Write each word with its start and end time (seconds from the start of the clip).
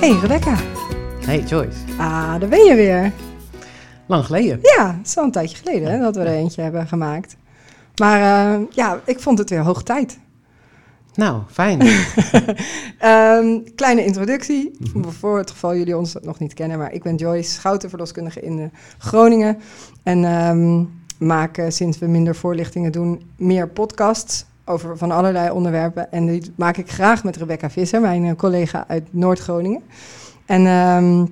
Hey 0.00 0.18
Rebecca. 0.18 0.56
Hey 1.26 1.40
Joyce. 1.40 1.78
Ah, 1.98 2.40
daar 2.40 2.48
ben 2.48 2.64
je 2.64 2.74
weer. 2.74 3.12
Lang 4.06 4.24
geleden. 4.24 4.58
Ja, 4.62 4.96
het 4.96 5.06
is 5.06 5.16
al 5.16 5.24
een 5.24 5.30
tijdje 5.30 5.56
geleden 5.56 5.90
hè, 5.90 5.98
dat 5.98 6.16
we 6.16 6.20
er 6.20 6.34
eentje 6.34 6.62
hebben 6.62 6.86
gemaakt. 6.86 7.36
Maar 7.96 8.20
uh, 8.20 8.66
ja, 8.70 9.00
ik 9.04 9.20
vond 9.20 9.38
het 9.38 9.50
weer 9.50 9.60
hoog 9.60 9.82
tijd. 9.82 10.18
Nou, 11.14 11.42
fijn. 11.50 11.86
um, 13.04 13.64
kleine 13.74 14.04
introductie. 14.04 14.70
-hmm. 14.92 15.12
Voor 15.12 15.38
het 15.38 15.50
geval 15.50 15.76
jullie 15.76 15.96
ons 15.96 16.16
nog 16.22 16.38
niet 16.38 16.54
kennen. 16.54 16.78
Maar 16.78 16.92
ik 16.92 17.02
ben 17.02 17.16
Joyce, 17.16 17.50
schoutenverloskundige 17.50 18.40
in 18.40 18.58
uh, 18.58 18.64
Groningen. 18.98 19.58
En 20.02 20.24
um, 20.24 20.90
maak 21.18 21.62
sinds 21.68 21.98
we 21.98 22.06
minder 22.06 22.34
voorlichtingen 22.34 22.92
doen 22.92 23.22
meer 23.36 23.68
podcasts 23.68 24.44
over 24.70 24.98
van 24.98 25.10
allerlei 25.10 25.50
onderwerpen. 25.50 26.12
En 26.12 26.26
die 26.26 26.52
maak 26.56 26.76
ik 26.76 26.90
graag 26.90 27.24
met 27.24 27.36
Rebecca 27.36 27.70
Visser, 27.70 28.00
mijn 28.00 28.24
uh, 28.24 28.32
collega 28.32 28.84
uit 28.88 29.04
Noord-Groningen. 29.10 29.82
En 30.46 30.66
um, 30.66 31.24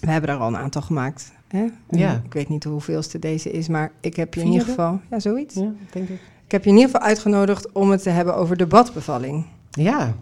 we 0.00 0.10
hebben 0.10 0.30
daar 0.30 0.38
al 0.38 0.48
een 0.48 0.56
aantal 0.56 0.82
gemaakt. 0.82 1.32
Hè? 1.48 1.66
Ja. 1.88 2.20
Ik 2.24 2.32
weet 2.32 2.48
niet 2.48 2.64
hoeveelste 2.64 3.18
deze 3.18 3.50
is, 3.50 3.68
maar 3.68 3.90
ik 4.00 4.16
heb 4.16 4.34
je 4.34 4.40
in 4.40 4.46
ieder 4.46 4.66
geval... 4.66 5.00
Ja, 5.10 5.20
zoiets. 5.20 5.54
Ja, 5.54 5.72
denk 5.92 6.08
ik. 6.08 6.20
Ik 6.44 6.52
heb 6.52 6.64
je 6.64 6.70
in 6.70 6.76
ieder 6.76 6.90
geval 6.90 7.06
uitgenodigd 7.06 7.72
om 7.72 7.90
het 7.90 8.02
te 8.02 8.10
hebben 8.10 8.36
over 8.36 8.56
de 8.56 8.66
badbevalling. 8.66 9.46
Ja. 9.70 10.14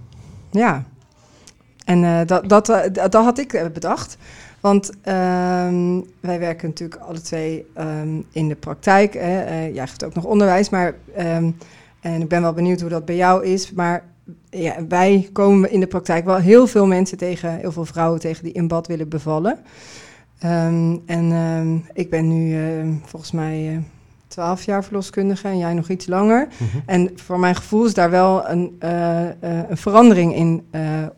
Ja. 0.51 0.85
En 1.85 2.03
uh, 2.03 2.21
dat, 2.27 2.49
dat, 2.49 2.69
uh, 2.69 2.81
dat 2.93 3.15
had 3.15 3.39
ik 3.39 3.71
bedacht. 3.73 4.17
Want 4.61 4.91
um, 4.91 6.05
wij 6.21 6.39
werken 6.39 6.69
natuurlijk 6.69 7.01
alle 7.01 7.21
twee 7.21 7.67
um, 7.79 8.25
in 8.33 8.49
de 8.49 8.57
praktijk. 8.57 9.15
Hè. 9.15 9.47
Uh, 9.47 9.75
jij 9.75 9.87
geeft 9.87 10.05
ook 10.05 10.15
nog 10.15 10.25
onderwijs, 10.25 10.71
maar... 10.71 10.95
Um, 11.19 11.57
en 12.07 12.21
ik 12.23 12.29
ben 12.29 12.43
wel 12.43 12.53
benieuwd 12.53 12.81
hoe 12.81 12.91
dat 12.91 13.05
bij 13.05 13.17
jou 13.17 13.45
is. 13.45 13.73
Maar 13.73 14.05
ja, 14.51 14.87
wij 14.89 15.29
komen 15.33 15.71
in 15.71 15.81
de 15.81 15.87
praktijk 15.87 16.25
wel 16.25 16.37
heel 16.37 16.67
veel 16.67 16.87
mensen 16.87 17.19
tegen, 17.19 17.57
heel 17.57 17.73
veel 17.73 17.85
vrouwen 17.85 18.21
tegen 18.21 18.45
die 18.45 18.53
in 18.53 18.69
bad 18.69 18.87
willen 18.87 19.09
bevallen. 19.09 19.59
Um, 20.45 21.03
en 21.07 21.33
um, 21.33 21.85
ik 21.93 22.11
ben 22.11 22.29
nu 22.29 22.57
uh, 22.57 22.95
volgens 23.05 23.33
mij 23.33 23.83
twaalf 24.27 24.63
jaar 24.65 24.85
verloskundige 24.85 25.49
en 25.49 25.59
jij 25.59 25.75
nog 25.75 25.89
iets 25.89 26.07
langer. 26.07 26.49
Mhm. 26.59 26.79
En 26.87 27.11
voor 27.15 27.39
mijn 27.39 27.55
gevoel 27.55 27.85
is 27.85 27.95
daar 27.95 28.11
wel 28.11 28.49
een, 28.49 28.77
uh, 28.85 29.25
uh, 29.25 29.29
een 29.69 29.77
verandering 29.77 30.35
in 30.35 30.67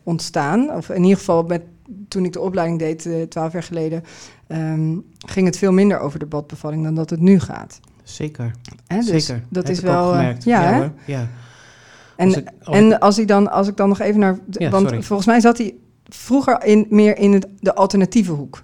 ontstaan. 0.03 0.71
Of 0.71 0.89
in 0.89 1.03
ieder 1.03 1.17
geval 1.17 1.43
met, 1.43 1.61
toen 2.07 2.25
ik 2.25 2.33
de 2.33 2.39
opleiding 2.39 2.79
deed, 2.79 3.29
twaalf 3.29 3.53
jaar 3.53 3.63
geleden, 3.63 4.03
um, 4.47 5.05
ging 5.27 5.45
het 5.45 5.57
veel 5.57 5.71
minder 5.71 5.99
over 5.99 6.19
de 6.19 6.25
badbevalling 6.25 6.83
dan 6.83 6.95
dat 6.95 7.09
het 7.09 7.19
nu 7.19 7.39
gaat. 7.39 7.79
Zeker. 8.09 8.51
Dus 8.87 9.05
Zeker. 9.07 9.43
Dat 9.49 9.63
Heb 9.67 9.71
is 9.75 9.79
wel. 9.81 10.05
ook 10.07 10.11
gemerkt. 10.15 10.43
ja, 10.43 10.61
ja, 10.77 10.93
ja. 11.05 11.27
En, 12.15 12.27
Als 12.27 12.37
ik- 12.37 12.49
als 12.63 12.77
en 12.77 12.99
als 12.99 13.17
ik, 13.17 13.27
dan, 13.27 13.51
als 13.51 13.67
ik 13.67 13.77
dan 13.77 13.89
nog 13.89 13.99
even 13.99 14.19
naar. 14.19 14.37
Ja, 14.49 14.69
want 14.69 14.87
sorry. 14.87 15.03
volgens 15.03 15.27
mij 15.27 15.39
zat 15.39 15.57
hij 15.57 15.75
vroeger 16.07 16.63
in, 16.63 16.85
meer 16.89 17.17
in 17.17 17.33
het, 17.33 17.47
de 17.59 17.75
alternatieve 17.75 18.31
hoek 18.31 18.63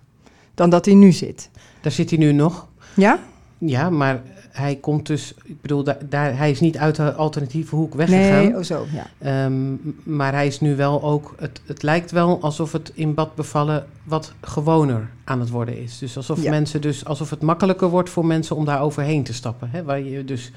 dan 0.54 0.70
dat 0.70 0.86
hij 0.86 0.94
nu 0.94 1.12
zit. 1.12 1.50
Daar 1.82 1.92
zit 1.92 2.10
hij 2.10 2.20
nu 2.20 2.32
nog. 2.32 2.68
Ja? 2.96 3.20
Ja, 3.58 3.90
maar 3.90 4.22
hij 4.56 4.76
komt 4.76 5.08
dus, 5.08 5.34
ik 5.44 5.62
bedoel, 5.62 5.84
daar, 5.84 5.98
daar, 6.10 6.38
hij 6.38 6.52
is 6.52 6.60
niet 6.60 6.78
uit 6.78 6.96
de 6.96 7.14
alternatieve 7.14 7.76
hoek 7.76 7.94
weggegaan. 7.94 8.44
Nee, 8.44 8.56
oh 8.56 8.64
zo. 8.64 8.86
Ja. 8.92 9.08
Ehm, 9.18 9.74
maar 10.04 10.34
hij 10.34 10.48
is 10.48 10.60
nu 10.60 10.76
wel 10.76 11.04
ook, 11.04 11.36
het, 11.40 11.62
het 11.66 11.84
lijkt 11.84 12.12
wel 12.12 12.42
alsof 12.42 12.72
het 12.72 12.92
in 12.94 13.14
bad 13.14 13.36
bevallen 13.36 13.86
wat 14.04 14.34
gewoner 14.42 15.10
aan 15.24 15.40
het 15.40 15.50
worden 15.50 15.82
is. 15.82 15.98
Dus 15.98 16.18
alsof 16.18 16.44
Ja. 16.44 16.50
mensen 16.50 16.82
dus, 16.82 17.06
alsof 17.06 17.30
het 17.30 17.42
makkelijker 17.42 17.90
wordt 17.90 18.10
voor 18.10 18.26
mensen 18.26 18.56
om 18.56 18.66
daar 18.66 18.82
overheen 18.82 19.24
te 19.24 19.34
stappen. 19.34 19.70
Hè? 19.72 19.84
Waar 19.84 20.00
je 20.00 20.26
dus 20.26 20.52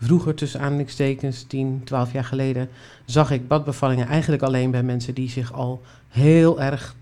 vroeger 0.00 0.34
tussen 0.34 0.60
aanhalingstekens, 0.60 1.42
10, 1.42 1.80
12 1.84 2.12
jaar 2.12 2.24
geleden, 2.24 2.68
zag 3.04 3.30
ik 3.30 3.48
badbevallingen 3.48 4.06
eigenlijk 4.06 4.42
alleen 4.42 4.70
bij 4.70 4.82
mensen 4.82 5.14
die 5.14 5.30
zich 5.30 5.52
al 5.52 5.82
heel 6.08 6.60
erg, 6.60 6.94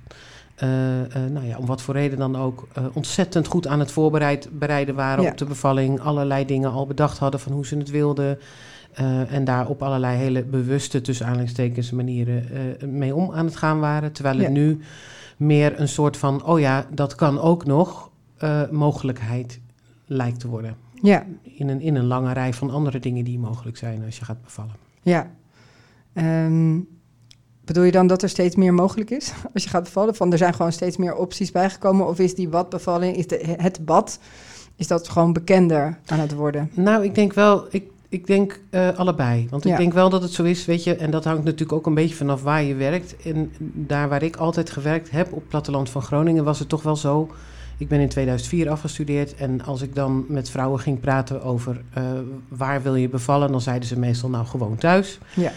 nou 1.33 1.47
ja, 1.47 1.59
om 1.59 1.67
wat 1.67 1.83
voor 1.83 1.95
reden 1.95 2.19
dan 2.19 2.37
ook, 2.37 2.67
eh, 2.73 2.85
ontzettend 2.93 3.47
goed 3.47 3.67
aan 3.67 3.79
het 3.81 3.91
voorbereid 3.93 4.49
bereiden 4.59 4.95
waren 4.95 5.25
Ja. 5.25 5.31
op 5.31 5.39
de 5.39 5.45
bevalling. 5.45 6.01
Allerlei 6.01 6.45
dingen 6.47 6.71
al 6.71 6.87
bedacht 6.87 7.19
hadden 7.19 7.41
van 7.41 7.53
hoe 7.53 7.67
ze 7.67 7.77
het 7.77 7.91
wilden. 7.91 8.39
eh, 8.93 9.33
en 9.33 9.45
daar 9.45 9.69
op 9.69 9.83
allerlei 9.83 10.17
hele 10.17 10.45
bewuste, 10.45 11.01
tussen 11.01 11.27
aanhalingstekens, 11.27 11.91
manieren 11.91 12.49
eh, 12.81 12.89
mee 12.89 13.15
om 13.15 13.33
aan 13.33 13.45
het 13.45 13.57
gaan 13.57 13.81
waren. 13.81 14.13
Terwijl 14.13 14.37
het 14.37 14.47
Ja. 14.47 14.53
nu 14.53 14.81
meer 15.37 15.81
een 15.81 15.89
soort 15.89 16.17
van, 16.17 16.45
oh 16.45 16.61
ja, 16.61 16.87
dat 16.91 17.15
kan 17.15 17.41
ook 17.41 17.65
nog, 17.65 18.11
eh, 18.37 18.63
mogelijkheid 18.71 19.61
lijkt 20.07 20.41
te 20.41 20.49
worden. 20.49 20.77
Ja. 21.03 21.25
In 21.43 21.69
een, 21.69 21.81
in 21.81 21.95
een 21.95 22.05
lange 22.07 22.33
rij 22.33 22.53
van 22.53 22.71
andere 22.71 22.99
dingen 22.99 23.25
die 23.25 23.39
mogelijk 23.39 23.77
zijn 23.77 24.05
als 24.05 24.19
je 24.19 24.25
gaat 24.25 24.43
bevallen. 24.43 24.75
ja. 25.03 25.31
Ehm, 26.13 26.79
bedoel 27.65 27.83
je 27.85 27.93
dan 27.93 28.07
dat 28.07 28.23
er 28.23 28.29
steeds 28.29 28.57
meer 28.57 28.75
mogelijk 28.75 29.11
is 29.11 29.33
als 29.55 29.63
je 29.63 29.69
gaat 29.69 29.83
bevallen? 29.85 30.15
Van 30.15 30.33
er 30.33 30.39
zijn 30.39 30.55
gewoon 30.55 30.73
steeds 30.73 30.97
meer 30.97 31.15
opties 31.15 31.51
bijgekomen? 31.51 32.07
Of 32.07 32.19
is 32.19 32.35
die 32.35 32.49
badbevalling, 32.49 33.17
is 33.17 33.27
de, 33.27 33.55
het 33.57 33.85
bad, 33.85 34.19
is 34.77 34.87
dat 34.87 35.09
gewoon 35.09 35.33
bekender 35.33 35.99
aan 36.07 36.19
het 36.21 36.35
worden? 36.35 36.71
Nou, 36.75 37.05
ik 37.05 37.15
denk 37.15 37.33
wel, 37.33 37.67
ik, 37.71 37.85
ik 38.09 38.27
denk 38.27 38.61
eh, 38.71 38.89
allebei. 38.99 39.47
Want 39.51 39.65
ik 39.65 39.71
Ja. 39.71 39.77
denk 39.77 39.93
wel 39.93 40.11
dat 40.11 40.23
het 40.23 40.33
zo 40.33 40.43
is, 40.43 40.65
weet 40.65 40.85
je, 40.85 40.97
en 40.97 41.11
dat 41.11 41.25
hangt 41.25 41.45
natuurlijk 41.45 41.73
ook 41.73 41.87
een 41.87 41.95
beetje 41.95 42.15
vanaf 42.15 42.43
waar 42.43 42.63
je 42.63 42.75
werkt. 42.75 43.17
En 43.25 43.53
daar 43.59 44.09
waar 44.09 44.23
ik 44.23 44.37
altijd 44.37 44.71
gewerkt 44.71 45.11
heb, 45.11 45.27
op 45.33 45.39
het 45.41 45.49
platteland 45.49 45.91
van 45.91 46.03
Groningen, 46.03 46.45
was 46.45 46.59
het 46.59 46.69
toch 46.69 46.83
wel 46.83 46.97
zo. 46.97 47.31
Ik 47.79 47.89
ben 47.89 48.01
in 48.01 48.09
2004 48.09 48.71
afgestudeerd 48.71 49.35
en 49.35 49.65
als 49.65 49.83
ik 49.83 49.95
dan 49.95 50.25
met 50.29 50.51
vrouwen 50.51 50.81
ging 50.81 51.01
praten 51.01 51.43
over 51.43 51.83
eh, 51.95 52.03
waar 52.49 52.83
wil 52.83 52.95
je 52.95 53.09
bevallen, 53.09 53.51
dan 53.51 53.61
zeiden 53.61 53.89
ze 53.89 53.99
meestal 53.99 54.29
nou 54.29 54.47
gewoon 54.47 54.77
thuis. 54.77 55.19
Ja. 55.35 55.53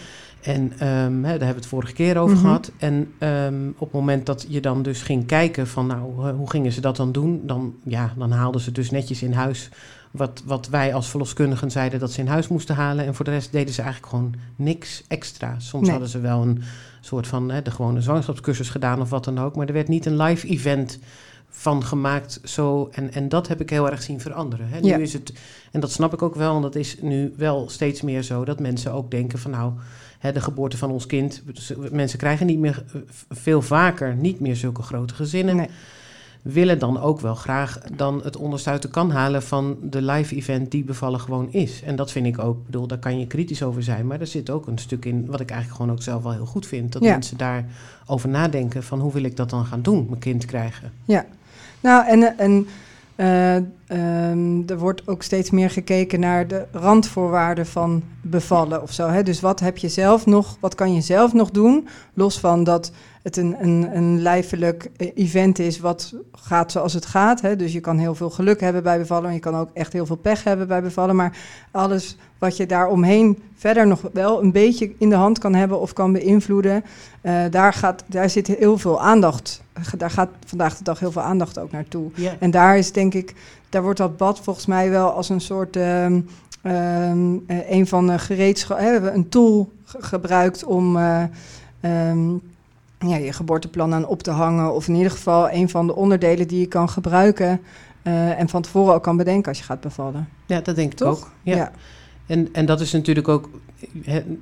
En 0.46 0.72
ehm, 0.78 1.14
hè, 1.14 1.20
daar 1.20 1.30
hebben 1.30 1.48
we 1.48 1.54
het 1.54 1.66
vorige 1.66 1.92
keer 1.92 2.18
over 2.18 2.36
Mhm. 2.36 2.44
gehad. 2.44 2.70
En 2.78 3.12
ehm, 3.18 3.68
op 3.68 3.80
het 3.80 3.92
moment 3.92 4.26
dat 4.26 4.46
je 4.48 4.60
dan 4.60 4.82
dus 4.82 5.02
ging 5.02 5.26
kijken 5.26 5.66
van 5.66 5.86
nou, 5.86 6.28
eh, 6.28 6.34
hoe 6.36 6.50
gingen 6.50 6.72
ze 6.72 6.80
dat 6.80 6.96
dan 6.96 7.12
doen? 7.12 7.40
Dan, 7.44 7.74
ja, 7.84 8.12
dan 8.18 8.30
haalden 8.30 8.60
ze 8.60 8.72
dus 8.72 8.90
netjes 8.90 9.22
in 9.22 9.32
huis 9.32 9.68
wat, 10.10 10.42
wat 10.44 10.68
wij 10.68 10.94
als 10.94 11.08
verloskundigen 11.08 11.70
zeiden 11.70 12.00
dat 12.00 12.12
ze 12.12 12.20
in 12.20 12.26
huis 12.26 12.48
moesten 12.48 12.74
halen. 12.74 13.06
En 13.06 13.14
voor 13.14 13.24
de 13.24 13.30
rest 13.30 13.52
deden 13.52 13.74
ze 13.74 13.82
eigenlijk 13.82 14.12
gewoon 14.12 14.34
niks 14.56 15.04
extra. 15.08 15.54
Soms 15.58 15.82
Nee. 15.82 15.90
hadden 15.90 16.08
ze 16.08 16.20
wel 16.20 16.42
een 16.42 16.62
soort 17.00 17.26
van 17.26 17.50
hè, 17.50 17.62
de 17.62 17.70
gewone 17.70 18.00
zwangerschapscursus 18.00 18.68
gedaan 18.70 19.00
of 19.00 19.10
wat 19.10 19.24
dan 19.24 19.38
ook. 19.40 19.56
Maar 19.56 19.66
er 19.66 19.72
werd 19.72 19.88
niet 19.88 20.06
een 20.06 20.16
live 20.22 20.46
event 20.48 20.98
van 21.48 21.84
gemaakt. 21.84 22.40
Zo, 22.44 22.88
en, 22.92 23.12
en 23.12 23.28
dat 23.28 23.48
heb 23.48 23.60
ik 23.60 23.70
heel 23.70 23.90
erg 23.90 24.02
zien 24.02 24.20
veranderen. 24.20 24.68
Hè. 24.68 24.80
Nu 24.80 24.88
Ja. 24.88 24.96
is 24.96 25.12
het, 25.12 25.32
en 25.72 25.80
dat 25.80 25.90
snap 25.92 26.12
ik 26.12 26.22
ook 26.22 26.34
wel, 26.34 26.56
en 26.56 26.62
dat 26.62 26.74
is 26.74 26.96
nu 27.00 27.32
wel 27.36 27.68
steeds 27.68 28.02
meer 28.02 28.22
zo 28.22 28.44
dat 28.44 28.60
mensen 28.60 28.92
ook 28.92 29.10
denken 29.10 29.38
van 29.38 29.50
nou, 29.50 29.72
hè, 30.26 30.32
de 30.32 30.40
geboorte 30.40 30.76
van 30.76 30.90
ons 30.90 31.06
kind. 31.06 31.42
dus, 31.54 31.70
eh, 31.76 31.78
Mensen 31.90 32.18
krijgen 32.18 32.46
niet 32.46 32.58
meer 32.58 32.84
eh, 32.94 33.00
veel 33.30 33.62
vaker 33.62 34.14
niet 34.14 34.40
meer 34.40 34.56
zulke 34.56 34.82
grote 34.82 35.14
gezinnen 35.14 35.56
Nee. 35.56 35.68
willen 36.42 36.78
dan 36.78 37.00
ook 37.00 37.20
wel 37.20 37.34
graag 37.34 37.78
dan 37.96 38.20
het 38.24 38.36
onderste 38.36 38.70
uit 38.70 38.82
de 38.82 38.88
kan 38.88 39.10
halen 39.10 39.42
van 39.42 39.76
de 39.82 40.02
live 40.02 40.34
event 40.36 40.70
die 40.70 40.84
bevallen 40.84 41.20
gewoon 41.20 41.52
is. 41.52 41.82
En 41.82 41.96
dat 41.96 42.12
vind 42.12 42.26
ik 42.26 42.38
ook, 42.38 42.58
ik 42.58 42.64
bedoel, 42.66 42.86
daar 42.86 42.98
kan 42.98 43.18
je 43.18 43.26
kritisch 43.26 43.62
over 43.62 43.82
zijn, 43.82 44.06
maar 44.06 44.20
er 44.20 44.26
zit 44.26 44.50
ook 44.50 44.66
een 44.66 44.78
stuk 44.78 45.04
in 45.04 45.26
wat 45.26 45.40
ik 45.40 45.50
eigenlijk 45.50 45.80
gewoon 45.80 45.96
ook 45.96 46.02
zelf 46.02 46.22
wel 46.22 46.32
heel 46.32 46.46
goed 46.46 46.66
vind. 46.66 46.92
Dat 46.92 47.02
Ja. 47.02 47.10
mensen 47.10 47.36
daarover 47.36 48.28
nadenken 48.28 48.82
van 48.82 49.00
hoe 49.00 49.12
wil 49.12 49.22
ik 49.22 49.36
dat 49.36 49.50
dan 49.50 49.64
gaan 49.66 49.82
doen, 49.82 50.06
mijn 50.08 50.20
kind 50.20 50.44
krijgen. 50.44 50.92
Ja, 51.04 51.26
nou 51.80 52.06
en, 52.06 52.38
en 52.38 52.66
eh, 53.16 53.56
ehm, 53.56 54.62
er 54.66 54.78
wordt 54.78 55.08
ook 55.08 55.22
steeds 55.22 55.50
meer 55.50 55.70
gekeken 55.70 56.20
naar 56.20 56.46
de 56.48 56.66
randvoorwaarden 56.72 57.66
van 57.66 58.02
bevallen 58.22 58.82
of 58.82 58.92
zo. 58.92 59.08
Hè? 59.08 59.22
Dus 59.22 59.40
wat 59.40 59.60
heb 59.60 59.76
je 59.76 59.88
zelf 59.88 60.26
nog, 60.26 60.56
wat 60.60 60.74
kan 60.74 60.94
je 60.94 61.00
zelf 61.00 61.32
nog 61.32 61.50
doen, 61.50 61.88
los 62.14 62.40
van 62.40 62.64
dat 62.64 62.92
het 63.26 63.36
een, 63.36 63.56
een, 63.60 63.88
een 63.96 64.22
lijfelijk 64.22 64.90
eh, 64.96 65.10
event 65.14 65.58
is 65.58 65.78
wat 65.80 66.14
gaat 66.32 66.72
zoals 66.72 66.92
het 66.92 67.06
gaat. 67.06 67.40
Hè? 67.40 67.56
Dus 67.56 67.72
je 67.72 67.80
kan 67.80 67.98
heel 67.98 68.14
veel 68.14 68.30
geluk 68.30 68.60
hebben 68.60 68.82
bij 68.82 68.98
bevallen, 68.98 69.28
en 69.28 69.34
je 69.34 69.40
kan 69.40 69.56
ook 69.56 69.68
echt 69.74 69.92
heel 69.92 70.06
veel 70.06 70.16
pech 70.16 70.44
hebben 70.44 70.68
bij 70.68 70.82
bevallen. 70.82 71.16
Maar 71.16 71.36
alles 71.70 72.16
wat 72.38 72.56
je 72.56 72.66
daar 72.66 72.88
omheen 72.88 73.38
verder 73.56 73.86
nog 73.86 74.00
wel 74.12 74.42
een 74.42 74.52
beetje 74.52 74.92
in 74.98 75.08
de 75.08 75.14
hand 75.14 75.38
kan 75.38 75.54
hebben 75.54 75.80
of 75.80 75.92
kan 75.92 76.12
beïnvloeden, 76.12 76.84
eh, 77.20 77.42
daar, 77.50 77.72
gaat, 77.72 78.04
daar 78.06 78.30
zit 78.30 78.46
heel 78.46 78.78
veel 78.78 79.00
aandacht. 79.02 79.62
Daar 79.96 80.10
gaat 80.10 80.28
vandaag 80.46 80.76
de 80.76 80.84
dag 80.84 80.98
heel 81.00 81.12
veel 81.12 81.22
aandacht 81.22 81.58
ook 81.58 81.72
naartoe. 81.72 82.10
Ja, 82.14 82.32
En 82.38 82.50
daar 82.50 82.78
is 82.78 82.92
denk 82.92 83.14
ik, 83.14 83.34
daar 83.68 83.82
wordt 83.82 83.98
dat 83.98 84.16
bad 84.16 84.40
volgens 84.40 84.66
mij 84.66 84.90
wel 84.90 85.10
als 85.10 85.28
een 85.28 85.40
soort 85.40 85.76
ehm, 85.76 86.20
ehm, 86.62 87.34
eh, 87.46 87.70
een 87.70 87.86
van 87.86 88.06
de 88.06 88.18
gereedschap, 88.18 88.78
hè, 88.78 89.10
een 89.12 89.28
tool 89.28 89.72
ge- 89.84 90.02
gebruikt 90.02 90.64
om 90.64 90.96
eh, 90.96 91.22
ehm, 91.80 92.28
ja, 92.98 93.16
je 93.16 93.32
geboorteplan 93.32 93.94
aan 93.94 94.06
op 94.06 94.22
te 94.22 94.30
hangen. 94.30 94.74
Of 94.74 94.88
in 94.88 94.94
ieder 94.94 95.10
geval 95.10 95.50
een 95.50 95.68
van 95.68 95.86
de 95.86 95.94
onderdelen 95.94 96.48
die 96.48 96.60
je 96.60 96.66
kan 96.66 96.88
gebruiken. 96.88 97.60
eh, 98.02 98.40
en 98.40 98.48
van 98.48 98.62
tevoren 98.62 98.94
ook 98.94 99.02
kan 99.02 99.16
bedenken 99.16 99.48
als 99.48 99.58
je 99.58 99.64
gaat 99.64 99.80
bevallen. 99.80 100.28
ja 100.46 100.60
dat 100.60 100.76
denk 100.76 100.92
ik 100.92 100.98
Toch? 100.98 101.08
ook. 101.18 101.30
Ja. 101.42 101.72
En, 102.26 102.48
en 102.52 102.66
dat 102.66 102.80
is 102.80 102.92
natuurlijk 102.92 103.28
ook, 103.28 103.50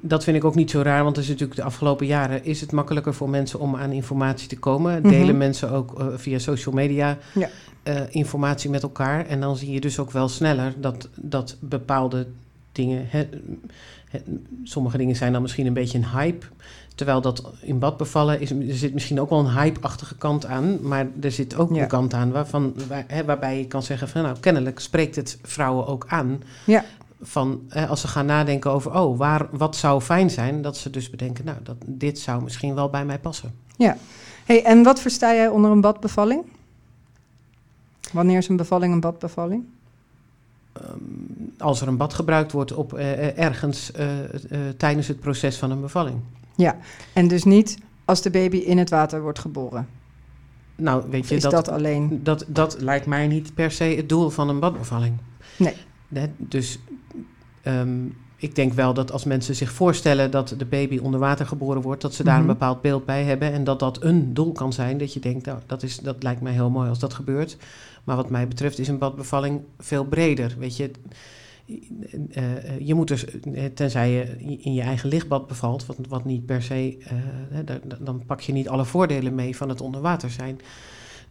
dat 0.00 0.24
vind 0.24 0.36
ik 0.36 0.44
ook 0.44 0.54
niet 0.54 0.70
zo 0.70 0.80
raar, 0.82 1.04
want 1.04 1.18
is 1.18 1.28
natuurlijk 1.28 1.58
de 1.58 1.62
afgelopen 1.64 2.06
jaren 2.06 2.44
is 2.44 2.60
het 2.60 2.72
makkelijker 2.72 3.14
voor 3.14 3.28
mensen 3.30 3.60
om 3.60 3.76
aan 3.76 3.92
informatie 3.92 4.48
te 4.48 4.58
komen. 4.58 5.00
Mhm. 5.00 5.08
Delen 5.08 5.36
mensen 5.36 5.70
ook 5.70 5.98
eh, 6.00 6.06
via 6.16 6.38
social 6.38 6.74
media 6.74 7.18
Ja. 7.34 7.48
eh, 7.82 8.00
informatie 8.10 8.70
met 8.70 8.82
elkaar. 8.82 9.26
En 9.26 9.40
dan 9.40 9.56
zie 9.56 9.72
je 9.72 9.80
dus 9.80 9.98
ook 9.98 10.10
wel 10.10 10.28
sneller 10.28 10.74
dat, 10.80 11.08
dat 11.16 11.56
bepaalde 11.60 12.26
dingen. 12.72 13.08
Sommige 14.62 14.96
dingen 14.96 15.16
zijn 15.16 15.32
dan 15.32 15.42
misschien 15.42 15.66
een 15.66 15.72
beetje 15.72 15.98
een 15.98 16.08
hype. 16.08 16.46
Terwijl 16.94 17.20
dat 17.20 17.50
in 17.60 17.78
bad 17.78 17.96
bevallen 17.96 18.40
is, 18.40 18.50
er 18.50 18.56
zit 18.76 18.92
misschien 18.92 19.20
ook 19.20 19.30
wel 19.30 19.38
een 19.38 19.52
hype-achtige 19.52 20.16
kant 20.16 20.46
aan. 20.46 20.78
Maar 20.88 21.06
er 21.20 21.32
zit 21.32 21.56
ook 21.56 21.74
Ja. 21.74 21.82
een 21.82 21.88
kant 21.88 22.14
aan 22.14 22.30
waarvan, 22.30 22.74
waar, 22.88 23.04
hè, 23.06 23.24
waarbij 23.24 23.58
je 23.58 23.66
kan 23.66 23.82
zeggen 23.82 24.08
van 24.08 24.22
nou, 24.22 24.36
kennelijk 24.40 24.78
spreekt 24.80 25.16
het 25.16 25.38
vrouwen 25.42 25.86
ook 25.86 26.04
aan. 26.08 26.42
Ja. 26.66 26.84
Van 27.22 27.60
hè, 27.68 27.86
als 27.86 28.00
ze 28.00 28.08
gaan 28.08 28.26
nadenken 28.26 28.70
over, 28.70 28.94
oh, 29.00 29.18
waar, 29.18 29.46
wat 29.50 29.76
zou 29.76 30.00
fijn 30.00 30.30
zijn, 30.30 30.62
dat 30.62 30.76
ze 30.76 30.90
dus 30.90 31.10
bedenken, 31.10 31.44
nou, 31.44 31.58
dat, 31.62 31.76
dit 31.86 32.18
zou 32.18 32.42
misschien 32.42 32.74
wel 32.74 32.90
bij 32.90 33.04
mij 33.04 33.18
passen. 33.18 33.54
Hey, 34.44 34.64
en 34.64 34.82
wat 34.82 35.00
versta 35.00 35.34
jij 35.34 35.48
onder 35.48 35.70
een 35.70 35.80
badbevalling? 35.80 36.42
Wanneer 38.12 38.38
is 38.38 38.48
een 38.48 38.56
bevalling 38.56 38.92
een 38.92 39.00
badbevalling? 39.00 39.64
Ehm, 40.72 40.94
als 41.58 41.80
er 41.80 41.88
een 41.88 41.96
bad 41.96 42.14
gebruikt 42.14 42.52
wordt 42.52 42.72
op, 42.72 42.92
eh, 42.94 43.12
eh, 43.12 43.38
ergens 43.38 43.92
eh, 43.92 44.06
tijdens 44.76 45.08
het 45.08 45.20
proces 45.20 45.56
van 45.56 45.70
een 45.70 45.80
bevalling. 45.80 46.16
En 47.12 47.28
dus 47.28 47.44
niet 47.44 47.78
als 48.04 48.22
de 48.22 48.30
baby 48.30 48.56
in 48.56 48.78
het 48.78 48.90
water 48.90 49.22
wordt 49.22 49.38
geboren. 49.38 49.88
Nou, 50.76 51.04
weet 51.10 51.28
je, 51.28 51.34
is 51.34 51.42
dat, 51.42 51.50
dat, 51.50 51.68
alleen? 51.68 52.20
Dat, 52.22 52.44
dat 52.48 52.76
lijkt 52.80 53.06
mij 53.06 53.26
niet 53.26 53.54
per 53.54 53.70
se 53.70 53.84
het 53.84 54.08
doel 54.08 54.30
van 54.30 54.48
een 54.48 54.60
badbevalling. 54.60 55.16
Nee. 55.56 55.74
Dus 56.38 56.78
ehm, 57.62 58.06
ik 58.36 58.54
denk 58.54 58.72
wel 58.72 58.94
dat 58.94 59.12
als 59.12 59.24
mensen 59.24 59.54
zich 59.54 59.72
voorstellen 59.72 60.30
dat 60.30 60.54
de 60.58 60.64
baby 60.64 60.98
onder 60.98 61.20
water 61.20 61.46
geboren 61.46 61.82
wordt, 61.82 62.02
dat 62.02 62.14
ze 62.14 62.24
daar 62.24 62.32
Mhm. 62.40 62.42
een 62.42 62.52
bepaald 62.52 62.80
beeld 62.80 63.04
bij 63.04 63.24
hebben. 63.24 63.52
En 63.52 63.64
dat 63.64 63.78
dat 63.78 64.02
een 64.02 64.34
doel 64.34 64.52
kan 64.52 64.72
zijn. 64.72 64.98
Dat 64.98 65.12
je 65.12 65.20
denkt, 65.20 65.46
nou, 65.46 65.58
dat, 65.66 65.82
is, 65.82 65.98
dat 65.98 66.22
lijkt 66.22 66.40
mij 66.40 66.52
heel 66.52 66.70
mooi 66.70 66.88
als 66.88 66.98
dat 66.98 67.14
gebeurt. 67.14 67.56
Maar 68.04 68.16
wat 68.16 68.30
mij 68.30 68.48
betreft 68.48 68.78
is 68.78 68.88
een 68.88 68.98
badbevalling 68.98 69.60
veel 69.78 70.04
breder. 70.04 70.54
Weet 70.58 70.76
je, 70.76 70.90
je 72.78 72.94
moet 72.94 73.08
dus, 73.08 73.24
eh, 73.24 73.64
tenzij 73.74 74.10
je 74.10 74.36
in 74.58 74.74
je 74.74 74.82
eigen 74.82 75.08
lichtbad 75.08 75.46
bevalt, 75.46 75.86
wat, 75.86 75.96
wat 76.08 76.24
niet 76.24 76.46
per 76.46 76.62
se, 76.62 76.96
eh, 77.00 77.76
dan 77.98 78.22
pak 78.26 78.40
je 78.40 78.52
niet 78.52 78.68
alle 78.68 78.84
voordelen 78.84 79.34
mee 79.34 79.56
van 79.56 79.68
het 79.68 79.80
onder 79.80 80.00
water 80.00 80.30
zijn. 80.30 80.60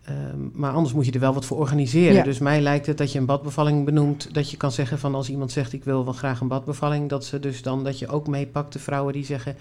Ehm, 0.03 0.50
maar 0.53 0.71
anders 0.71 0.94
moet 0.94 1.06
je 1.06 1.12
er 1.12 1.19
wel 1.19 1.33
wat 1.33 1.45
voor 1.45 1.57
organiseren. 1.57 2.13
Ja. 2.13 2.24
Dus 2.24 2.39
mij 2.39 2.62
lijkt 2.62 2.85
het 2.85 2.97
dat 2.97 3.12
je 3.12 3.19
een 3.19 3.25
badbevalling 3.25 3.85
benoemt. 3.85 4.33
Dat 4.33 4.51
je 4.51 4.57
kan 4.57 4.71
zeggen 4.71 5.00
van 5.00 5.15
als 5.15 5.30
iemand 5.30 5.51
zegt 5.51 5.74
ik 5.74 5.83
wil 5.83 6.03
wel 6.03 6.13
graag 6.13 6.39
een 6.39 6.47
badbevalling. 6.47 7.09
Dat 7.09 7.25
ze 7.25 7.39
dus 7.39 7.62
dan 7.62 7.83
dat 7.83 8.00
je 8.00 8.07
ook 8.07 8.27
meepakt 8.27 8.74
de 8.74 8.80
vrouwen 8.80 9.13
die 9.13 9.25
zeggen 9.25 9.56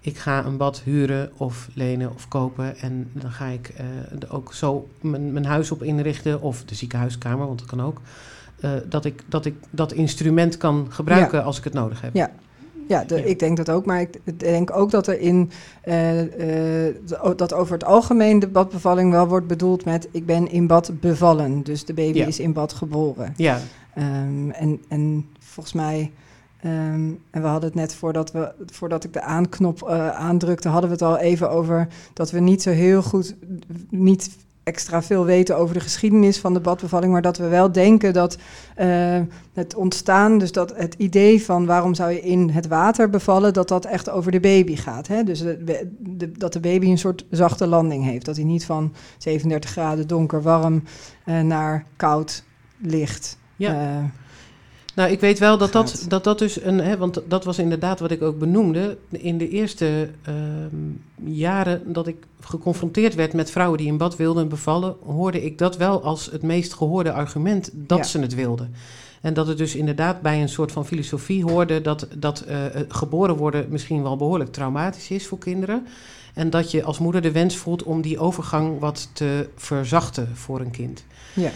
ik 0.00 0.18
ga 0.18 0.44
een 0.44 0.56
bad 0.56 0.80
huren 0.80 1.30
of 1.36 1.68
lenen 1.74 2.14
of 2.14 2.28
kopen. 2.28 2.78
En 2.78 3.10
dan 3.12 3.30
ga 3.30 3.46
ik 3.46 3.68
eh, 3.68 3.86
ook 4.28 4.54
zo 4.54 4.88
mijn, 5.00 5.32
mijn 5.32 5.44
huis 5.44 5.70
op 5.70 5.82
inrichten. 5.82 6.40
Of 6.40 6.64
de 6.64 6.74
ziekenhuiskamer, 6.74 7.46
want 7.46 7.58
dat 7.58 7.68
kan 7.68 7.82
ook. 7.82 8.00
Eh, 8.60 8.70
dat, 8.88 9.04
ik, 9.04 9.22
dat 9.28 9.44
ik 9.44 9.54
dat 9.70 9.92
instrument 9.92 10.56
kan 10.56 10.86
gebruiken 10.90 11.44
als 11.44 11.58
ik 11.58 11.64
het 11.64 11.72
nodig 11.72 12.00
heb. 12.00 12.14
Ja. 12.14 12.30
Ja, 12.88 13.04
de- 13.04 13.16
Ja. 13.16 13.22
ik 13.24 13.38
denk 13.38 13.56
dat 13.56 13.70
ook. 13.70 13.86
Maar 13.86 14.00
ik 14.00 14.38
denk 14.40 14.76
ook 14.76 14.90
dat 14.90 15.06
er 15.06 15.20
in 15.20 15.50
eh, 15.82 16.86
eh, 16.88 16.94
dat 17.36 17.52
over 17.54 17.72
het 17.72 17.84
algemeen 17.84 18.38
de 18.38 18.48
badbevalling 18.48 19.10
wel 19.10 19.28
wordt 19.28 19.46
bedoeld 19.46 19.84
met 19.84 20.08
ik 20.10 20.26
ben 20.26 20.50
in 20.50 20.66
bad 20.66 20.90
bevallen. 21.00 21.62
Dus 21.62 21.84
de 21.84 21.94
baby 21.94 22.18
Ja. 22.18 22.26
is 22.26 22.38
in 22.40 22.52
bad 22.52 22.72
geboren. 22.72 23.34
Ja, 23.36 23.58
Ehm, 23.94 24.50
en, 24.50 24.80
en 24.88 25.26
volgens 25.38 25.74
mij, 25.74 26.12
ehm, 26.62 27.10
en 27.30 27.42
we 27.42 27.46
hadden 27.46 27.68
het 27.68 27.78
net 27.78 27.94
voordat, 27.94 28.32
we, 28.32 28.52
voordat 28.66 29.04
ik 29.04 29.12
de 29.12 29.20
aanknop 29.22 29.88
aandrukte, 30.14 30.68
hadden 30.68 30.90
we 30.90 30.96
het 30.96 31.04
al 31.04 31.18
even 31.18 31.50
over 31.50 31.88
dat 32.12 32.30
we 32.30 32.40
niet 32.40 32.62
zo 32.62 32.70
heel 32.70 33.02
goed, 33.02 33.34
niet 33.90 34.30
extra 34.68 35.02
veel 35.02 35.24
weten 35.24 35.56
over 35.56 35.74
de 35.74 35.80
geschiedenis 35.80 36.38
van 36.38 36.54
de 36.54 36.60
badbevalling, 36.60 37.12
maar 37.12 37.22
dat 37.22 37.36
we 37.36 37.48
wel 37.48 37.72
denken 37.72 38.12
dat 38.12 38.36
eh, 38.74 39.20
het 39.54 39.74
ontstaan, 39.74 40.38
dus 40.38 40.52
dat 40.52 40.76
het 40.76 40.94
idee 40.98 41.44
van 41.44 41.66
waarom 41.66 41.94
zou 41.94 42.10
je 42.10 42.20
in 42.20 42.48
het 42.50 42.66
water 42.66 43.10
bevallen, 43.10 43.52
dat 43.52 43.68
dat 43.68 43.84
echt 43.84 44.10
over 44.10 44.32
de 44.32 44.40
baby 44.40 44.76
gaat. 44.76 45.06
Hè? 45.06 45.22
Dus 45.24 45.40
de, 45.40 45.88
de- 45.98 46.32
dat 46.32 46.52
de 46.52 46.60
baby 46.60 46.86
een 46.90 46.98
soort 46.98 47.24
zachte 47.30 47.66
landing 47.66 48.04
heeft, 48.04 48.24
dat 48.26 48.36
hij 48.36 48.44
niet 48.44 48.64
van 48.64 48.92
37 49.18 49.70
graden 49.70 50.06
donker 50.06 50.42
warm 50.42 50.82
eh, 51.24 51.40
naar 51.40 51.84
koud 51.96 52.44
licht. 52.80 53.38
Ja. 53.56 53.72
eh, 53.72 54.04
Nou, 54.98 55.10
ik 55.10 55.20
weet 55.20 55.38
wel 55.38 55.58
dat 55.58 55.72
dat, 55.72 56.04
dat, 56.08 56.24
dat 56.24 56.38
dus 56.38 56.62
een. 56.62 56.78
Hè, 56.78 56.96
want 56.96 57.20
dat 57.28 57.44
was 57.44 57.58
inderdaad 57.58 58.00
wat 58.00 58.10
ik 58.10 58.22
ook 58.22 58.38
benoemde. 58.38 58.96
In 59.10 59.38
de 59.38 59.48
eerste 59.48 60.10
ehm, 60.22 60.76
jaren 61.24 61.92
dat 61.92 62.06
ik 62.06 62.16
geconfronteerd 62.40 63.14
werd 63.14 63.32
met 63.32 63.50
vrouwen 63.50 63.78
die 63.78 63.86
in 63.86 63.96
bad 63.96 64.16
wilden 64.16 64.48
bevallen, 64.48 64.96
hoorde 65.04 65.44
ik 65.44 65.58
dat 65.58 65.76
wel 65.76 66.02
als 66.02 66.26
het 66.30 66.42
meest 66.42 66.74
gehoorde 66.74 67.12
argument 67.12 67.70
dat 67.72 67.98
Ja. 67.98 68.04
ze 68.04 68.18
het 68.20 68.34
wilden. 68.34 68.74
En 69.20 69.34
dat 69.34 69.46
het 69.46 69.58
dus 69.58 69.74
inderdaad 69.74 70.20
bij 70.20 70.40
een 70.40 70.48
soort 70.48 70.72
van 70.72 70.86
filosofie 70.86 71.44
hoorde 71.44 71.80
dat, 71.80 72.08
dat 72.16 72.40
eh, 72.40 72.66
eh, 72.66 72.84
geboren 72.88 73.36
worden 73.36 73.66
misschien 73.68 74.02
wel 74.02 74.16
behoorlijk 74.16 74.52
traumatisch 74.52 75.10
is 75.10 75.26
voor 75.26 75.38
kinderen. 75.38 75.86
En 76.34 76.50
dat 76.50 76.70
je 76.70 76.82
als 76.82 76.98
moeder 76.98 77.22
de 77.22 77.32
wens 77.32 77.56
voelt 77.56 77.82
om 77.82 78.00
die 78.00 78.18
overgang 78.18 78.78
wat 78.78 79.08
te 79.12 79.48
verzachten 79.56 80.36
voor 80.36 80.60
een 80.60 80.70
kind. 80.70 81.04
Ja. 81.34 81.50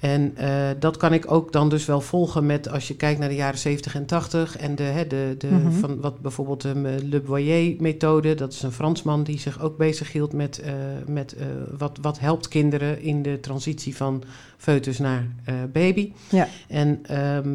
En 0.00 0.36
eh, 0.36 0.68
dat 0.78 0.96
kan 0.96 1.12
ik 1.12 1.30
ook 1.30 1.52
dan 1.52 1.68
dus 1.68 1.84
wel 1.84 2.00
volgen 2.00 2.46
met 2.46 2.68
als 2.68 2.88
je 2.88 2.96
kijkt 2.96 3.20
naar 3.20 3.28
de 3.28 3.34
jaren 3.34 3.58
70 3.58 3.94
en 3.94 4.06
80 4.06 4.56
en 4.56 4.74
de, 4.74 4.82
hè, 4.82 5.06
de, 5.06 5.34
de 5.38 5.46
Mhm. 5.46 5.70
van 5.72 6.00
wat 6.00 6.20
bijvoorbeeld 6.20 6.60
de 6.62 6.96
Le 7.04 7.20
Boyer-methode, 7.20 8.34
dat 8.34 8.52
is 8.52 8.62
een 8.62 8.72
Fransman 8.72 9.22
die 9.22 9.38
zich 9.38 9.62
ook 9.62 9.76
bezighield 9.76 10.32
met, 10.32 10.58
eh, 10.58 10.72
met 11.06 11.32
eh, 11.34 11.46
wat, 11.78 11.98
wat 12.02 12.18
helpt 12.18 12.48
kinderen 12.48 13.02
in 13.02 13.22
de 13.22 13.40
transitie 13.40 13.96
van 13.96 14.22
foetus 14.60 14.98
naar 14.98 15.26
eh, 15.44 15.54
baby. 15.72 16.12
Ja. 16.28 16.48
En 16.68 16.98
ehm, 17.02 17.50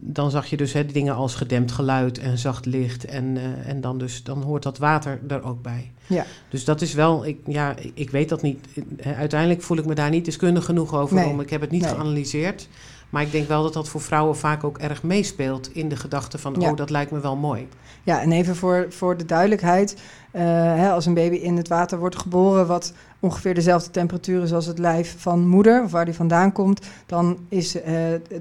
dan 0.00 0.30
zag 0.30 0.46
je 0.46 0.56
dus 0.56 0.72
hè, 0.72 0.86
dingen 0.86 1.14
als 1.14 1.34
gedempt 1.34 1.72
geluid 1.72 2.18
en 2.18 2.38
zacht 2.38 2.66
licht 2.66 3.04
en, 3.04 3.36
eh, 3.36 3.68
en 3.70 3.80
dan, 3.80 3.98
dus, 3.98 4.22
dan 4.22 4.42
hoort 4.42 4.62
dat 4.62 4.78
water 4.78 5.20
er 5.28 5.42
ook 5.42 5.62
bij. 5.62 5.90
Ja. 6.06 6.24
Dus 6.48 6.64
dat 6.64 6.80
is 6.80 6.94
wel, 6.94 7.26
ik, 7.26 7.38
ja, 7.46 7.74
ik- 7.94 8.10
weet 8.10 8.28
dat 8.28 8.42
niet. 8.42 8.66
Eh, 8.98 9.18
Uiteindelijk 9.18 9.62
voel 9.62 9.76
ik 9.78 9.86
me 9.86 9.94
daar 9.94 10.10
niet 10.10 10.24
deskundig 10.24 10.64
genoeg 10.64 10.94
over 10.94 11.14
Nee. 11.16 11.26
om. 11.28 11.40
Ik 11.40 11.50
heb 11.50 11.60
het 11.60 11.70
niet 11.70 11.82
Nee. 11.82 11.90
geanalyseerd. 11.90 12.68
Maar 13.10 13.22
ik 13.22 13.32
denk 13.32 13.48
wel 13.48 13.62
dat 13.62 13.72
dat 13.72 13.88
voor 13.88 14.00
vrouwen 14.00 14.36
vaak 14.36 14.64
ook 14.64 14.78
erg 14.78 15.02
meespeelt 15.02 15.74
in 15.74 15.88
de 15.88 15.96
gedachte 15.96 16.38
van, 16.38 16.56
Ja. 16.58 16.70
oh, 16.70 16.76
dat 16.76 16.90
lijkt 16.90 17.10
me 17.10 17.20
wel 17.20 17.36
mooi. 17.36 17.68
Ja, 18.02 18.20
en 18.22 18.32
even 18.32 18.56
voor, 18.56 18.86
voor 18.88 19.16
de 19.16 19.24
duidelijkheid. 19.24 19.96
hè, 20.32 20.90
als 20.90 21.06
een 21.06 21.14
baby 21.14 21.34
in 21.36 21.56
het 21.56 21.68
water 21.68 21.98
wordt 21.98 22.16
geboren, 22.18 22.66
wat 22.66 22.92
ongeveer 23.20 23.54
dezelfde 23.54 23.90
temperatuur 23.90 24.42
is 24.42 24.52
als 24.52 24.66
het 24.66 24.78
lijf 24.78 25.14
van 25.18 25.48
moeder, 25.48 25.82
of 25.82 25.90
waar 25.90 26.04
die 26.04 26.14
vandaan 26.14 26.52
komt, 26.52 26.86
dan 27.06 27.38
is 27.48 27.80
eh, 27.82 27.92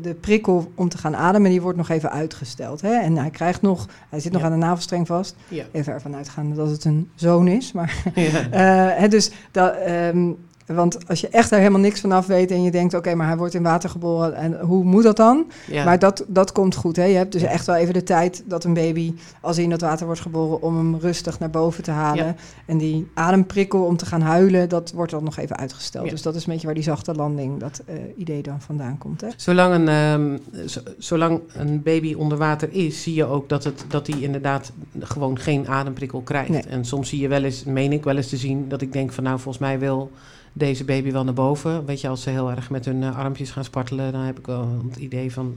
de 0.01 0.13
prikkel 0.21 0.71
om 0.75 0.89
te 0.89 0.97
gaan 0.97 1.15
ademen, 1.15 1.49
die 1.51 1.61
wordt 1.61 1.77
nog 1.77 1.89
even 1.89 2.11
uitgesteld. 2.11 2.81
Hè? 2.81 2.93
En 2.93 3.17
hij 3.17 3.29
krijgt 3.29 3.61
nog, 3.61 3.87
hij 4.09 4.19
zit 4.19 4.31
nog 4.31 4.41
Ja. 4.41 4.47
aan 4.47 4.59
de 4.59 4.65
navelstreng 4.65 5.07
vast. 5.07 5.35
Ja. 5.47 5.63
Even 5.71 5.93
ervan 5.93 6.15
uitgaande 6.15 6.55
dat 6.55 6.69
het 6.69 6.85
een 6.85 7.09
zoon 7.15 7.47
is. 7.47 7.71
Maar, 7.71 8.03
ja. 8.15 8.49
eh, 8.91 8.99
hè, 8.99 9.07
dus 9.07 9.31
dat, 9.51 9.75
ehm, 9.75 10.31
want 10.75 11.07
als 11.07 11.21
je 11.21 11.27
echt 11.27 11.49
daar 11.49 11.59
helemaal 11.59 11.79
niks 11.81 11.99
van 11.99 12.11
af 12.11 12.27
weet 12.27 12.51
en 12.51 12.63
je 12.63 12.71
denkt, 12.71 12.93
oké, 12.93 13.15
maar 13.15 13.27
hij 13.27 13.37
wordt 13.37 13.53
in 13.53 13.63
water 13.63 13.89
geboren 13.89 14.35
en 14.35 14.59
hoe 14.59 14.83
moet 14.83 15.03
dat 15.03 15.17
dan? 15.17 15.45
Ja. 15.67 15.83
Maar 15.85 15.99
dat, 15.99 16.23
dat 16.27 16.51
komt 16.51 16.75
goed. 16.75 16.95
Hè? 16.95 17.03
Je 17.03 17.15
hebt 17.17 17.31
dus 17.31 17.41
echt 17.41 17.65
wel 17.65 17.75
even 17.75 17.93
de 17.93 18.03
tijd 18.03 18.43
dat 18.45 18.63
een 18.63 18.73
baby, 18.73 19.13
als 19.41 19.55
hij 19.55 19.63
in 19.63 19.69
dat 19.71 19.81
water 19.81 20.05
wordt 20.05 20.21
geboren, 20.21 20.61
om 20.61 20.77
hem 20.77 20.95
rustig 20.95 21.39
naar 21.39 21.49
boven 21.49 21.83
te 21.83 21.91
halen. 21.91 22.25
Ja. 22.25 22.35
En 22.65 22.77
die 22.77 23.07
ademprikkel 23.13 23.83
om 23.83 23.97
te 23.97 24.05
gaan 24.05 24.21
huilen, 24.21 24.69
dat 24.69 24.91
wordt 24.91 25.11
dan 25.11 25.23
nog 25.23 25.37
even 25.37 25.57
uitgesteld. 25.57 26.05
Ja. 26.05 26.11
Dus 26.11 26.21
dat 26.21 26.35
is 26.35 26.45
een 26.45 26.51
beetje 26.51 26.65
waar 26.65 26.75
die 26.75 26.83
zachte 26.83 27.13
landing, 27.13 27.59
dat 27.59 27.81
eh, 27.85 27.95
idee 28.17 28.41
dan 28.41 28.61
vandaan 28.61 28.97
komt. 28.97 29.21
Hè? 29.21 29.27
Zolang 29.37 29.73
een, 29.73 29.87
ehm, 29.87 30.37
zo- 30.67 30.81
zolang 30.97 31.39
een 31.53 31.81
baby 31.83 32.13
onder 32.13 32.37
water 32.37 32.69
is, 32.71 33.01
zie 33.03 33.13
je 33.13 33.25
ook 33.25 33.49
dat, 33.49 33.63
het, 33.63 33.85
dat 33.87 34.05
die 34.05 34.21
inderdaad 34.21 34.71
gewoon 34.99 35.39
geen 35.39 35.67
ademprikkel 35.67 36.21
krijgt. 36.21 36.49
Nee. 36.49 36.61
En 36.69 36.85
soms 36.85 37.09
zie 37.09 37.19
je 37.19 37.27
wel 37.27 37.43
eens, 37.43 37.63
meen 37.63 37.91
ik 37.91 38.03
wel 38.03 38.15
eens 38.17 38.29
te 38.29 38.37
zien, 38.37 38.65
dat 38.69 38.81
ik 38.81 38.93
denk 38.93 39.11
van 39.11 39.23
nou, 39.23 39.39
volgens 39.39 39.63
mij 39.63 39.79
wil 39.79 40.11
deze 40.53 40.83
baby 40.85 41.11
wel 41.11 41.23
naar 41.23 41.33
boven. 41.33 41.85
Weet 41.85 42.01
je, 42.01 42.07
als 42.07 42.21
ze 42.21 42.29
heel 42.29 42.51
erg 42.51 42.69
met 42.69 42.85
hun 42.85 43.03
eh, 43.03 43.17
armpjes 43.17 43.51
gaan 43.51 43.63
spartelen, 43.63 44.11
dan 44.11 44.21
heb 44.21 44.39
ik 44.39 44.45
wel 44.45 44.81
het 44.89 44.97
idee 44.97 45.31
van... 45.33 45.55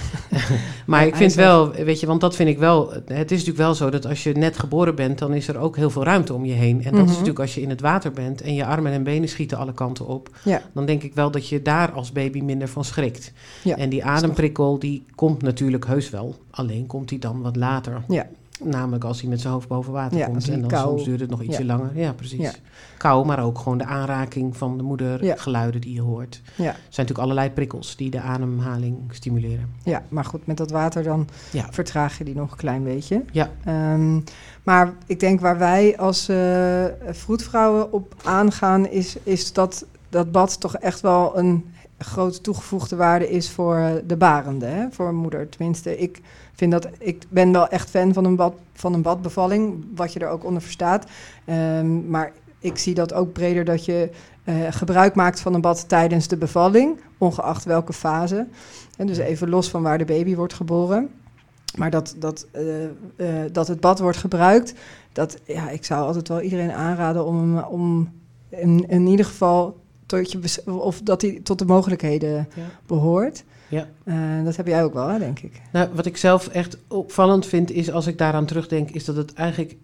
maar 0.86 1.00
Ja, 1.00 1.06
ik 1.06 1.14
vind 1.16 1.34
wel, 1.34 1.70
weet 1.72 2.00
je, 2.00 2.06
want 2.06 2.20
dat 2.20 2.36
vind 2.36 2.48
ik 2.48 2.58
wel... 2.58 2.90
Het 2.92 3.08
is 3.10 3.38
natuurlijk 3.38 3.56
wel 3.56 3.74
zo 3.74 3.90
dat 3.90 4.06
als 4.06 4.22
je 4.22 4.32
net 4.32 4.58
geboren 4.58 4.94
bent, 4.94 5.18
dan 5.18 5.32
is 5.34 5.48
er 5.48 5.58
ook 5.58 5.76
heel 5.76 5.90
veel 5.90 6.04
ruimte 6.04 6.34
om 6.34 6.44
je 6.44 6.52
heen. 6.52 6.76
En 6.84 6.90
dat 6.90 6.92
Mhm. 6.92 7.02
is 7.02 7.10
natuurlijk 7.10 7.38
als 7.38 7.54
je 7.54 7.60
in 7.60 7.68
het 7.70 7.80
water 7.80 8.12
bent 8.12 8.40
en 8.40 8.54
je 8.54 8.64
armen 8.64 8.92
en 8.92 9.02
benen 9.02 9.28
schieten 9.28 9.58
alle 9.58 9.72
kanten 9.72 10.06
op. 10.06 10.28
Ja. 10.44 10.62
Dan 10.74 10.86
denk 10.86 11.02
ik 11.02 11.14
wel 11.14 11.30
dat 11.30 11.48
je 11.48 11.62
daar 11.62 11.92
als 11.92 12.12
baby 12.12 12.40
minder 12.40 12.68
van 12.68 12.84
schrikt. 12.84 13.32
Ja, 13.62 13.76
en 13.76 13.88
die 13.88 14.04
ademprikkel, 14.04 14.78
die 14.78 15.04
komt 15.14 15.42
natuurlijk 15.42 15.86
heus 15.86 16.10
wel. 16.10 16.34
Alleen 16.50 16.86
komt 16.86 17.08
die 17.08 17.18
dan 17.18 17.40
wat 17.42 17.56
later. 17.56 18.02
Ja. 18.08 18.26
Namelijk 18.64 19.04
als 19.04 19.20
hij 19.20 19.30
met 19.30 19.40
zijn 19.40 19.52
hoofd 19.52 19.68
boven 19.68 19.92
water 19.92 20.18
Ja, 20.18 20.26
komt. 20.26 20.48
En 20.48 20.60
dan 20.60 20.68
kou- 20.68 20.88
soms 20.88 21.04
duurt 21.04 21.20
het 21.20 21.30
nog 21.30 21.42
ietsje 21.42 21.60
Ja. 21.64 21.66
langer. 21.76 21.90
Ja, 21.98 22.12
precies. 22.12 22.38
Ja. 22.40 22.52
Kou, 22.96 23.26
maar 23.26 23.42
ook 23.44 23.58
gewoon 23.58 23.78
de 23.78 23.84
aanraking 23.84 24.56
van 24.56 24.76
de 24.76 24.82
moeder, 24.82 25.38
geluiden 25.38 25.80
die 25.80 25.94
je 25.94 26.00
hoort. 26.00 26.40
Ja. 26.44 26.64
Er 26.64 26.72
zijn 26.72 26.76
natuurlijk 26.88 27.18
allerlei 27.18 27.50
prikkels 27.50 27.96
die 27.96 28.10
de 28.10 28.20
ademhaling 28.20 28.96
stimuleren. 29.10 29.68
ja, 29.84 30.02
maar 30.08 30.24
goed, 30.24 30.46
met 30.46 30.56
dat 30.56 30.70
water 30.70 31.02
dan 31.02 31.28
vertraag 31.70 32.18
je 32.18 32.24
die 32.24 32.34
nog 32.34 32.50
een 32.50 32.56
klein 32.56 32.84
beetje. 32.84 33.22
Ja. 33.32 33.50
Ehm, 33.64 34.20
maar 34.62 34.92
ik 35.06 35.20
denk 35.20 35.40
waar 35.40 35.58
wij 35.58 35.98
als 35.98 36.28
eh 36.28 36.84
vroedvrouwen 37.10 37.92
op 37.92 38.14
aangaan, 38.24 38.86
is, 38.86 39.16
is 39.22 39.52
dat 39.52 39.86
dat 40.08 40.32
bad 40.32 40.60
toch 40.60 40.76
echt 40.76 41.00
wel 41.00 41.38
een 41.38 41.64
grote 42.04 42.40
toegevoegde 42.40 42.96
waarde 42.96 43.30
is 43.30 43.50
voor 43.50 44.02
de 44.06 44.16
barende, 44.16 44.66
hè, 44.66 44.86
voor 44.90 45.08
een 45.08 45.16
moeder. 45.16 45.48
Tenminste, 45.48 45.98
ik 45.98 46.20
vind 46.52 46.72
dat 46.72 46.88
ik 46.98 47.24
ben 47.28 47.52
wel 47.52 47.68
echt 47.68 47.90
fan 47.90 48.12
van 48.12 48.24
een, 48.24 48.36
bad, 48.36 48.54
van 48.74 48.94
een 48.94 49.02
badbevalling, 49.02 49.84
wat 49.94 50.12
je 50.12 50.20
er 50.20 50.28
ook 50.28 50.44
onder 50.44 50.62
verstaat. 50.62 51.06
Ehm, 51.44 52.10
maar 52.10 52.32
ik 52.58 52.78
zie 52.78 52.94
dat 52.94 53.12
ook 53.12 53.32
breder 53.32 53.64
dat 53.64 53.84
je 53.84 54.10
uh, 54.44 54.54
gebruik 54.70 55.14
maakt 55.14 55.40
van 55.40 55.54
een 55.54 55.60
bad 55.60 55.88
tijdens 55.88 56.28
de 56.28 56.36
bevalling, 56.36 57.00
ongeacht 57.18 57.64
welke 57.64 57.92
fase. 57.92 58.46
En 58.96 59.06
dus 59.06 59.18
even 59.18 59.48
los 59.48 59.70
van 59.70 59.82
waar 59.82 59.98
de 59.98 60.04
baby 60.04 60.34
wordt 60.34 60.54
geboren. 60.54 61.10
Maar 61.76 61.90
dat, 61.90 62.14
dat, 62.18 62.46
uh, 62.56 62.84
uh, 63.16 63.28
dat 63.52 63.68
het 63.68 63.80
bad 63.80 63.98
wordt 63.98 64.16
gebruikt, 64.16 64.74
dat, 65.12 65.38
ja, 65.44 65.70
ik 65.70 65.84
zou 65.84 66.06
altijd 66.06 66.28
wel 66.28 66.40
iedereen 66.40 66.72
aanraden 66.72 67.24
om, 67.24 67.58
om 67.58 68.12
in, 68.48 68.88
in 68.88 69.06
ieder 69.06 69.26
geval 69.26 69.76
tot 70.10 70.32
je, 70.32 70.72
of 70.72 71.00
dat 71.02 71.22
hij 71.22 71.40
tot 71.42 71.58
de 71.58 71.64
mogelijkheden 71.64 72.48
ja. 72.54 72.62
behoort. 72.86 73.44
Ja. 73.68 73.88
Uh, 74.04 74.44
dat 74.44 74.56
heb 74.56 74.66
jij 74.66 74.84
ook 74.84 74.92
wel, 74.92 75.08
hè, 75.08 75.18
denk 75.18 75.40
ik. 75.40 75.60
Nou, 75.72 75.88
wat 75.94 76.06
ik 76.06 76.16
zelf 76.16 76.48
echt 76.48 76.76
opvallend 76.88 77.46
vind, 77.46 77.70
is 77.70 77.90
als 77.90 78.06
ik 78.06 78.18
daaraan 78.18 78.46
terugdenk, 78.46 78.90
is 78.90 79.04
dat 79.04 79.16
het 79.16 79.32
eigenlijk 79.34 79.76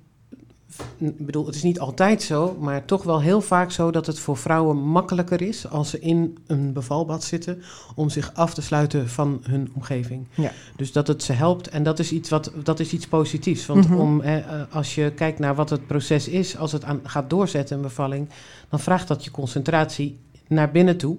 ik 0.98 1.26
bedoel, 1.26 1.46
het 1.46 1.54
is 1.54 1.62
niet 1.62 1.80
altijd 1.80 2.22
zo, 2.22 2.56
maar 2.60 2.84
toch 2.84 3.02
wel 3.02 3.20
heel 3.20 3.40
vaak 3.40 3.70
zo 3.70 3.90
dat 3.90 4.06
het 4.06 4.18
voor 4.18 4.36
vrouwen 4.36 4.76
makkelijker 4.76 5.42
is 5.42 5.68
als 5.68 5.90
ze 5.90 6.00
in 6.00 6.38
een 6.46 6.72
bevalbad 6.72 7.24
zitten 7.24 7.62
om 7.94 8.08
zich 8.08 8.34
af 8.34 8.54
te 8.54 8.62
sluiten 8.62 9.08
van 9.08 9.40
hun 9.42 9.70
omgeving. 9.74 10.26
Ja. 10.34 10.52
Dus 10.76 10.92
dat 10.92 11.06
het 11.06 11.22
ze 11.22 11.32
helpt 11.32 11.68
en 11.68 11.82
dat 11.82 11.98
is 11.98 12.12
iets, 12.12 12.28
wat, 12.28 12.52
dat 12.62 12.80
is 12.80 12.92
iets 12.92 13.06
positiefs. 13.06 13.66
Want 13.66 13.88
mm-hmm. 13.88 14.00
om, 14.00 14.20
eh, 14.20 14.44
als 14.70 14.94
je 14.94 15.12
kijkt 15.14 15.38
naar 15.38 15.54
wat 15.54 15.70
het 15.70 15.86
proces 15.86 16.28
is, 16.28 16.56
als 16.56 16.72
het 16.72 16.84
aan, 16.84 17.00
gaat 17.02 17.30
doorzetten, 17.30 17.76
een 17.76 17.82
bevalling, 17.82 18.28
dan 18.68 18.80
vraagt 18.80 19.08
dat 19.08 19.24
je 19.24 19.30
concentratie 19.30 20.18
naar 20.48 20.70
binnen 20.70 20.96
toe 20.96 21.16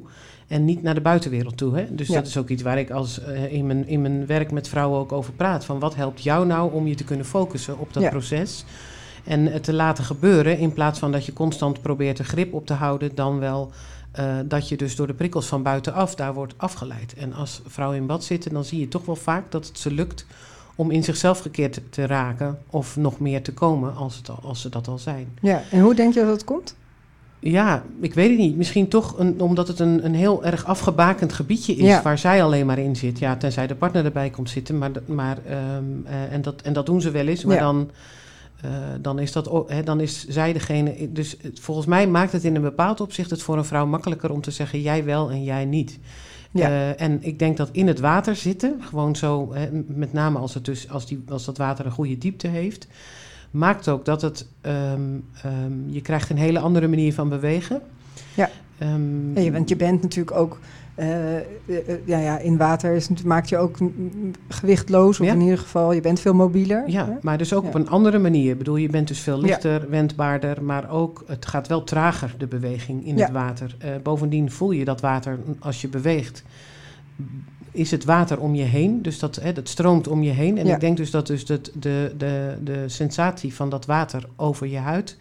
en 0.48 0.66
niet 0.66 0.82
naar 0.82 0.94
de 0.94 1.02
buitenwereld 1.02 1.58
toe. 1.58 1.78
Hè? 1.78 1.96
Dus 1.96 2.08
dat 2.08 2.28
is 2.28 2.38
ook 2.38 2.50
iets 2.50 2.64
waar 2.64 2.80
ik 2.80 2.92
als, 2.92 3.20
uh, 3.20 3.54
in, 3.54 3.66
mijn, 3.68 3.88
in 3.88 4.02
mijn 4.02 4.26
werk 4.26 4.52
met 4.52 4.68
vrouwen 4.68 5.00
ook 5.00 5.12
over 5.12 5.34
praat. 5.34 5.66
Van 5.66 5.80
wat 5.80 5.96
helpt 5.96 6.24
jou 6.24 6.46
nou 6.46 6.74
om 6.74 6.88
je 6.88 6.96
te 6.96 7.04
kunnen 7.04 7.26
focussen 7.26 7.80
op 7.80 7.94
dat 7.94 8.04
ja. 8.04 8.10
proces? 8.10 8.66
En 9.28 9.46
het 9.46 9.64
te 9.64 9.74
laten 9.74 10.04
gebeuren 10.04 10.58
in 10.58 10.74
plaats 10.74 11.00
van 11.00 11.12
dat 11.12 11.26
je 11.26 11.34
constant 11.34 11.82
probeert 11.82 12.18
de 12.18 12.24
grip 12.24 12.54
op 12.54 12.66
te 12.66 12.74
houden, 12.74 13.16
dan 13.16 13.40
wel 13.40 13.72
uh, 14.20 14.36
dat 14.46 14.70
je 14.70 14.78
dus 14.78 14.96
door 14.96 15.08
de 15.08 15.14
prikkels 15.14 15.46
van 15.46 15.64
buitenaf 15.64 16.16
daar 16.16 16.34
wordt 16.34 16.54
afgeleid. 16.58 17.14
En 17.14 17.34
als 17.34 17.62
vrouwen 17.66 17.98
in 17.98 18.06
bad 18.06 18.24
zitten, 18.24 18.54
dan 18.54 18.64
zie 18.64 18.80
je 18.80 18.88
toch 18.88 19.06
wel 19.06 19.16
vaak 19.16 19.52
dat 19.52 19.68
het 19.68 19.80
ze 19.80 19.92
lukt 19.92 20.26
om 20.76 20.92
in 20.92 21.04
zichzelf 21.04 21.40
gekeerd 21.40 21.80
te 21.90 22.06
raken 22.06 22.60
of 22.70 22.96
nog 22.96 23.20
meer 23.20 23.42
te 23.42 23.54
komen 23.54 23.96
als, 23.96 24.18
het 24.18 24.30
al, 24.30 24.40
als 24.44 24.62
ze 24.62 24.70
dat 24.70 24.88
al 24.88 24.98
zijn. 24.98 25.28
Ja, 25.42 25.62
en 25.72 25.82
hoe 25.82 25.96
denk 25.96 26.14
je 26.14 26.20
dat 26.20 26.30
dat 26.30 26.44
komt? 26.44 26.76
Ja, 27.40 27.84
ik 28.00 28.14
weet 28.14 28.30
het 28.30 28.38
niet. 28.38 28.58
Misschien 28.58 28.88
toch 28.88 29.20
een, 29.20 29.42
omdat 29.42 29.68
het 29.68 29.80
een, 29.80 30.06
een 30.06 30.16
heel 30.16 30.46
erg 30.46 30.66
afgebakend 30.66 31.34
gebiedje 31.34 31.76
is 31.76 31.88
ja. 31.88 32.02
waar 32.02 32.18
zij 32.18 32.44
alleen 32.44 32.66
maar 32.66 32.80
in 32.80 32.96
zit. 32.96 33.20
Ja, 33.20 33.36
tenzij 33.36 33.68
de 33.68 33.76
partner 33.76 34.06
erbij 34.06 34.30
komt 34.30 34.50
zitten. 34.50 34.78
Maar, 34.78 34.92
maar, 35.06 35.38
um, 35.38 36.06
uh, 36.08 36.34
en, 36.34 36.42
dat, 36.42 36.62
en 36.62 36.74
dat 36.74 36.86
doen 36.86 37.02
ze 37.02 37.12
wel 37.12 37.28
eens. 37.28 37.46
Maar 37.46 37.56
ja. 37.56 37.62
dan 37.62 37.90
uh, 38.66 38.72
dan, 39.02 39.20
is 39.20 39.32
dat, 39.32 39.64
he, 39.68 39.84
dan 39.84 40.00
is 40.00 40.28
zij 40.28 40.54
degene. 40.54 41.12
Dus 41.12 41.38
volgens 41.54 41.88
mij 41.88 42.08
maakt 42.08 42.32
het 42.32 42.44
in 42.44 42.56
een 42.56 42.62
bepaald 42.62 43.02
opzicht 43.02 43.30
het 43.30 43.42
voor 43.42 43.58
een 43.58 43.66
vrouw 43.66 43.86
makkelijker 43.86 44.32
om 44.32 44.42
te 44.42 44.52
zeggen 44.52 44.82
jij 44.82 45.04
wel 45.04 45.32
en 45.32 45.44
jij 45.44 45.66
niet. 45.66 46.00
Ja. 46.52 46.70
Uh, 46.70 47.02
en 47.02 47.24
ik 47.24 47.40
denk 47.40 47.58
dat 47.58 47.70
in 47.72 47.88
het 47.88 48.00
water 48.00 48.36
zitten, 48.36 48.82
gewoon 48.82 49.16
zo, 49.16 49.54
he, 49.54 49.70
met 49.88 50.14
name 50.14 50.40
als, 50.40 50.54
het 50.54 50.66
dus, 50.66 50.90
als, 50.90 51.08
die, 51.08 51.24
als 51.28 51.46
dat 51.46 51.58
water 51.58 51.86
een 51.86 51.92
goede 51.92 52.18
diepte 52.18 52.48
heeft, 52.48 52.88
maakt 53.52 53.88
ook 53.88 54.06
dat 54.06 54.22
het, 54.22 54.48
um, 54.62 55.26
um, 55.46 55.86
je 55.90 56.02
krijgt 56.02 56.30
een 56.30 56.38
hele 56.38 56.60
andere 56.60 56.88
manier 56.88 57.14
van 57.14 57.30
bewegen. 57.30 57.82
Ja, 58.34 58.50
um, 58.82 59.38
ja 59.40 59.52
want 59.52 59.70
je 59.70 59.76
bent 59.76 60.02
natuurlijk 60.02 60.38
ook 60.38 60.60
ja, 62.06 62.20
ja, 62.20 62.40
in 62.40 62.58
water 62.58 62.94
is, 62.94 63.10
maakt 63.26 63.50
je 63.50 63.58
ook 63.58 63.78
gewichtloos, 64.48 65.20
of 65.20 65.26
ja. 65.26 65.34
in 65.34 65.42
ieder 65.42 65.58
geval, 65.58 65.92
je 65.92 66.02
bent 66.02 66.20
veel 66.20 66.34
mobieler. 66.34 66.84
Ja, 66.90 67.06
hè? 67.06 67.14
maar 67.22 67.38
dus 67.38 67.54
ook 67.54 67.64
ja. 67.64 67.68
op 67.68 67.76
een 67.76 67.90
andere 67.90 68.20
manier. 68.20 68.52
Ik 68.52 68.58
bedoel, 68.58 68.76
je 68.76 68.90
bent 68.90 69.08
dus 69.08 69.20
veel 69.20 69.40
lichter, 69.40 69.90
wendbaarder, 69.90 70.64
maar 70.64 70.90
ook, 70.90 71.24
het 71.28 71.46
gaat 71.46 71.68
wel 71.68 71.84
trager, 71.84 72.36
de 72.38 72.48
beweging 72.48 73.06
in 73.06 73.20
het 73.20 73.32
water. 73.32 73.76
Bovendien 74.04 74.52
voel 74.52 74.72
je 74.72 74.86
dat 74.86 75.02
water 75.02 75.40
als 75.60 75.82
je 75.82 75.88
beweegt. 75.88 76.44
Is 77.72 77.92
het 77.92 78.06
water 78.06 78.40
om 78.40 78.56
je 78.56 78.64
heen, 78.64 79.02
dus 79.02 79.20
dat, 79.20 79.36
hè, 79.36 79.54
dat 79.54 79.70
stroomt 79.70 80.08
om 80.08 80.24
je 80.24 80.32
heen. 80.32 80.58
En 80.58 80.68
ik 80.68 80.80
denk 80.80 80.98
dus 80.98 81.12
dat 81.12 81.28
dus 81.28 81.46
de, 81.46 81.62
de, 81.74 82.14
de, 82.18 82.58
de 82.64 82.84
sensatie 82.86 83.54
van 83.54 83.70
dat 83.70 83.86
water 83.86 84.24
over 84.36 84.68
je 84.68 84.78
huid 84.78 85.18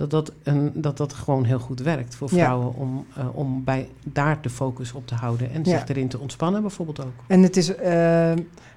dat 0.00 0.10
dat, 0.10 0.32
een, 0.42 0.72
dat 0.74 0.96
dat 0.96 1.12
gewoon 1.12 1.44
heel 1.44 1.58
goed 1.58 1.80
werkt 1.80 2.14
voor 2.14 2.28
vrouwen 2.28 2.66
ja. 2.66 2.82
om, 2.82 3.06
uh, 3.18 3.36
om 3.36 3.64
bij 3.64 3.88
daar 4.04 4.38
de 4.42 4.50
focus 4.50 4.92
op 4.92 5.06
te 5.06 5.14
houden 5.14 5.50
en 5.50 5.64
ja. 5.64 5.78
zich 5.78 5.88
erin 5.88 6.08
te 6.08 6.18
ontspannen 6.18 6.60
bijvoorbeeld 6.60 7.00
ook. 7.00 7.12
En 7.26 7.42
het 7.42 7.56
is, 7.56 7.70
uh, 7.70 7.76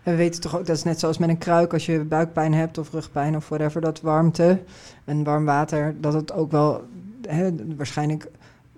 we 0.03 0.15
weten 0.15 0.41
toch 0.41 0.57
ook, 0.57 0.65
dat 0.65 0.75
is 0.75 0.83
net 0.83 0.99
zoals 0.99 1.17
met 1.17 1.29
een 1.29 1.37
kruik 1.37 1.73
als 1.73 1.85
je 1.85 1.99
buikpijn 1.99 2.53
hebt 2.53 2.77
of 2.77 2.91
rugpijn 2.91 3.35
of 3.35 3.49
whatever, 3.49 3.81
dat 3.81 4.01
warmte 4.01 4.61
en 5.05 5.23
warm 5.23 5.45
water, 5.45 5.95
dat 6.01 6.13
het 6.13 6.33
ook 6.33 6.51
wel, 6.51 6.81
hè, 7.27 7.51
waarschijnlijk 7.75 8.31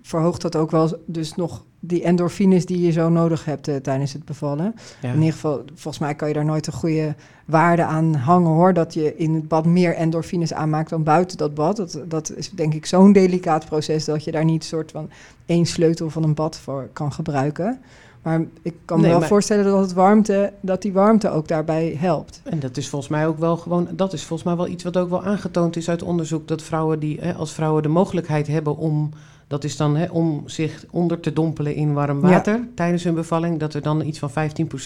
verhoogt 0.06 0.42
dat 0.42 0.56
ook 0.56 0.70
wel 0.70 1.02
dus 1.06 1.34
nog 1.34 1.64
die 1.80 2.02
endorfines 2.02 2.66
die 2.66 2.80
je 2.80 2.90
zo 2.90 3.08
nodig 3.08 3.44
hebt 3.44 3.68
uh, 3.68 3.76
tijdens 3.76 4.12
het 4.12 4.24
bevallen. 4.24 4.74
Ja. 5.02 5.08
In 5.08 5.18
ieder 5.18 5.32
geval, 5.32 5.62
volgens 5.74 5.98
mij 5.98 6.14
kan 6.14 6.28
je 6.28 6.34
daar 6.34 6.44
nooit 6.44 6.66
een 6.66 6.72
goede 6.72 7.14
waarde 7.44 7.84
aan 7.84 8.14
hangen 8.14 8.50
hoor. 8.50 8.72
Dat 8.72 8.94
je 8.94 9.16
in 9.16 9.34
het 9.34 9.48
bad 9.48 9.66
meer 9.66 9.94
endorfines 9.94 10.52
aanmaakt 10.52 10.90
dan 10.90 11.02
buiten 11.02 11.36
dat 11.36 11.54
bad. 11.54 11.76
Dat, 11.76 12.00
dat 12.08 12.32
is 12.36 12.50
denk 12.50 12.74
ik 12.74 12.86
zo'n 12.86 13.12
delicaat 13.12 13.66
proces 13.66 14.04
dat 14.04 14.24
je 14.24 14.30
daar 14.30 14.44
niet 14.44 14.62
een 14.62 14.68
soort 14.68 14.90
van 14.90 15.10
één 15.46 15.66
sleutel 15.66 16.10
van 16.10 16.22
een 16.22 16.34
bad 16.34 16.56
voor 16.56 16.88
kan 16.92 17.12
gebruiken. 17.12 17.80
Maar 18.22 18.44
ik 18.62 18.74
kan 18.84 18.96
me 18.96 19.02
nee, 19.02 19.10
wel 19.10 19.20
maar... 19.20 19.28
voorstellen 19.28 19.64
dat, 19.64 19.80
het 19.80 19.92
warmte, 19.92 20.52
dat 20.60 20.82
die 20.82 20.92
warmte 20.92 21.30
ook 21.30 21.48
daarbij 21.48 21.96
helpt. 21.98 22.40
En 22.44 22.60
dat 22.60 22.76
is 22.76 22.88
volgens 22.88 23.10
mij 23.10 23.26
ook 23.26 23.38
wel 23.38 23.56
gewoon, 23.56 23.88
dat 23.92 24.12
is 24.12 24.24
volgens 24.24 24.48
mij 24.48 24.56
wel 24.56 24.68
iets 24.68 24.84
wat 24.84 24.96
ook 24.96 25.10
wel 25.10 25.24
aangetoond 25.24 25.76
is 25.76 25.88
uit 25.88 26.02
onderzoek. 26.02 26.48
Dat 26.48 26.62
vrouwen 26.62 26.98
die, 26.98 27.18
hè, 27.20 27.34
als 27.34 27.52
vrouwen 27.52 27.82
de 27.82 27.88
mogelijkheid 27.88 28.46
hebben 28.46 28.76
om 28.76 29.10
dat 29.48 29.64
is 29.64 29.76
dan 29.76 29.96
hè, 29.96 30.06
om 30.10 30.42
zich 30.46 30.84
onder 30.90 31.20
te 31.20 31.32
dompelen 31.32 31.74
in 31.74 31.92
warm 31.92 32.20
water 32.20 32.54
ja. 32.54 32.68
tijdens 32.74 33.04
hun 33.04 33.14
bevalling, 33.14 33.58
dat 33.58 33.74
er 33.74 33.82
dan 33.82 34.04
iets 34.04 34.18
van 34.18 34.30
15% 34.30 34.32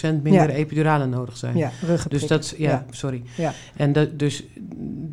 minder 0.01 0.31
ja. 0.31 0.47
epiduralen 0.47 1.09
nodig 1.09 1.37
zijn. 1.37 1.57
Ja, 1.57 1.71
dus 2.07 2.27
dat, 2.27 2.53
ja, 2.57 2.69
ja. 2.69 2.85
sorry. 2.89 3.23
Ja. 3.37 3.53
En 3.75 3.93
dat, 3.93 4.19
dus, 4.19 4.43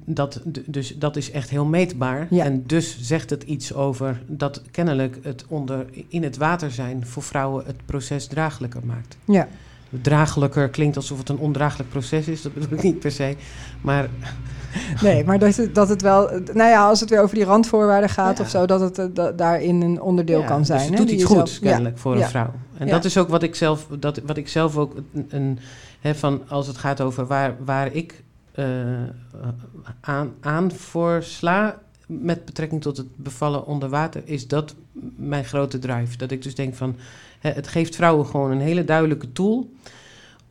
dat, 0.04 0.40
dus 0.66 0.98
dat 0.98 1.16
is 1.16 1.30
echt 1.30 1.50
heel 1.50 1.64
meetbaar. 1.64 2.28
En 2.30 2.62
dus 2.66 3.00
zegt 3.00 3.30
het 3.30 3.42
iets 3.42 3.74
over 3.74 4.22
dat 4.26 4.62
kennelijk 4.70 5.18
het 5.22 5.44
onder, 5.48 5.86
in 6.08 6.22
het 6.22 6.36
water 6.36 6.70
zijn 6.70 7.06
voor 7.06 7.22
vrouwen 7.22 7.66
het 7.66 7.86
proces 7.86 8.26
draaglijker 8.26 8.80
maakt. 8.84 9.16
Ja. 9.24 9.48
Draaglijker 10.02 10.68
klinkt 10.68 10.96
alsof 10.96 11.18
het 11.18 11.28
een 11.28 11.38
ondraaglijk 11.38 11.90
proces 11.90 12.28
is, 12.28 12.42
dat 12.42 12.54
bedoel 12.54 12.78
ik 12.78 12.82
niet 12.82 12.98
per 12.98 13.10
se. 13.10 13.36
Maar 13.80 14.08
Nee, 15.02 15.25
maar 15.25 15.38
dat, 15.38 15.68
dat 15.72 15.88
het 15.88 16.02
wel, 16.02 16.30
nou 16.52 16.70
ja, 16.70 16.88
als 16.88 17.00
het 17.00 17.10
weer 17.10 17.22
over 17.22 17.34
die 17.34 17.44
randvoorwaarden 17.44 18.10
gaat 18.10 18.38
ja. 18.38 18.44
of 18.44 18.50
zo, 18.50 18.66
dat 18.66 18.96
het 18.96 19.16
da, 19.16 19.32
daarin 19.32 19.82
een 19.82 20.00
onderdeel 20.00 20.40
ja, 20.40 20.46
kan 20.46 20.64
zijn. 20.64 20.78
Dus 20.78 20.88
het 20.88 20.98
doet 20.98 21.10
iets 21.10 21.25
goeds, 21.25 21.50
zelf, 21.50 21.62
kennelijk, 21.62 21.98
voor 21.98 22.16
een 22.16 22.25
vrouw. 22.25 22.52
En 22.78 22.88
dat 22.88 23.04
is 23.04 23.18
ook 23.18 23.28
wat 23.28 23.42
ik 23.42 23.54
zelf, 23.54 23.87
dat, 23.98 24.20
wat 24.26 24.37
ik 24.37 24.48
zelf 24.48 24.76
ook, 24.76 24.94
een, 25.12 25.26
een, 25.28 25.58
hè, 26.00 26.14
van 26.14 26.42
als 26.48 26.66
het 26.66 26.76
gaat 26.76 27.00
over 27.00 27.26
waar, 27.26 27.54
waar 27.64 27.92
ik 27.92 28.22
uh, 28.54 28.66
aan, 30.00 30.34
aan 30.40 30.72
voor 30.72 31.22
sla 31.22 31.78
met 32.06 32.44
betrekking 32.44 32.82
tot 32.82 32.96
het 32.96 33.16
bevallen 33.16 33.66
onder 33.66 33.88
water, 33.88 34.22
is 34.25 34.48
dat 34.48 34.75
mijn 35.16 35.44
grote 35.44 35.78
drive. 35.78 36.16
Dat 36.16 36.30
ik 36.30 36.42
dus 36.42 36.54
denk 36.54 36.75
van, 36.75 36.96
hè, 37.38 37.50
het 37.50 37.68
geeft 37.68 37.96
vrouwen 37.96 38.26
gewoon 38.26 38.50
een 38.50 38.60
hele 38.60 38.84
duidelijke 38.84 39.32
tool 39.32 39.70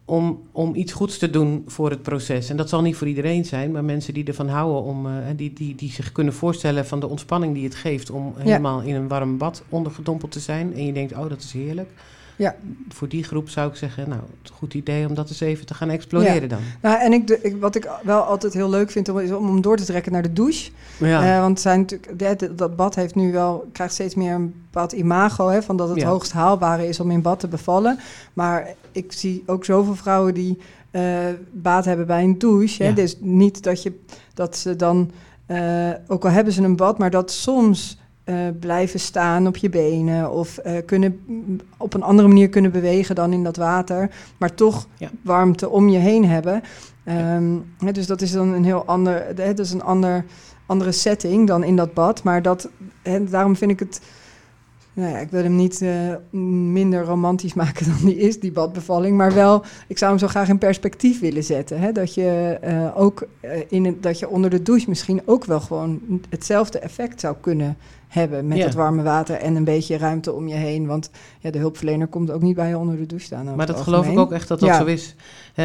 om, 0.09 0.41
om 0.51 0.75
iets 0.75 0.93
goeds 0.93 1.17
te 1.17 1.29
doen 1.29 1.63
voor 1.65 1.89
het 1.89 2.01
proces. 2.01 2.49
En 2.49 2.57
dat 2.57 2.69
zal 2.69 2.81
niet 2.81 2.95
voor 2.95 3.07
iedereen 3.07 3.45
zijn, 3.45 3.71
maar 3.71 3.83
mensen 3.83 4.13
die 4.13 4.23
ervan 4.23 4.47
houden, 4.47 4.83
om, 4.83 5.05
uh, 5.05 5.13
die, 5.35 5.53
die, 5.53 5.75
die 5.75 5.91
zich 5.91 6.11
kunnen 6.11 6.33
voorstellen 6.33 6.85
van 6.85 6.99
de 6.99 7.07
ontspanning 7.07 7.53
die 7.53 7.63
het 7.63 7.75
geeft 7.75 8.09
om 8.09 8.33
ja. 8.37 8.43
helemaal 8.43 8.81
in 8.81 8.95
een 8.95 9.07
warm 9.07 9.37
bad 9.37 9.63
ondergedompeld 9.69 10.31
te 10.31 10.39
zijn. 10.39 10.73
En 10.73 10.85
je 10.85 10.93
denkt, 10.93 11.13
oh, 11.13 11.29
dat 11.29 11.39
is 11.39 11.51
heerlijk. 11.51 11.89
Ja. 12.38 12.56
Voor 12.89 13.08
die 13.08 13.24
groep 13.24 13.50
zou 13.50 13.70
ik 13.70 13.75
zeggen, 13.75 14.10
nou, 14.10 14.22
het 14.41 14.51
goed 14.51 14.74
idee 14.74 15.08
om 15.08 15.13
dat 15.13 15.29
eens 15.29 15.39
even 15.39 15.65
te 15.65 15.74
gaan 15.74 15.89
exploreren 15.89 16.41
ja. 16.41 16.48
dan. 16.48 16.60
Nou, 16.82 17.00
en 17.00 17.13
ik, 17.13 17.29
ik, 17.29 17.56
wat 17.60 17.75
ik 17.75 17.89
wel 18.03 18.22
altijd 18.22 18.53
heel 18.53 18.70
leuk 18.70 18.91
vind, 18.91 19.10
om, 19.10 19.20
is 19.20 19.32
om 19.32 19.46
hem 19.46 19.62
door 19.62 19.77
te 19.77 19.86
trekken 19.86 20.12
naar 20.12 20.22
de 20.22 20.34
douche. 20.34 20.72
Ja. 20.98 21.36
Uh, 21.36 21.41
want 21.41 21.60
zijn 21.60 21.88
dat, 22.15 22.48
dat 22.51 22.75
bad 22.75 22.96
heeft 22.96 23.15
nu 23.15 23.32
wel, 23.32 23.70
krijgt 23.72 23.94
steeds 23.94 24.15
meer 24.15 24.34
een 24.34 24.53
bepaald 24.63 24.91
imago, 24.91 25.48
hè, 25.48 25.62
van 25.62 25.77
dat 25.77 25.89
het 25.89 26.00
ja. 26.00 26.08
hoogst 26.08 26.32
haalbare 26.32 26.88
is 26.88 27.00
om 27.00 27.12
in 27.12 27.22
bad 27.22 27.39
te 27.39 27.48
bevallen. 27.48 28.00
Maar 28.34 28.67
ik 28.91 29.12
zie 29.12 29.44
ook 29.46 29.65
zoveel 29.65 29.96
vrouwen 29.96 30.34
die 30.34 30.58
uh, 30.91 31.17
baat 31.51 31.86
hebben 31.86 32.08
bij 32.08 32.24
een 32.24 32.38
douche. 32.38 32.84
Hè, 32.84 32.94
dus 32.94 33.17
niet 33.20 33.63
dat, 33.63 33.84
je, 33.84 34.00
dat 34.34 34.58
ze 34.58 34.75
dan, 34.75 35.12
uh, 35.48 35.89
ook 36.08 36.25
al 36.25 36.32
hebben 36.32 36.53
ze 36.53 36.62
een 36.62 36.75
bad, 36.75 36.98
maar 36.98 37.12
dat 37.12 37.32
soms 37.32 37.98
uh, 38.29 38.36
blijven 38.60 39.00
staan 39.00 39.48
op 39.48 39.57
je 39.57 39.69
benen 39.69 40.31
of 40.31 40.60
uh, 40.65 40.74
kunnen 40.86 41.19
op 41.77 41.93
een 41.93 42.03
andere 42.03 42.27
manier 42.27 42.50
kunnen 42.50 42.72
bewegen 42.72 43.15
dan 43.15 43.34
in 43.34 43.43
dat 43.43 43.57
water, 43.57 44.10
maar 44.38 44.53
toch 44.53 44.88
ja. 44.98 45.10
warmte 45.22 45.69
om 45.69 45.89
je 45.89 45.98
heen 45.98 46.25
hebben. 46.25 46.63
Um, 47.05 47.65
ja. 47.79 47.91
dus 47.91 48.07
dat 48.07 48.22
is 48.22 48.31
dan 48.31 48.53
een 48.53 48.65
heel 48.65 48.86
ander, 48.86 49.36
dat 49.36 49.60
is 49.60 49.72
een 49.72 49.84
ander, 49.84 50.25
andere 50.65 50.91
setting 50.91 51.48
dan 51.48 51.63
in 51.63 51.75
dat 51.75 51.93
bad. 51.93 52.24
Maar 52.24 52.41
dat, 52.41 52.69
daarom 53.29 53.55
vind 53.55 53.72
ik 53.72 53.79
het 53.79 54.01
Nou 54.98 55.12
ja, 55.12 55.17
ik 55.17 55.29
wil 55.29 55.43
hem 55.43 55.55
niet 55.55 55.81
uh, 55.81 56.15
minder 56.72 57.03
romantisch 57.03 57.53
maken 57.63 57.86
dan 57.86 58.05
die 58.05 58.17
is, 58.17 58.39
die 58.39 58.51
badbevalling. 58.51 59.17
Maar 59.17 59.34
wel, 59.34 59.63
ik 59.88 59.98
zou 59.98 60.12
hem 60.12 60.19
zo 60.19 60.27
graag 60.27 60.50
in 60.50 60.57
perspectief 60.57 61.19
willen 61.19 61.43
zetten. 61.43 61.79
Hè? 61.79 61.91
Dat 61.91 62.13
je 62.13 62.60
uh, 62.63 62.98
ook 62.98 63.27
uh, 63.41 63.51
in 63.67 63.86
het, 63.86 64.03
dat 64.03 64.19
je 64.19 64.29
onder 64.29 64.50
de 64.50 64.62
douche 64.62 64.89
misschien 64.89 65.22
ook 65.25 65.46
wel 65.46 65.60
gewoon 65.60 66.01
hetzelfde 66.29 66.79
effect 66.79 67.19
zou 67.19 67.36
kunnen 67.41 67.77
hebben 68.07 68.47
met 68.47 68.57
Ja. 68.57 68.63
het 68.65 68.73
warme 68.73 69.03
water 69.03 69.35
en 69.35 69.55
een 69.55 69.63
beetje 69.63 69.97
ruimte 69.97 70.33
om 70.33 70.47
je 70.47 70.55
heen. 70.55 70.85
Want 70.87 71.09
ja, 71.47 71.53
de 71.53 71.59
hulpverlener 71.59 72.07
komt 72.07 72.31
ook 72.31 72.41
niet 72.41 72.55
bij 72.55 72.69
je 72.69 72.77
onder 72.77 72.97
de 72.97 73.05
douche 73.05 73.25
staan. 73.25 73.55
Maar 73.55 73.65
dat 73.65 73.81
geloof 73.81 74.07
ik 74.07 74.19
ook 74.19 74.31
echt 74.31 74.47
dat 74.47 74.59
dat 74.59 74.69
Ja. 74.69 74.77
zo 74.77 74.85
is. 74.85 75.15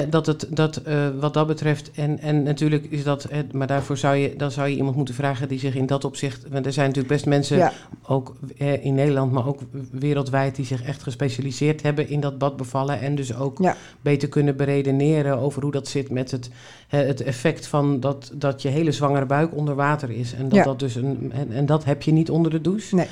Dat 0.09 0.27
het, 0.27 0.47
dat, 0.51 0.77
eh, 0.77 1.09
wat 1.21 1.35
dat 1.35 1.47
betreft, 1.47 1.91
en, 1.95 2.19
en 2.19 2.43
natuurlijk 2.43 2.85
is 2.91 3.05
dat, 3.05 3.29
maar 3.53 3.67
daarvoor 3.67 3.97
zou 3.97 4.17
je, 4.17 4.35
dan 4.37 4.51
zou 4.51 4.69
je 4.69 4.77
iemand 4.77 4.97
moeten 4.97 5.15
vragen 5.15 5.49
die 5.49 5.59
zich 5.59 5.75
in 5.75 5.87
dat 5.87 6.05
opzicht, 6.05 6.47
want 6.51 6.67
er 6.67 6.73
zijn 6.73 6.87
natuurlijk 6.87 7.15
best 7.15 7.27
mensen, 7.27 7.57
Ja, 7.57 7.73
ook 8.07 8.35
in 8.81 8.95
Nederland, 8.95 9.33
maar 9.33 9.47
ook 9.47 9.61
wereldwijd, 9.91 10.57
die 10.57 10.65
zich 10.67 10.83
echt 10.83 11.03
gespecialiseerd 11.03 11.83
hebben 11.83 12.09
in 12.09 12.21
dat 12.21 12.39
badbevallen 12.39 13.01
en 13.01 13.15
dus 13.15 13.35
ook 13.37 13.59
Ja. 13.59 13.77
beter 14.01 14.29
kunnen 14.29 14.57
beredeneren 14.57 15.39
over 15.39 15.63
hoe 15.63 15.73
dat 15.73 15.89
zit 15.89 16.11
met 16.11 16.31
het, 16.31 16.51
het 16.89 17.21
effect 17.23 17.67
van 17.67 18.01
dat, 18.01 18.31
dat 18.35 18.63
je 18.63 18.69
hele 18.69 18.93
zwangere 18.93 19.27
buik 19.27 19.57
onder 19.57 19.75
water 19.75 20.11
is. 20.11 20.35
En 20.35 20.49
dat, 20.49 20.65
dat, 20.65 20.79
dus 20.79 20.95
een, 20.95 21.33
en, 21.35 21.53
en 21.53 21.67
dat 21.67 21.85
heb 21.85 22.03
je 22.03 22.13
niet 22.13 22.31
onder 22.31 22.51
de 22.51 22.61
douche. 22.61 22.95
Nee. 22.95 23.07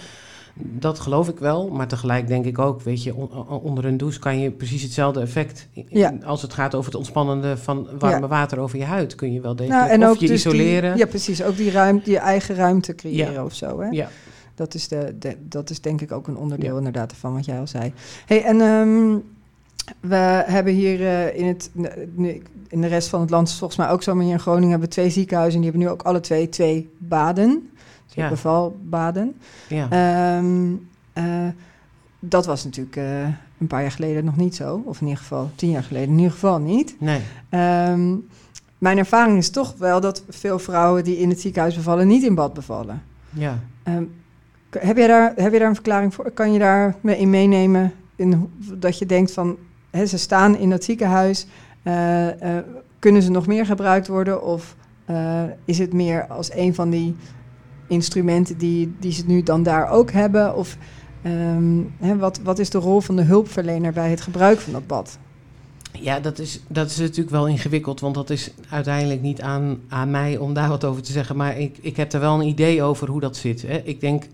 Dat 0.62 0.98
geloof 0.98 1.28
ik 1.28 1.38
wel, 1.38 1.68
maar 1.68 1.86
tegelijk 1.88 2.26
denk 2.26 2.44
ik 2.44 2.58
ook, 2.58 2.82
weet 2.82 3.02
je, 3.02 3.14
on- 3.14 3.30
on- 3.48 3.60
onder 3.60 3.84
een 3.84 3.96
douche 3.96 4.18
kan 4.18 4.38
je 4.40 4.50
precies 4.50 4.82
hetzelfde 4.82 5.20
effect. 5.20 5.68
Ja. 5.88 6.14
Als 6.24 6.42
het 6.42 6.52
gaat 6.54 6.74
over 6.74 6.90
het 6.90 6.98
ontspannende 6.98 7.56
van 7.56 7.88
warme 7.98 8.20
Ja. 8.20 8.26
water 8.28 8.58
over 8.58 8.78
je 8.78 8.84
huid, 8.84 9.14
kun 9.14 9.32
je 9.32 9.40
wel 9.40 9.56
degelijk. 9.56 9.80
nou, 9.82 9.92
en 9.92 10.02
of 10.02 10.08
ook 10.14 10.16
je 10.20 10.26
dus 10.26 10.42
die- 10.42 10.52
isoleren. 10.52 10.96
ja, 10.96 11.06
precies. 11.06 11.42
Ook 11.42 11.56
die 11.56 11.70
ruimte, 11.70 12.10
je 12.10 12.18
eigen 12.18 12.54
ruimte 12.54 12.94
creëren 12.94 13.32
Ja. 13.32 13.44
of 13.44 13.54
zo. 13.54 13.80
Hè? 13.80 13.88
Ja. 13.88 14.08
Dat, 14.54 14.74
is 14.74 14.88
de, 14.88 15.14
de- 15.18 15.36
dat 15.48 15.70
is 15.70 15.80
denk 15.80 16.00
ik 16.00 16.12
ook 16.12 16.26
een 16.26 16.36
onderdeel 16.36 16.76
inderdaad 16.76 17.12
van 17.12 17.34
wat 17.34 17.44
jij 17.44 17.58
al 17.58 17.66
zei. 17.66 17.92
Hey, 18.26 18.44
en 18.44 18.60
ehm, 18.60 19.16
we 20.00 20.42
hebben 20.46 20.72
hier 20.72 21.00
eh, 21.06 21.38
in, 21.38 21.46
het, 21.46 21.70
in 22.68 22.80
de 22.80 22.86
rest 22.86 23.08
van 23.08 23.20
het 23.20 23.30
land, 23.30 23.52
volgens 23.52 23.78
mij 23.78 23.88
ook 23.90 24.02
zo, 24.02 24.14
maar 24.14 24.24
hier 24.24 24.32
in 24.32 24.40
Groningen 24.40 24.70
hebben 24.70 24.88
we 24.88 24.94
twee 24.94 25.10
ziekenhuizen. 25.10 25.54
En 25.54 25.62
die 25.62 25.70
hebben 25.70 25.88
nu 25.88 25.94
ook 25.94 26.02
alle 26.06 26.20
twee 26.20 26.48
twee 26.48 26.90
baden. 26.98 27.70
Ja. 28.14 28.28
bevalbaden. 28.28 29.36
ja. 29.68 29.86
Ehm, 29.90 30.72
eh, 31.12 31.48
dat 32.18 32.46
was 32.46 32.64
natuurlijk 32.64 32.96
eh, 32.96 33.22
een 33.58 33.66
paar 33.66 33.80
jaar 33.80 33.90
geleden 33.90 34.24
nog 34.24 34.36
niet 34.36 34.54
zo. 34.56 34.82
Of 34.84 35.00
in 35.00 35.06
ieder 35.06 35.22
geval 35.22 35.50
tien 35.54 35.70
jaar 35.70 35.82
geleden 35.82 36.08
in 36.08 36.16
ieder 36.16 36.32
geval 36.32 36.58
niet. 36.58 36.96
nee. 36.98 37.20
Ehm, 37.48 38.14
mijn 38.78 38.98
ervaring 38.98 39.38
is 39.38 39.50
toch 39.50 39.74
wel 39.78 40.00
dat 40.00 40.24
veel 40.28 40.58
vrouwen 40.58 41.04
die 41.04 41.18
in 41.18 41.28
het 41.28 41.40
ziekenhuis 41.40 41.74
bevallen, 41.74 42.06
niet 42.06 42.22
in 42.22 42.34
bad 42.34 42.54
bevallen. 42.54 43.02
Ja. 43.30 43.58
Ehm, 43.82 44.04
heb, 44.70 44.96
jij 44.96 45.06
daar, 45.06 45.32
heb 45.36 45.52
je 45.52 45.58
daar 45.58 45.68
een 45.68 45.74
verklaring 45.74 46.14
voor? 46.14 46.30
Kan 46.30 46.52
je 46.52 46.58
daar 46.58 46.94
me 47.00 47.18
in 47.18 47.30
meenemen 47.30 47.92
in 48.16 48.50
dat 48.58 48.98
je 48.98 49.06
denkt 49.06 49.32
van 49.32 49.56
ze 50.06 50.18
staan 50.18 50.56
in 50.56 50.70
dat 50.70 50.84
ziekenhuis, 50.84 51.46
eh, 51.82 52.26
kunnen 52.98 53.22
ze 53.22 53.30
nog 53.30 53.46
meer 53.46 53.66
gebruikt 53.66 54.08
worden? 54.08 54.42
Of 54.42 54.76
is 55.64 55.78
het 55.78 55.92
meer 55.92 56.26
als 56.26 56.54
een 56.54 56.74
van 56.74 56.90
die 56.90 57.16
instrumenten 57.90 58.58
die, 58.58 58.92
die 58.98 59.12
ze 59.12 59.22
nu 59.26 59.42
dan 59.42 59.62
daar 59.62 59.88
ook 59.88 60.10
hebben? 60.10 60.56
Of 60.56 60.76
ehm, 61.22 61.80
hè, 61.98 62.16
wat, 62.16 62.40
wat 62.42 62.58
is 62.58 62.70
de 62.70 62.78
rol 62.78 63.00
van 63.00 63.16
de 63.16 63.22
hulpverlener 63.22 63.92
bij 63.92 64.10
het 64.10 64.20
gebruik 64.20 64.58
van 64.58 64.72
dat 64.72 64.86
bad? 64.86 65.18
Ja, 65.92 66.20
dat 66.20 66.38
is, 66.38 66.60
dat 66.68 66.90
is 66.90 66.96
natuurlijk 66.98 67.30
wel 67.30 67.46
ingewikkeld, 67.46 68.00
want 68.00 68.14
dat 68.14 68.30
is 68.30 68.50
uiteindelijk 68.68 69.22
niet 69.22 69.40
aan, 69.40 69.78
aan 69.88 70.10
mij 70.10 70.36
om 70.36 70.54
daar 70.54 70.68
wat 70.68 70.84
over 70.84 71.02
te 71.02 71.12
zeggen. 71.12 71.36
Maar 71.36 71.58
ik, 71.58 71.78
ik 71.80 71.96
heb 71.96 72.12
er 72.12 72.20
wel 72.20 72.34
een 72.34 72.46
idee 72.46 72.82
over 72.82 73.08
hoe 73.08 73.20
dat 73.20 73.36
zit. 73.36 73.62
Hè. 73.62 73.76
Ik 73.84 74.00
denk, 74.00 74.24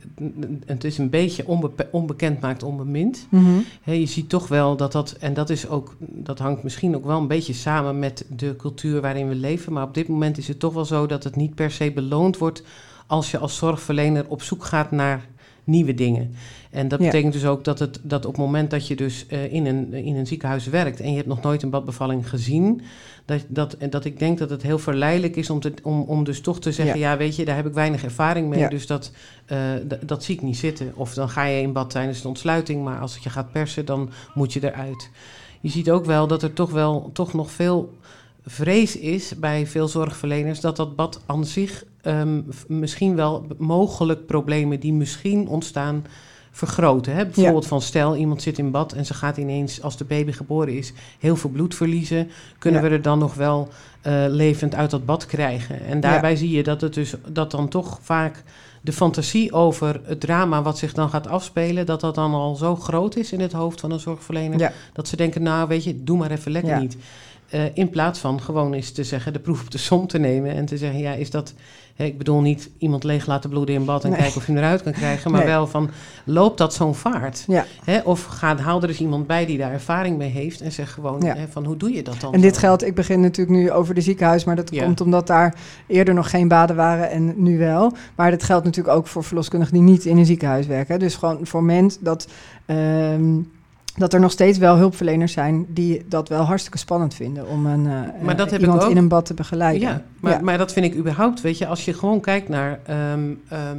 het 0.67 0.85
is 0.85 0.99
een 0.99 1.11
beetje 1.11 1.45
onbekend 1.91 2.41
maakt 2.41 2.63
onbemind. 2.63 3.27
Hè, 3.83 3.93
je 3.93 4.07
ziet 4.07 4.29
toch 4.29 4.49
wel 4.49 4.77
dat 4.77 4.93
dat, 4.93 5.13
en 5.13 5.35
dat 5.35 5.51
is 5.51 5.69
ook, 5.69 5.97
dat 5.99 6.39
hangt 6.39 6.63
misschien 6.63 6.97
ook 6.97 7.05
wel 7.05 7.19
een 7.19 7.27
beetje 7.27 7.53
samen 7.53 7.99
met 7.99 8.25
de 8.37 8.57
cultuur 8.57 9.01
waarin 9.01 9.29
we 9.29 9.35
leven. 9.35 9.73
Maar 9.73 9.85
op 9.85 9.95
dit 9.95 10.09
moment 10.09 10.39
is 10.39 10.49
het 10.49 10.59
toch 10.59 10.75
wel 10.75 10.85
zo 10.85 11.07
dat 11.07 11.25
het 11.25 11.37
niet 11.37 11.55
per 11.55 11.71
se 11.71 11.93
beloond 11.93 12.39
wordt 12.39 12.63
als 13.07 13.31
je 13.31 13.39
als 13.39 13.57
zorgverlener 13.57 14.25
op 14.29 14.43
zoek 14.43 14.65
gaat 14.65 14.91
naar 14.91 15.27
nieuwe 15.65 15.95
dingen. 15.95 16.35
En 16.71 16.89
dat 16.89 16.99
Ja. 16.99 17.05
betekent 17.05 17.33
dus 17.33 17.47
ook 17.47 17.65
dat, 17.65 17.79
het, 17.79 17.99
dat 18.03 18.27
op 18.27 18.33
het 18.33 18.41
moment 18.41 18.71
dat 18.71 18.87
je 18.87 18.97
dus 18.97 19.27
eh, 19.27 19.53
in, 19.53 19.67
een, 19.67 19.93
in 19.93 20.17
een 20.17 20.27
ziekenhuis 20.27 20.67
werkt 20.67 21.01
en 21.01 21.11
je 21.11 21.17
hebt 21.17 21.29
nog 21.29 21.43
nooit 21.43 21.63
een 21.63 21.71
badbevalling 21.71 22.29
gezien, 22.29 22.81
dat, 23.25 23.45
dat, 23.49 23.77
dat 23.91 24.05
ik 24.05 24.19
denk 24.19 24.39
dat 24.39 24.51
het 24.51 24.63
heel 24.63 24.79
verleidelijk 24.79 25.37
is 25.37 25.51
om, 25.51 25.61
te, 25.61 25.73
om, 25.83 26.01
om 26.01 26.25
dus 26.25 26.41
toch 26.41 26.61
te 26.61 26.73
zeggen, 26.73 26.99
ja. 26.99 27.17
weet 27.17 27.37
je, 27.37 27.45
daar 27.45 27.57
heb 27.57 27.67
ik 27.67 27.73
weinig 27.73 28.05
ervaring 28.05 28.49
mee, 28.49 28.59
Ja. 28.59 28.69
dus 28.69 28.87
dat, 28.87 29.11
eh, 29.47 29.59
dat 30.01 30.25
zie 30.25 30.35
ik 30.35 30.43
niet 30.43 30.57
zitten. 30.57 30.93
Of 30.95 31.15
dan 31.15 31.29
ga 31.29 31.45
je 31.45 31.61
in 31.63 31.73
bad 31.73 31.91
tijdens 31.91 32.21
een 32.21 32.29
ontsluiting, 32.29 32.85
maar 32.85 33.01
als 33.01 33.15
het 33.15 33.23
je 33.23 33.31
gaat 33.31 33.53
persen, 33.53 33.85
dan 33.85 34.11
moet 34.35 34.53
je 34.53 34.65
eruit. 34.73 35.11
Je 35.61 35.69
ziet 35.71 35.91
ook 35.91 36.05
wel 36.05 36.27
dat 36.27 36.43
er 36.43 36.53
toch 36.53 36.71
wel 36.71 37.11
toch 37.13 37.33
nog 37.33 37.51
veel 37.51 37.93
vrees 38.45 38.97
is 38.99 39.39
bij 39.39 39.67
veel 39.67 39.89
zorgverleners 39.89 40.61
dat 40.61 40.77
dat 40.77 40.97
bad 40.97 41.21
aan 41.27 41.45
zich 41.45 41.85
ehm, 42.07 42.43
misschien 42.69 43.17
wel 43.17 43.47
mogelijk 43.59 44.27
problemen 44.27 44.81
die 44.81 44.93
misschien 44.93 45.49
ontstaan 45.49 46.05
vergroten. 46.51 47.15
Hè? 47.15 47.25
Bijvoorbeeld 47.25 47.67
van 47.67 47.83
stel 47.83 48.17
iemand 48.17 48.43
zit 48.43 48.59
in 48.59 48.71
bad 48.71 48.93
en 48.93 49.07
ze 49.07 49.15
gaat 49.15 49.37
ineens 49.37 49.83
als 49.83 49.97
de 49.97 50.05
baby 50.05 50.33
geboren 50.33 50.77
is 50.77 50.93
heel 51.19 51.37
veel 51.37 51.51
bloed 51.51 51.75
verliezen, 51.75 52.31
kunnen 52.59 52.83
Ja. 52.83 52.89
we 52.89 52.95
er 52.95 53.03
dan 53.03 53.19
nog 53.19 53.35
wel 53.35 53.69
eh, 54.03 54.25
levend 54.29 54.75
uit 54.75 54.91
dat 54.91 55.05
bad 55.07 55.27
krijgen? 55.27 55.81
En 55.87 56.01
daarbij 56.01 56.37
zie 56.37 56.51
je 56.51 56.63
dat 56.63 56.81
het 56.81 56.95
dus 56.95 57.15
dat 57.29 57.51
dan 57.51 57.69
toch 57.69 57.99
vaak 58.03 58.43
de 58.81 58.93
fantasie 58.93 59.53
over 59.53 60.01
het 60.05 60.21
drama 60.21 60.63
wat 60.63 60.79
zich 60.79 60.93
dan 60.93 61.09
gaat 61.11 61.27
afspelen, 61.29 61.87
dat 61.87 62.01
dat 62.01 62.15
dan 62.15 62.35
al 62.35 62.55
zo 62.55 62.77
groot 62.77 63.17
is 63.17 63.33
in 63.33 63.41
het 63.41 63.53
hoofd 63.53 63.81
van 63.81 63.91
een 63.91 64.01
zorgverlener 64.01 64.73
dat 64.93 65.09
ze 65.09 65.17
denken, 65.17 65.43
nou 65.43 65.69
weet 65.69 65.85
je, 65.85 66.05
doe 66.05 66.19
maar 66.19 66.31
even 66.31 66.53
lekker 66.53 66.81
niet. 66.81 66.97
Eh, 67.51 67.61
in 67.75 67.91
plaats 67.91 68.19
van 68.19 68.41
gewoon 68.41 68.73
eens 68.73 68.93
te 68.93 69.05
zeggen, 69.05 69.33
de 69.33 69.39
proef 69.39 69.61
op 69.63 69.71
de 69.71 69.79
som 69.79 70.07
te 70.07 70.19
nemen 70.19 70.55
en 70.55 70.65
te 70.65 70.77
zeggen, 70.77 70.99
ja, 71.01 71.13
is 71.13 71.31
dat... 71.31 71.55
Hè, 71.95 72.05
ik 72.05 72.19
bedoel 72.19 72.41
niet 72.41 72.71
iemand 72.79 73.05
leeg 73.05 73.27
laten 73.27 73.51
bloeden 73.51 73.75
in 73.75 73.85
bad 73.85 74.05
en 74.05 74.11
Nee. 74.11 74.19
kijken 74.19 74.37
of 74.37 74.47
je 74.47 74.53
hem 74.53 74.61
eruit 74.63 74.83
kan 74.83 74.93
krijgen, 74.93 75.31
maar 75.31 75.41
Nee. 75.41 75.49
wel 75.49 75.67
van, 75.67 75.91
loopt 76.25 76.59
dat 76.59 76.75
zo'n 76.75 76.95
vaart? 76.95 77.45
Ja. 77.47 77.65
Hè, 77.85 77.99
of 78.05 78.25
ga, 78.25 78.57
haal 78.57 78.83
er 78.83 78.89
eens 78.89 79.01
iemand 79.01 79.27
bij 79.27 79.47
die 79.47 79.59
daar 79.59 79.73
ervaring 79.73 80.17
mee 80.19 80.31
heeft 80.31 80.61
en 80.61 80.73
zeg 80.73 80.93
gewoon, 80.93 81.21
Ja. 81.21 81.35
hè, 81.37 81.49
van 81.49 81.65
hoe 81.65 81.77
doe 81.77 81.93
je 81.93 82.03
dat 82.03 82.21
dan? 82.21 82.33
En 82.33 82.41
dit 82.41 82.59
geldt, 82.59 82.85
ik 82.87 82.95
begin 82.95 83.21
natuurlijk 83.21 83.57
nu 83.59 83.71
over 83.71 83.95
de 83.95 84.01
ziekenhuis, 84.01 84.45
maar 84.45 84.57
dat 84.57 84.75
Ja. 84.75 84.85
komt 84.85 85.01
omdat 85.01 85.27
daar 85.27 85.55
eerder 85.87 86.15
nog 86.15 86.31
geen 86.31 86.49
baden 86.49 86.77
waren 86.77 87.11
en 87.11 87.43
nu 87.43 87.59
wel. 87.59 87.93
Maar 88.17 88.31
dat 88.31 88.43
geldt 88.43 88.65
natuurlijk 88.65 88.97
ook 88.97 89.07
voor 89.07 89.25
verloskundigen 89.25 89.75
die 89.75 89.83
niet 89.83 90.05
in 90.05 90.17
een 90.17 90.27
ziekenhuis 90.27 90.67
werken. 90.67 90.99
Dus 90.99 91.15
gewoon 91.15 91.47
voor 91.47 91.63
mensen 91.63 92.05
dat, 92.05 92.29
ehm, 92.67 93.35
dat 93.97 94.13
er 94.13 94.21
nog 94.21 94.31
steeds 94.31 94.59
wel 94.59 94.77
hulpverleners 94.77 95.33
zijn 95.33 95.67
die 95.69 96.05
dat 96.09 96.29
wel 96.29 96.43
hartstikke 96.43 96.79
spannend 96.79 97.15
vinden 97.15 97.47
om 97.49 97.67
een, 97.67 97.87
eh, 97.87 98.23
Maar 98.23 98.37
dat 98.37 98.47
eh, 98.47 98.53
heb 98.53 98.61
iemand 98.61 98.81
ik 98.81 98.85
ook. 98.87 98.91
in 98.93 98.97
een 98.97 99.09
bad 99.09 99.27
te 99.27 99.35
begeleiden. 99.35 99.89
Ja, 99.89 100.03
maar, 100.21 100.33
Ja. 100.33 100.41
maar 100.41 100.59
dat 100.59 100.73
vind 100.73 100.87
ik 100.87 100.95
überhaupt, 100.97 101.41
weet 101.41 101.59
je, 101.59 101.67
als 101.67 101.85
je 101.85 101.95
gewoon 101.95 102.21
kijkt 102.21 102.49
naar. 102.49 102.81
ehm, 102.85 103.21
ehm, 103.49 103.79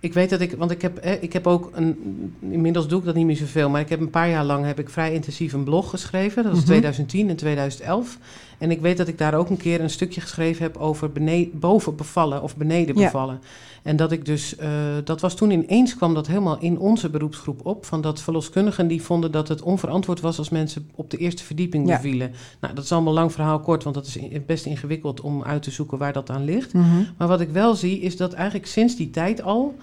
ik 0.00 0.12
weet 0.14 0.30
dat 0.30 0.40
ik, 0.40 0.54
want 0.58 0.70
ik 0.70 0.82
heb, 0.82 0.96
eh, 0.98 1.22
ik 1.22 1.32
heb 1.32 1.46
ook 1.46 1.70
een, 1.74 1.96
inmiddels 2.40 2.88
doe 2.88 2.98
ik 2.98 3.04
dat 3.04 3.14
niet 3.14 3.26
meer 3.26 3.36
zoveel, 3.36 3.70
maar 3.70 3.80
ik 3.80 3.88
heb 3.88 4.00
een 4.00 4.10
paar 4.10 4.28
jaar 4.28 4.44
lang 4.44 4.64
heb 4.64 4.78
ik 4.78 4.88
vrij 4.90 5.12
intensief 5.12 5.52
een 5.52 5.64
blog 5.64 5.90
geschreven. 5.90 6.42
Dat 6.42 6.52
was 6.52 6.60
Mhm. 6.60 6.68
2010 6.70 7.28
en 7.28 7.36
2011. 7.36 8.18
En 8.58 8.70
ik 8.70 8.80
weet 8.80 8.96
dat 8.96 9.08
ik 9.08 9.18
daar 9.18 9.34
ook 9.34 9.50
een 9.50 9.56
keer 9.56 9.80
een 9.80 9.90
stukje 9.90 10.20
geschreven 10.20 10.62
heb 10.62 10.76
over 10.76 11.12
beneden, 11.12 11.58
boven 11.58 11.96
bevallen 11.96 12.42
of 12.42 12.56
beneden 12.56 12.98
Ja. 12.98 13.38
En 13.82 13.96
dat 13.96 14.12
ik 14.12 14.24
dus, 14.24 14.56
eh, 14.56 14.70
dat 15.04 15.20
was 15.20 15.34
toen 15.34 15.50
ineens 15.50 15.96
kwam 15.96 16.14
dat 16.14 16.26
helemaal 16.26 16.58
in 16.60 16.78
onze 16.78 17.10
beroepsgroep 17.10 17.66
op. 17.66 17.84
Van 17.86 18.00
dat 18.00 18.20
verloskundigen 18.20 18.88
die 18.88 19.02
vonden 19.02 19.30
dat 19.32 19.48
het 19.48 19.62
onverantwoord 19.62 20.20
was 20.20 20.38
als 20.38 20.48
mensen 20.48 20.90
op 20.94 21.10
de 21.10 21.16
eerste 21.16 21.44
verdieping 21.44 21.88
Ja. 21.88 21.94
bevielen. 21.96 22.32
Nou, 22.60 22.74
dat 22.74 22.84
is 22.84 22.92
allemaal 22.92 23.12
lang 23.12 23.32
verhaal 23.32 23.60
kort, 23.60 23.82
want 23.82 23.94
dat 23.94 24.06
is 24.06 24.16
in- 24.16 24.42
best 24.46 24.66
ingewikkeld 24.66 25.20
om 25.20 25.42
uit 25.42 25.62
te 25.62 25.70
zoeken 25.70 25.98
waar 25.98 26.12
dat 26.12 26.30
aan 26.30 26.44
ligt. 26.44 26.72
Mhm. 26.72 26.86
Maar 27.16 27.28
wat 27.28 27.40
ik 27.40 27.50
wel 27.50 27.74
zie, 27.74 28.00
is 28.00 28.16
dat 28.16 28.32
eigenlijk 28.32 28.66
sinds 28.66 28.96
die 28.96 29.10
tijd 29.10 29.42
al. 29.42 29.74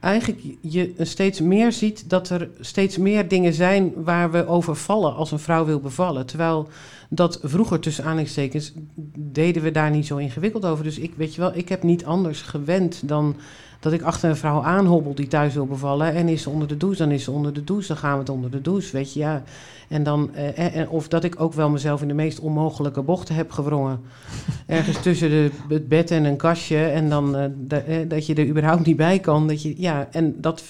Eigenlijk 0.00 0.42
je 0.60 0.92
steeds 0.98 1.40
meer 1.40 1.72
ziet 1.72 2.10
dat 2.10 2.28
er 2.28 2.48
steeds 2.60 2.96
meer 2.96 3.28
dingen 3.28 3.52
zijn 3.54 3.92
waar 3.96 4.30
we 4.30 4.46
over 4.46 4.76
vallen 4.76 5.14
als 5.14 5.30
een 5.30 5.38
vrouw 5.38 5.64
wil 5.64 5.80
bevallen. 5.80 6.26
Terwijl 6.26 6.68
dat 7.08 7.38
vroeger 7.42 7.80
tussen 7.80 8.04
aanhalingstekens 8.04 8.72
deden 9.18 9.62
we 9.62 9.70
daar 9.70 9.90
niet 9.90 10.06
zo 10.06 10.16
ingewikkeld 10.16 10.64
over. 10.64 10.84
Dus 10.84 10.98
ik 10.98 11.12
weet 11.16 11.34
je 11.34 11.40
wel, 11.40 11.50
ik 11.56 11.68
heb 11.68 11.82
niet 11.82 12.04
anders 12.04 12.42
gewend 12.42 13.08
dan 13.08 13.36
dat 13.80 13.92
ik 13.92 14.02
achter 14.02 14.30
een 14.30 14.36
vrouw 14.36 14.62
aanhobbel 14.62 15.14
die 15.14 15.26
thuis 15.26 15.54
wil 15.54 15.66
bevallen. 15.66 16.14
En 16.14 16.28
is 16.28 16.42
ze 16.42 16.50
onder 16.50 16.68
de 16.68 16.76
douche, 16.76 17.02
dan 17.02 17.10
is 17.10 17.24
ze 17.24 17.30
onder 17.30 17.52
de 17.52 17.64
douche, 17.64 17.88
dan 17.88 17.96
gaan 17.96 18.12
we 18.12 18.18
het 18.18 18.28
onder 18.28 18.50
de 18.50 18.60
douche, 18.60 18.92
weet 18.92 19.12
je, 19.12 19.18
ja. 19.20 19.42
En 19.88 20.02
dan, 20.02 20.34
eh, 20.34 20.58
en- 20.58 20.72
en- 20.72 20.88
of 20.88 21.08
dat 21.08 21.24
ik 21.24 21.40
ook 21.40 21.52
wel 21.52 21.70
mezelf 21.70 22.02
in 22.02 22.08
de 22.08 22.14
meest 22.14 22.40
onmogelijke 22.40 23.02
bochten 23.02 23.34
heb 23.34 23.50
gewrongen. 23.50 24.00
Ergens 24.66 25.02
tussen 25.02 25.30
de, 25.30 25.50
het 25.68 25.88
bed 25.88 26.10
en 26.10 26.24
een 26.24 26.36
kastje. 26.36 26.78
En 26.84 27.08
dan 27.08 27.36
eh, 27.36 28.00
eh, 28.00 28.08
dat 28.08 28.26
je 28.26 28.34
er 28.34 28.46
überhaupt 28.46 28.86
niet 28.86 28.96
bij 28.96 29.18
kan. 29.18 29.46
Dat 29.48 29.62
je, 29.62 29.74
ja, 29.76 30.08
en 30.10 30.34
dat. 30.40 30.62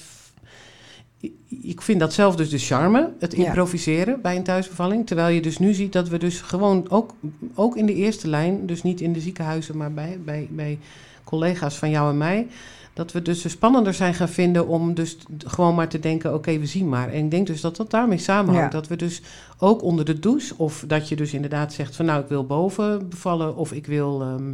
Ik 1.62 1.82
vind 1.82 2.00
dat 2.00 2.12
zelf 2.12 2.36
dus 2.36 2.50
de 2.50 2.58
charme, 2.58 3.12
het 3.18 3.36
Ja. 3.36 3.46
improviseren 3.46 4.20
bij 4.20 4.36
een 4.36 4.42
thuisbevalling. 4.42 5.06
Terwijl 5.06 5.34
je 5.34 5.42
dus 5.42 5.58
nu 5.58 5.74
ziet 5.74 5.92
dat 5.92 6.08
we 6.08 6.18
dus 6.18 6.40
gewoon 6.40 6.86
ook, 6.90 7.14
ook 7.54 7.76
in 7.76 7.86
de 7.86 7.94
eerste 7.94 8.28
lijn, 8.28 8.66
dus 8.66 8.82
niet 8.82 9.00
in 9.00 9.12
de 9.12 9.20
ziekenhuizen, 9.20 9.76
maar 9.76 9.92
bij, 9.92 10.18
bij, 10.24 10.48
bij 10.50 10.78
collega's 11.24 11.76
van 11.76 11.90
jou 11.90 12.10
en 12.10 12.16
mij, 12.16 12.46
dat 12.92 13.12
we 13.12 13.22
dus 13.22 13.50
spannender 13.50 13.94
zijn 13.94 14.14
gaan 14.14 14.28
vinden 14.28 14.66
om 14.68 14.94
dus 14.94 15.16
gewoon 15.38 15.74
maar 15.74 15.88
te 15.88 15.98
denken, 15.98 16.34
oké, 16.34 16.58
we 16.58 16.66
zien 16.66 16.88
maar. 16.88 17.12
En 17.12 17.24
ik 17.24 17.30
denk 17.30 17.46
dus 17.46 17.60
dat 17.60 17.76
dat 17.76 17.90
daarmee 17.90 18.18
samenhangt. 18.18 18.72
Ja. 18.72 18.78
Dat 18.80 18.88
we 18.88 18.96
dus 18.96 19.22
ook 19.58 19.82
onder 19.82 20.04
de 20.04 20.18
douche, 20.18 20.54
of 20.56 20.84
dat 20.86 21.08
je 21.08 21.16
dus 21.16 21.32
inderdaad 21.34 21.72
zegt 21.72 21.96
van 21.96 22.04
nou, 22.04 22.22
ik 22.22 22.28
wil 22.28 22.46
boven 22.46 23.08
bevallen, 23.08 23.56
of 23.56 23.72
ik 23.72 23.86
wil 23.86 24.22
ehm, 24.22 24.52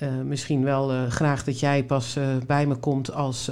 eh, 0.00 0.08
misschien 0.24 0.64
wel 0.64 0.92
eh, 0.92 1.06
graag 1.06 1.44
dat 1.44 1.60
jij 1.60 1.84
pas 1.84 2.16
eh, 2.16 2.24
bij 2.46 2.66
me 2.66 2.74
komt 2.74 3.12
als, 3.14 3.50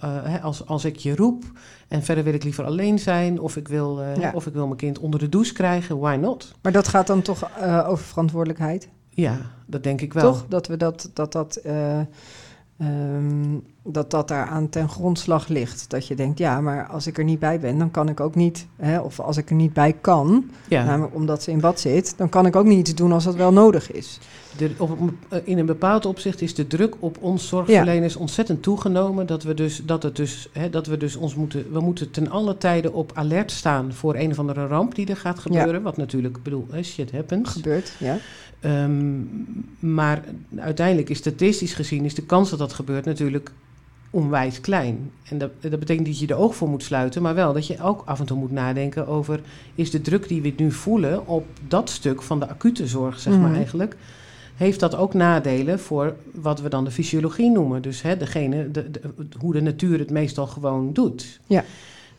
hè, 0.00 0.40
als, 0.40 0.66
als 0.66 0.84
ik 0.84 0.96
je 0.96 1.16
roep. 1.16 1.44
En 1.88 2.02
verder 2.02 2.24
wil 2.24 2.34
ik 2.34 2.44
liever 2.44 2.64
alleen 2.64 2.98
zijn, 2.98 3.40
of 3.40 3.56
ik 3.56 3.68
wil, 3.68 4.02
Ja. 4.18 4.32
of 4.34 4.46
ik 4.46 4.52
wil 4.52 4.64
mijn 4.66 4.76
kind 4.78 4.98
onder 4.98 5.20
de 5.20 5.28
douche 5.28 5.52
krijgen, 5.52 5.98
why 5.98 6.16
not? 6.20 6.54
Maar 6.62 6.72
dat 6.72 6.88
gaat 6.88 7.06
dan 7.06 7.22
toch 7.22 7.48
over 7.86 8.04
verantwoordelijkheid? 8.04 8.88
Ja, 9.10 9.38
dat 9.66 9.82
denk 9.82 10.00
ik 10.00 10.12
wel. 10.12 10.32
Toch? 10.32 10.44
Dat 10.48 10.66
we 10.66 10.76
dat, 10.76 11.10
dat, 11.14 11.32
dat, 11.32 11.60
ehm, 12.76 13.58
dat 13.84 14.10
dat 14.10 14.28
daar 14.28 14.46
aan 14.46 14.68
ten 14.68 14.88
grondslag 14.88 15.48
ligt. 15.48 15.90
Dat 15.90 16.06
je 16.06 16.14
denkt, 16.14 16.38
ja, 16.38 16.60
maar 16.60 16.86
als 16.86 17.06
ik 17.06 17.18
er 17.18 17.24
niet 17.24 17.38
bij 17.38 17.60
ben, 17.60 17.78
dan 17.78 17.90
kan 17.90 18.08
ik 18.08 18.20
ook 18.20 18.34
niet, 18.34 18.66
hè, 18.76 19.00
of 19.00 19.20
als 19.20 19.36
ik 19.36 19.48
er 19.50 19.56
niet 19.56 19.72
bij 19.72 19.92
kan, 20.00 20.50
Ja. 20.68 20.84
namelijk 20.84 21.14
omdat 21.14 21.42
ze 21.42 21.50
in 21.50 21.60
bad 21.60 21.80
zit, 21.80 22.14
dan 22.16 22.28
kan 22.28 22.46
ik 22.46 22.56
ook 22.56 22.64
niet 22.66 22.78
iets 22.88 22.94
doen 22.94 23.12
als 23.12 23.24
dat 23.24 23.34
wel 23.34 23.52
nodig 23.52 23.92
is. 23.92 24.18
De, 24.56 24.70
op, 24.78 25.12
eh, 25.28 25.38
in 25.44 25.58
een 25.58 25.66
bepaald 25.66 26.06
opzicht 26.06 26.40
is 26.40 26.54
de 26.54 26.66
druk 26.66 26.94
op 26.98 27.16
ons 27.20 27.48
zorgverleners 27.48 28.16
ontzettend 28.16 28.62
toegenomen. 28.62 29.26
Dat 29.26 29.42
we 29.42 29.54
dus, 29.54 29.82
dat 29.84 30.02
het 30.02 30.16
dus, 30.16 30.48
hè, 30.52 30.70
dat 30.70 30.86
we 30.86 30.96
dus 30.96 31.16
ons 31.16 31.34
moeten, 31.34 31.72
we 31.72 31.80
moeten 31.80 32.10
ten 32.10 32.30
alle 32.30 32.56
tijde 32.58 32.92
op 32.92 33.10
alert 33.14 33.50
staan 33.50 33.92
voor 33.92 34.14
een 34.14 34.30
of 34.30 34.38
andere 34.38 34.66
ramp 34.66 34.94
die 34.94 35.06
er 35.06 35.16
gaat 35.16 35.38
gebeuren. 35.38 35.82
Wat 35.82 35.96
natuurlijk, 35.96 36.42
bedoel, 36.42 36.66
hè, 36.70 36.82
shit 36.82 37.12
happens. 37.12 37.50
Gebeurt, 37.50 37.92
ja. 37.98 38.18
Ehm, 38.60 39.18
maar 39.78 40.24
uiteindelijk 40.56 41.08
is 41.08 41.18
statistisch 41.18 41.74
gezien 41.74 42.04
is 42.04 42.14
de 42.14 42.22
kans 42.26 42.50
dat 42.50 42.58
dat 42.58 42.72
gebeurt 42.72 43.04
natuurlijk 43.04 43.52
onwijs 44.10 44.60
klein. 44.60 45.10
En 45.24 45.38
dat, 45.38 45.50
dat 45.60 45.78
betekent 45.78 46.06
niet 46.06 46.18
dat 46.18 46.28
je 46.28 46.34
er 46.34 46.40
oog 46.40 46.54
voor 46.54 46.68
moet 46.68 46.82
sluiten, 46.82 47.22
maar 47.22 47.34
wel 47.34 47.52
dat 47.52 47.66
je 47.66 47.82
ook 47.82 48.02
af 48.04 48.20
en 48.20 48.26
toe 48.26 48.38
moet 48.38 48.50
nadenken 48.50 49.06
over... 49.06 49.40
is 49.74 49.90
de 49.90 50.00
druk 50.00 50.28
die 50.28 50.42
we 50.42 50.52
nu 50.56 50.72
voelen 50.72 51.26
op 51.26 51.46
dat 51.68 51.90
stuk 51.90 52.22
van 52.22 52.40
de 52.40 52.48
acute 52.48 52.86
zorg, 52.86 53.20
zeg 53.20 53.32
maar 53.32 53.48
Mhm. 53.48 53.54
eigenlijk... 53.54 53.96
heeft 54.60 54.80
dat 54.80 54.96
ook 54.96 55.14
nadelen 55.14 55.78
voor 55.80 56.16
wat 56.34 56.60
we 56.60 56.68
dan 56.68 56.84
de 56.84 56.90
fysiologie 56.90 57.50
noemen. 57.50 57.82
Dus 57.82 58.02
hè, 58.02 58.16
degene, 58.16 58.70
de, 58.70 58.90
de- 58.90 59.00
hoe 59.38 59.52
de 59.52 59.62
natuur 59.62 59.98
het 59.98 60.10
meestal 60.10 60.46
gewoon 60.46 60.92
doet. 60.92 61.40
Ja. 61.46 61.64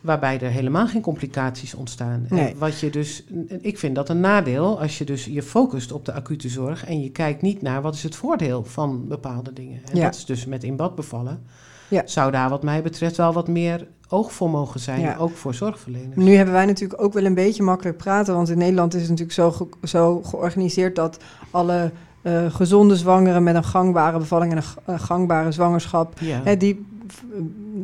Waarbij 0.00 0.40
er 0.40 0.50
helemaal 0.50 0.86
geen 0.86 1.00
complicaties 1.02 1.74
ontstaan. 1.74 2.26
Nee. 2.28 2.54
wat 2.58 2.80
je 2.80 2.90
dus, 2.90 3.24
ik 3.60 3.78
vind 3.78 3.94
dat 3.94 4.08
een 4.08 4.20
nadeel 4.20 4.80
als 4.80 4.98
je 4.98 5.04
dus 5.04 5.24
je 5.24 5.42
focust 5.42 5.92
op 5.92 6.04
de 6.04 6.12
acute 6.12 6.48
zorg 6.48 6.84
en 6.86 7.02
je 7.02 7.10
kijkt 7.10 7.42
niet 7.42 7.62
naar 7.62 7.82
wat 7.82 7.94
is 7.94 8.02
het 8.02 8.16
voordeel 8.16 8.64
van 8.64 9.08
bepaalde 9.08 9.52
dingen. 9.52 9.80
En 9.90 9.96
Ja. 9.96 10.02
dat 10.04 10.14
is 10.14 10.24
dus 10.24 10.44
met 10.46 10.64
in 10.64 10.76
bad 10.76 10.94
bevallen. 10.94 11.42
Ja. 11.88 12.02
Zou 12.04 12.30
daar 12.30 12.48
wat 12.48 12.62
mij 12.62 12.82
betreft 12.82 13.16
wel 13.16 13.32
wat 13.32 13.48
meer 13.48 13.86
oog 14.08 14.32
voor 14.32 14.50
mogen 14.50 14.80
zijn, 14.80 15.00
Ja. 15.00 15.16
ook 15.16 15.30
voor 15.36 15.54
zorgverleners. 15.54 16.16
Nu 16.16 16.34
hebben 16.34 16.54
wij 16.54 16.66
natuurlijk 16.66 17.02
ook 17.02 17.12
wel 17.12 17.24
een 17.24 17.34
beetje 17.34 17.62
makkelijk 17.62 17.96
praten, 17.96 18.34
want 18.34 18.48
in 18.48 18.58
Nederland 18.58 18.94
is 18.94 19.00
het 19.00 19.10
natuurlijk 19.10 19.36
zo, 19.38 19.50
ge- 19.50 19.86
zo 19.88 20.22
georganiseerd 20.22 20.96
dat 20.96 21.18
alle 21.50 21.90
eh, 22.22 22.54
gezonde 22.54 22.96
zwangeren 22.96 23.42
met 23.42 23.54
een 23.54 23.64
gangbare 23.64 24.18
bevalling 24.18 24.52
en 24.52 24.58
een, 24.58 24.64
een 24.92 25.00
gangbare 25.00 25.52
zwangerschap, 25.52 26.18
Ja. 26.18 26.40
hè, 26.44 26.56
die 26.56 26.86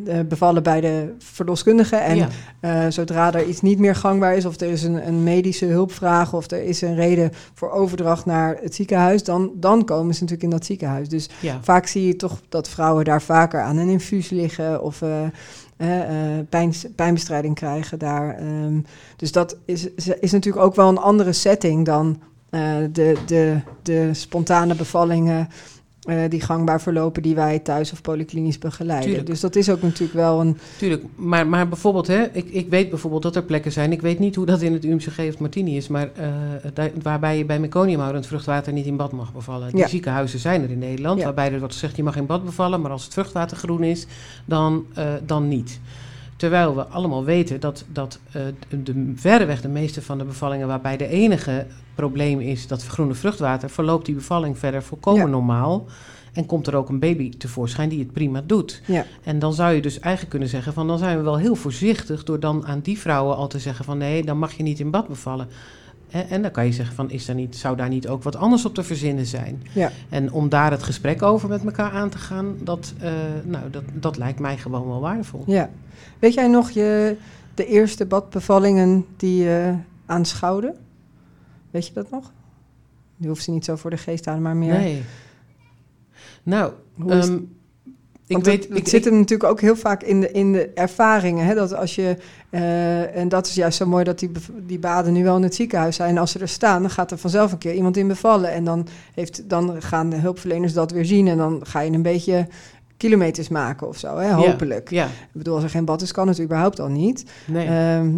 eh, 0.06 0.20
bevallen 0.28 0.62
bij 0.62 0.80
de 0.80 1.14
verloskundige. 1.18 1.96
En 1.96 2.16
ja. 2.16 2.28
eh, 2.60 2.84
zodra 2.88 3.34
er 3.34 3.44
iets 3.46 3.60
niet 3.60 3.78
meer 3.78 3.94
gangbaar 3.94 4.36
is, 4.36 4.44
of 4.44 4.60
er 4.60 4.68
is 4.70 4.82
een, 4.82 5.06
een 5.08 5.22
medische 5.22 5.66
hulpvraag, 5.66 6.34
of 6.34 6.50
er 6.50 6.62
is 6.62 6.80
een 6.80 6.94
reden 6.94 7.30
voor 7.54 7.70
overdracht 7.70 8.24
naar 8.26 8.58
het 8.62 8.74
ziekenhuis, 8.74 9.24
dan, 9.24 9.50
dan 9.54 9.84
komen 9.84 10.14
ze 10.14 10.20
natuurlijk 10.22 10.52
in 10.52 10.58
dat 10.58 10.66
ziekenhuis. 10.66 11.08
Dus 11.08 11.28
ja. 11.40 11.58
vaak 11.62 11.86
zie 11.86 12.06
je 12.06 12.16
toch 12.16 12.40
dat 12.48 12.68
vrouwen 12.68 13.04
daar 13.04 13.22
vaker 13.22 13.60
aan 13.60 13.76
een 13.76 13.88
infuus 13.88 14.30
liggen 14.30 14.82
of 14.82 15.02
eh, 15.02 15.08
eh, 15.76 16.38
eh, 16.38 16.46
pijn, 16.48 16.72
pijnbestrijding 16.94 17.54
krijgen 17.54 17.98
daar. 17.98 18.36
Ehm, 18.36 18.80
dus 19.16 19.32
dat 19.32 19.56
is, 19.64 19.88
is 20.20 20.32
natuurlijk 20.32 20.64
ook 20.64 20.74
wel 20.74 20.88
een 20.88 20.98
andere 20.98 21.32
setting 21.32 21.84
dan 21.84 22.08
eh, 22.10 22.22
de, 22.92 23.16
de, 23.26 23.60
de 23.82 24.10
spontane 24.12 24.74
bevallingen. 24.74 25.48
eh, 26.02 26.16
die 26.28 26.40
gangbaar 26.40 26.80
verlopen, 26.80 27.22
die 27.22 27.34
wij 27.34 27.58
thuis 27.58 27.92
of 27.92 28.00
polyklinisch 28.00 28.58
begeleiden. 28.58 29.06
Tuurlijk. 29.08 29.26
Dus 29.28 29.40
dat 29.40 29.56
is 29.56 29.70
ook 29.70 29.82
natuurlijk 29.82 30.12
wel 30.12 30.40
een. 30.40 30.58
Tuurlijk, 30.78 31.04
maar, 31.16 31.46
maar 31.46 31.68
bijvoorbeeld, 31.68 32.06
hè, 32.06 32.22
ik, 32.32 32.48
ik 32.50 32.68
weet 32.68 32.90
bijvoorbeeld 32.90 33.22
dat 33.22 33.36
er 33.36 33.42
plekken 33.42 33.72
zijn. 33.72 33.92
Ik 33.92 34.00
weet 34.00 34.18
niet 34.18 34.34
hoe 34.34 34.46
dat 34.46 34.62
in 34.62 34.72
het 34.72 34.84
UMCG 34.84 35.18
of 35.18 35.38
Martini 35.38 35.76
is, 35.76 35.88
maar 35.88 36.10
eh, 36.14 36.28
daar- 36.74 36.90
waarbij 37.02 37.38
je 37.38 37.44
bij 37.44 37.60
meconiumhoudend 37.60 38.26
vruchtwater 38.26 38.72
niet 38.72 38.86
in 38.86 38.96
bad 38.96 39.12
mag 39.12 39.32
bevallen. 39.32 39.68
Die 39.70 39.78
Ja. 39.78 39.88
ziekenhuizen 39.88 40.38
zijn 40.38 40.62
er 40.62 40.70
in 40.70 40.78
Nederland, 40.78 41.18
Ja. 41.18 41.24
waarbij 41.24 41.52
er 41.52 41.58
wordt 41.58 41.74
gezegd 41.74 41.96
je 41.96 42.02
mag 42.02 42.16
in 42.16 42.26
bad 42.26 42.44
bevallen, 42.44 42.80
maar 42.80 42.90
als 42.90 43.04
het 43.04 43.12
vruchtwater 43.12 43.56
groen 43.56 43.82
is, 43.84 44.06
dan, 44.44 44.84
eh, 44.94 45.12
dan 45.26 45.48
niet. 45.48 45.80
Terwijl 46.38 46.74
we 46.76 46.86
allemaal 46.86 47.24
weten 47.24 47.60
dat, 47.60 47.84
dat 47.92 48.18
eh, 48.32 48.42
de, 48.68 48.82
de, 48.82 49.12
verreweg 49.14 49.60
de 49.60 49.68
meeste 49.68 50.02
van 50.02 50.18
de 50.18 50.24
bevallingen 50.24 50.66
waarbij 50.66 50.96
de 50.96 51.06
enige 51.06 51.66
probleem 51.94 52.40
is 52.40 52.66
dat 52.66 52.84
groene 52.86 53.14
vruchtwater, 53.14 53.70
verloopt 53.70 54.06
die 54.06 54.14
bevalling 54.14 54.58
verder 54.58 54.82
volkomen 54.82 55.20
Ja. 55.24 55.26
normaal. 55.26 55.86
En 56.32 56.46
komt 56.46 56.66
er 56.66 56.74
ook 56.74 56.88
een 56.88 56.98
baby 56.98 57.30
tevoorschijn 57.36 57.88
die 57.88 57.98
het 57.98 58.12
prima 58.12 58.42
doet. 58.46 58.82
Ja, 58.86 59.04
En 59.24 59.38
dan 59.38 59.52
zou 59.54 59.74
je 59.74 59.80
dus 59.80 59.98
eigenlijk 59.98 60.30
kunnen 60.30 60.48
zeggen 60.48 60.72
van 60.72 60.86
dan 60.86 60.98
zijn 60.98 61.16
we 61.16 61.22
wel 61.22 61.38
heel 61.38 61.54
voorzichtig 61.54 62.24
door 62.24 62.40
dan 62.40 62.66
aan 62.66 62.80
die 62.80 62.98
vrouwen 62.98 63.36
al 63.36 63.48
te 63.48 63.58
zeggen 63.58 63.84
van 63.84 63.98
nee, 63.98 64.24
dan 64.24 64.38
mag 64.38 64.52
je 64.52 64.62
niet 64.62 64.80
in 64.80 64.90
bad 64.90 65.08
bevallen. 65.08 65.48
En, 66.10 66.28
en 66.28 66.42
dan 66.42 66.50
kan 66.50 66.64
je 66.64 66.72
zeggen 66.72 66.94
van 66.94 67.10
is 67.10 67.26
daar 67.26 67.36
niet, 67.36 67.56
zou 67.56 67.76
daar 67.76 67.88
niet 67.88 68.08
ook 68.08 68.22
wat 68.22 68.36
anders 68.36 68.64
op 68.64 68.74
te 68.74 68.82
verzinnen 68.82 69.26
zijn? 69.26 69.62
ja. 69.72 69.90
En 70.08 70.32
om 70.32 70.48
daar 70.48 70.70
het 70.70 70.82
gesprek 70.82 71.22
over 71.22 71.48
met 71.48 71.64
elkaar 71.64 71.90
aan 71.90 72.08
te 72.08 72.18
gaan, 72.18 72.56
dat, 72.60 72.94
eh, 73.00 73.12
nou, 73.44 73.70
dat, 73.70 73.82
dat 73.92 74.16
lijkt 74.16 74.38
mij 74.38 74.56
gewoon 74.58 74.86
wel 74.86 75.00
waardevol. 75.00 75.42
ja. 75.46 75.70
Weet 76.18 76.34
jij 76.34 76.48
nog 76.48 76.70
je, 76.70 77.16
de 77.54 77.66
eerste 77.66 78.06
badbevallingen 78.06 79.06
die 79.16 79.42
je 79.42 79.74
aanschouwde? 80.06 80.74
Weet 81.70 81.86
je 81.86 81.92
dat 81.92 82.10
nog? 82.10 82.32
Die 83.16 83.28
hoeft 83.28 83.42
ze 83.42 83.50
niet 83.50 83.64
zo 83.64 83.76
voor 83.76 83.90
de 83.90 83.96
geest 83.96 84.24
halen, 84.24 84.42
maar 84.42 84.56
meer. 84.56 84.78
Nee. 84.78 85.02
Nou, 86.42 86.72
Hoe 86.94 87.46
ik 88.28 88.44
weet... 88.44 88.68
het, 88.68 88.78
ik, 88.78 88.88
zit 88.88 89.06
er 89.06 89.12
natuurlijk 89.12 89.50
ook 89.50 89.60
heel 89.60 89.76
vaak 89.76 90.02
in 90.02 90.20
de, 90.20 90.30
in 90.30 90.52
de 90.52 90.70
ervaringen. 90.74 91.46
Hè? 91.46 91.54
Dat 91.54 91.74
als 91.74 91.94
je, 91.94 92.16
eh, 92.50 93.16
en 93.16 93.28
dat 93.28 93.46
is 93.46 93.54
juist 93.54 93.76
zo 93.76 93.86
mooi 93.86 94.04
dat 94.04 94.18
die, 94.18 94.30
die 94.66 94.78
baden 94.78 95.12
nu 95.12 95.24
wel 95.24 95.36
in 95.36 95.42
het 95.42 95.54
ziekenhuis 95.54 95.96
zijn. 95.96 96.10
En 96.10 96.18
als 96.18 96.30
ze 96.30 96.38
er 96.38 96.48
staan, 96.48 96.82
dan 96.82 96.90
gaat 96.90 97.10
er 97.10 97.18
vanzelf 97.18 97.52
een 97.52 97.58
keer 97.58 97.74
iemand 97.74 97.96
in 97.96 98.08
bevallen. 98.08 98.52
En 98.52 98.64
dan, 98.64 98.86
heeft, 99.14 99.48
dan 99.48 99.82
gaan 99.82 100.10
de 100.10 100.16
hulpverleners 100.16 100.72
dat 100.72 100.90
weer 100.90 101.04
zien. 101.04 101.28
En 101.28 101.36
dan 101.36 101.60
ga 101.62 101.80
je 101.80 101.92
een 101.92 102.02
beetje 102.02 102.46
kilometers 102.96 103.48
maken 103.48 103.88
of 103.88 103.98
zo, 103.98 104.16
hè? 104.16 104.32
hopelijk. 104.32 104.90
ja, 104.90 105.04
Ik 105.06 105.10
bedoel, 105.32 105.54
als 105.54 105.64
er 105.64 105.70
geen 105.70 105.84
bad 105.84 106.02
is, 106.02 106.12
kan 106.12 106.28
het 106.28 106.40
überhaupt 106.40 106.80
al 106.80 106.88
niet. 106.88 107.24
nee. 107.46 107.66
Ehm, 107.66 108.08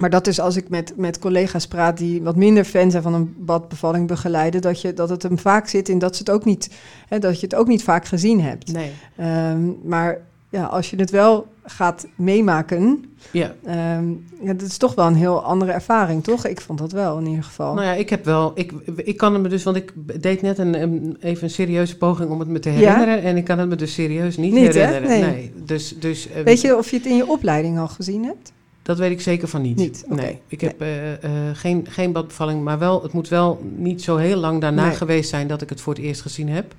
maar 0.00 0.10
dat 0.10 0.26
is 0.26 0.40
als 0.40 0.56
ik 0.56 0.68
met, 0.68 0.92
met 0.96 1.18
collega's 1.18 1.66
praat 1.66 1.98
die 1.98 2.22
wat 2.22 2.36
minder 2.36 2.64
fan 2.64 2.90
zijn 2.90 3.02
van 3.02 3.14
een 3.14 3.34
badbevalling 3.38 4.06
begeleiden, 4.08 4.60
dat, 4.60 4.80
je, 4.80 4.94
dat 4.94 5.08
het 5.08 5.22
hem 5.22 5.38
vaak 5.38 5.68
zit 5.68 5.88
in 5.88 5.98
dat, 5.98 6.16
ze 6.16 6.22
het 6.22 6.30
ook 6.30 6.44
niet, 6.44 6.70
hè, 7.08 7.18
dat 7.18 7.40
je 7.40 7.46
het 7.46 7.54
ook 7.54 7.66
niet 7.66 7.82
vaak 7.82 8.04
gezien 8.06 8.40
hebt. 8.40 8.72
nee. 8.72 8.90
Ehm, 9.16 9.60
maar 9.84 10.18
ja, 10.48 10.64
als 10.64 10.90
je 10.90 10.96
het 10.96 11.10
wel 11.10 11.46
gaat 11.64 12.06
meemaken, 12.14 13.04
Ja. 13.30 13.54
ehm 13.64 14.10
ja, 14.42 14.52
dat 14.52 14.62
is 14.68 14.76
toch 14.76 14.94
wel 14.94 15.06
een 15.06 15.14
heel 15.14 15.42
andere 15.42 15.72
ervaring, 15.72 16.24
toch? 16.24 16.46
Ik 16.46 16.60
vond 16.60 16.78
dat 16.78 16.92
wel 16.92 17.18
in 17.18 17.26
ieder 17.26 17.44
geval. 17.44 17.74
Nou 17.74 17.86
ja, 17.86 17.92
ik 17.92 18.10
heb 18.10 18.24
wel. 18.24 18.52
Ik, 18.54 18.72
ik 18.96 19.16
kan 19.16 19.32
het 19.32 19.42
me 19.42 19.48
dus, 19.48 19.62
want 19.62 19.76
ik 19.76 19.92
deed 20.20 20.42
net 20.42 20.58
een, 20.58 20.82
een- 20.82 21.16
even 21.20 21.42
een 21.44 21.50
serieuze 21.50 21.96
poging 21.96 22.30
om 22.30 22.38
het 22.40 22.48
me 22.48 22.58
te 22.58 22.70
Ja? 22.70 22.76
herinneren. 22.76 23.22
En 23.22 23.36
ik 23.36 23.44
kan 23.44 23.58
het 23.58 23.68
me 23.68 23.76
dus 23.76 23.92
serieus 23.94 24.36
niet, 24.36 24.52
Niet, 24.52 24.74
hè? 24.74 24.86
herinneren. 24.86 25.20
Nee. 25.20 25.52
Dus, 25.64 25.94
dus 25.98 26.28
eh, 26.30 26.42
Weet 26.42 26.60
je 26.60 26.76
of 26.76 26.90
je 26.90 26.96
het 26.96 27.06
in 27.06 27.16
je 27.16 27.26
opleiding 27.28 27.78
al 27.78 27.88
gezien 27.88 28.24
hebt? 28.24 28.52
Dat 28.82 28.98
weet 28.98 29.10
ik 29.10 29.20
zeker 29.20 29.48
van 29.48 29.62
niet. 29.62 30.04
Nee, 30.08 30.40
ik 30.46 30.60
heb 30.60 30.80
eh, 30.80 31.12
eh, 31.24 31.56
geen, 31.56 31.86
geen 31.88 32.12
badbevalling, 32.12 32.62
maar 32.62 32.78
wel, 32.78 33.02
het 33.02 33.12
moet 33.12 33.28
wel 33.28 33.62
niet 33.76 34.02
zo 34.02 34.16
heel 34.16 34.36
lang 34.38 34.60
daarna 34.60 34.86
Nee. 34.86 34.96
geweest 34.96 35.30
zijn 35.30 35.46
dat 35.46 35.62
ik 35.62 35.68
het 35.68 35.80
voor 35.80 35.94
het 35.94 36.02
eerst 36.02 36.20
gezien 36.20 36.48
heb. 36.48 36.74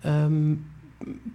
Ehm, 0.00 0.52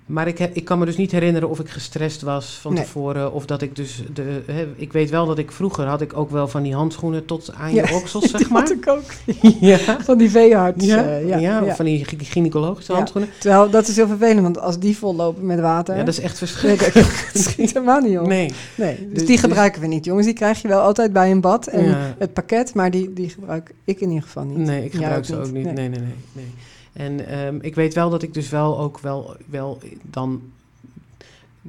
maar 0.06 0.28
ik, 0.28 0.38
heb, 0.38 0.56
ik 0.56 0.66
kan 0.66 0.80
me 0.80 0.86
dus 0.86 0.98
niet 0.98 1.12
herinneren 1.12 1.50
of 1.50 1.60
ik 1.60 1.70
gestrest 1.70 2.22
was 2.22 2.58
van 2.62 2.74
Nee. 2.74 2.84
tevoren. 2.84 3.34
Of 3.34 3.46
dat 3.46 3.62
ik 3.62 3.76
dus. 3.76 4.04
De, 4.14 4.42
hè, 4.46 4.68
ik 4.76 4.94
weet 4.94 5.10
wel 5.10 5.26
dat 5.26 5.38
ik 5.38 5.52
vroeger 5.52 5.86
had 5.86 6.02
ik 6.02 6.18
ook 6.18 6.30
wel 6.32 6.48
van 6.48 6.64
die 6.64 6.74
handschoenen 6.76 7.26
tot 7.26 7.54
aan 7.54 7.74
Ja, 7.74 7.88
je 7.88 7.94
oksels, 7.96 8.30
zeg 8.30 8.50
maar. 8.56 8.72
ik 8.72 8.88
ook. 8.90 9.04
ja. 9.60 9.78
Van 10.02 10.18
die 10.18 10.30
veearts. 10.30 10.86
Ja, 10.86 11.04
eh, 11.04 11.28
ja, 11.28 11.38
ja, 11.38 11.76
van 11.76 11.86
die 11.86 12.06
gy- 12.06 12.16
gynaecologische 12.20 12.94
handschoenen. 12.94 13.30
Terwijl 13.40 13.70
dat 13.70 13.88
is 13.88 13.96
heel 13.96 14.08
vervelend, 14.08 14.42
want 14.42 14.60
als 14.60 14.80
die 14.80 14.98
vollopen 14.98 15.46
met 15.46 15.60
water... 15.60 15.96
Ja, 15.98 16.04
dat 16.04 16.14
is 16.14 16.20
echt 16.20 16.38
verschrikkelijk. 16.38 16.94
dat 17.34 17.42
schiet 17.44 17.74
helemaal 17.74 18.00
niet 18.02 18.20
op. 18.20 18.28
Nee. 18.28 18.52
Nee, 18.76 18.96
dus, 18.96 19.08
Dus- 19.10 19.18
die 19.18 19.28
dus- 19.28 19.40
gebruiken 19.40 19.82
we 19.82 19.88
niet, 19.88 20.06
jongens. 20.06 20.26
Die 20.26 20.36
krijg 20.36 20.62
je 20.62 20.68
wel 20.68 20.82
altijd 20.82 21.14
bij 21.14 21.32
een 21.32 21.42
bad 21.42 21.68
en 21.68 21.96
het 22.18 22.34
pakket, 22.34 22.74
maar 22.74 22.92
die, 22.92 23.14
die 23.14 23.30
gebruik 23.30 23.74
ik 23.84 24.00
in 24.02 24.08
ieder 24.08 24.24
geval 24.24 24.44
niet. 24.44 24.58
Nee, 24.58 24.86
ik 24.86 24.92
gebruik 24.92 25.26
ze 25.26 25.38
ook 25.38 25.52
niet. 25.52 25.64
Nee, 25.64 25.74
nee, 25.74 25.90
nee. 25.90 26.00
nee. 26.34 26.46
En 26.94 27.28
ehm, 27.28 27.58
ik 27.62 27.76
weet 27.76 27.94
wel 27.94 28.10
dat 28.10 28.24
ik 28.24 28.34
dus 28.34 28.50
wel 28.50 28.80
ook 28.80 29.00
wel, 29.00 29.36
wel 29.50 29.80
dan 30.04 30.42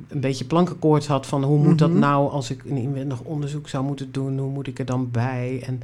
een 0.09 0.21
beetje 0.21 0.45
plankenkoorts 0.45 1.07
had 1.07 1.27
van 1.27 1.43
hoe 1.45 1.59
moet 1.59 1.79
dat 1.79 1.91
Mhm. 1.91 1.99
nou 1.99 2.31
als 2.31 2.51
ik 2.51 2.65
een 2.65 2.77
inwendig 2.77 3.21
onderzoek 3.21 3.69
zou 3.69 3.85
moeten 3.85 4.13
doen, 4.13 4.39
hoe 4.39 4.51
moet 4.51 4.67
ik 4.67 4.79
er 4.79 4.85
dan 4.85 5.11
bij? 5.11 5.63
En 5.67 5.81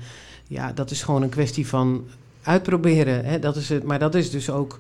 ja, 0.46 0.72
dat 0.72 0.90
is 0.90 1.02
gewoon 1.02 1.22
een 1.22 1.28
kwestie 1.28 1.66
van 1.66 2.04
uitproberen. 2.42 3.24
Hè? 3.24 3.38
Dat 3.38 3.56
is 3.56 3.68
het, 3.68 3.82
maar 3.84 3.98
dat 3.98 4.14
is 4.14 4.30
dus 4.30 4.50
ook. 4.50 4.78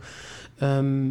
ehm, 0.58 1.06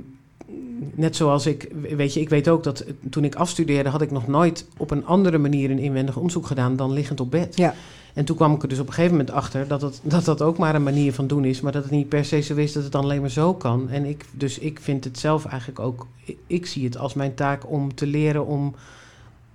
net 0.95 1.15
zoals 1.15 1.45
ik, 1.45 1.71
weet 1.95 2.13
je, 2.13 2.19
ik 2.19 2.29
weet 2.29 2.49
ook 2.49 2.63
dat 2.63 2.85
toen 3.09 3.23
ik 3.23 3.35
afstudeerde, 3.35 3.89
had 3.89 4.01
ik 4.01 4.11
nog 4.11 4.27
nooit 4.27 4.65
op 4.77 4.91
een 4.91 5.05
andere 5.05 5.37
manier 5.37 5.71
een 5.71 5.79
inwendig 5.79 6.15
onderzoek 6.17 6.45
gedaan 6.45 6.75
dan 6.75 6.91
liggend 6.91 7.19
op 7.19 7.31
bed. 7.31 7.57
Ja. 7.57 7.73
En 8.17 8.25
toen 8.25 8.35
kwam 8.35 8.53
ik 8.53 8.61
er 8.61 8.67
dus 8.67 8.79
op 8.79 8.87
een 8.87 8.93
gegeven 8.93 9.17
moment 9.17 9.35
achter 9.35 9.67
dat, 9.67 9.81
het, 9.81 9.99
dat 10.03 10.25
dat 10.25 10.41
ook 10.41 10.57
maar 10.57 10.75
een 10.75 10.83
manier 10.83 11.13
van 11.13 11.27
doen 11.27 11.45
is, 11.45 11.61
maar 11.61 11.71
dat 11.71 11.83
het 11.83 11.91
niet 11.91 12.09
per 12.09 12.25
se 12.25 12.41
zo 12.41 12.55
is 12.55 12.73
dat 12.73 12.83
het 12.83 12.91
dan 12.91 13.03
alleen 13.03 13.21
maar 13.21 13.29
zo 13.29 13.53
kan. 13.53 13.89
En 13.89 14.05
ik, 14.05 14.25
dus 14.31 14.59
ik 14.59 14.79
vind 14.79 15.03
het 15.03 15.19
zelf 15.19 15.45
eigenlijk 15.45 15.79
ook, 15.79 16.07
ik, 16.23 16.37
ik 16.47 16.65
zie 16.65 16.83
het 16.85 16.97
als 16.97 17.13
mijn 17.13 17.33
taak 17.33 17.69
om 17.71 17.95
te 17.95 18.07
leren 18.07 18.45
om, 18.45 18.75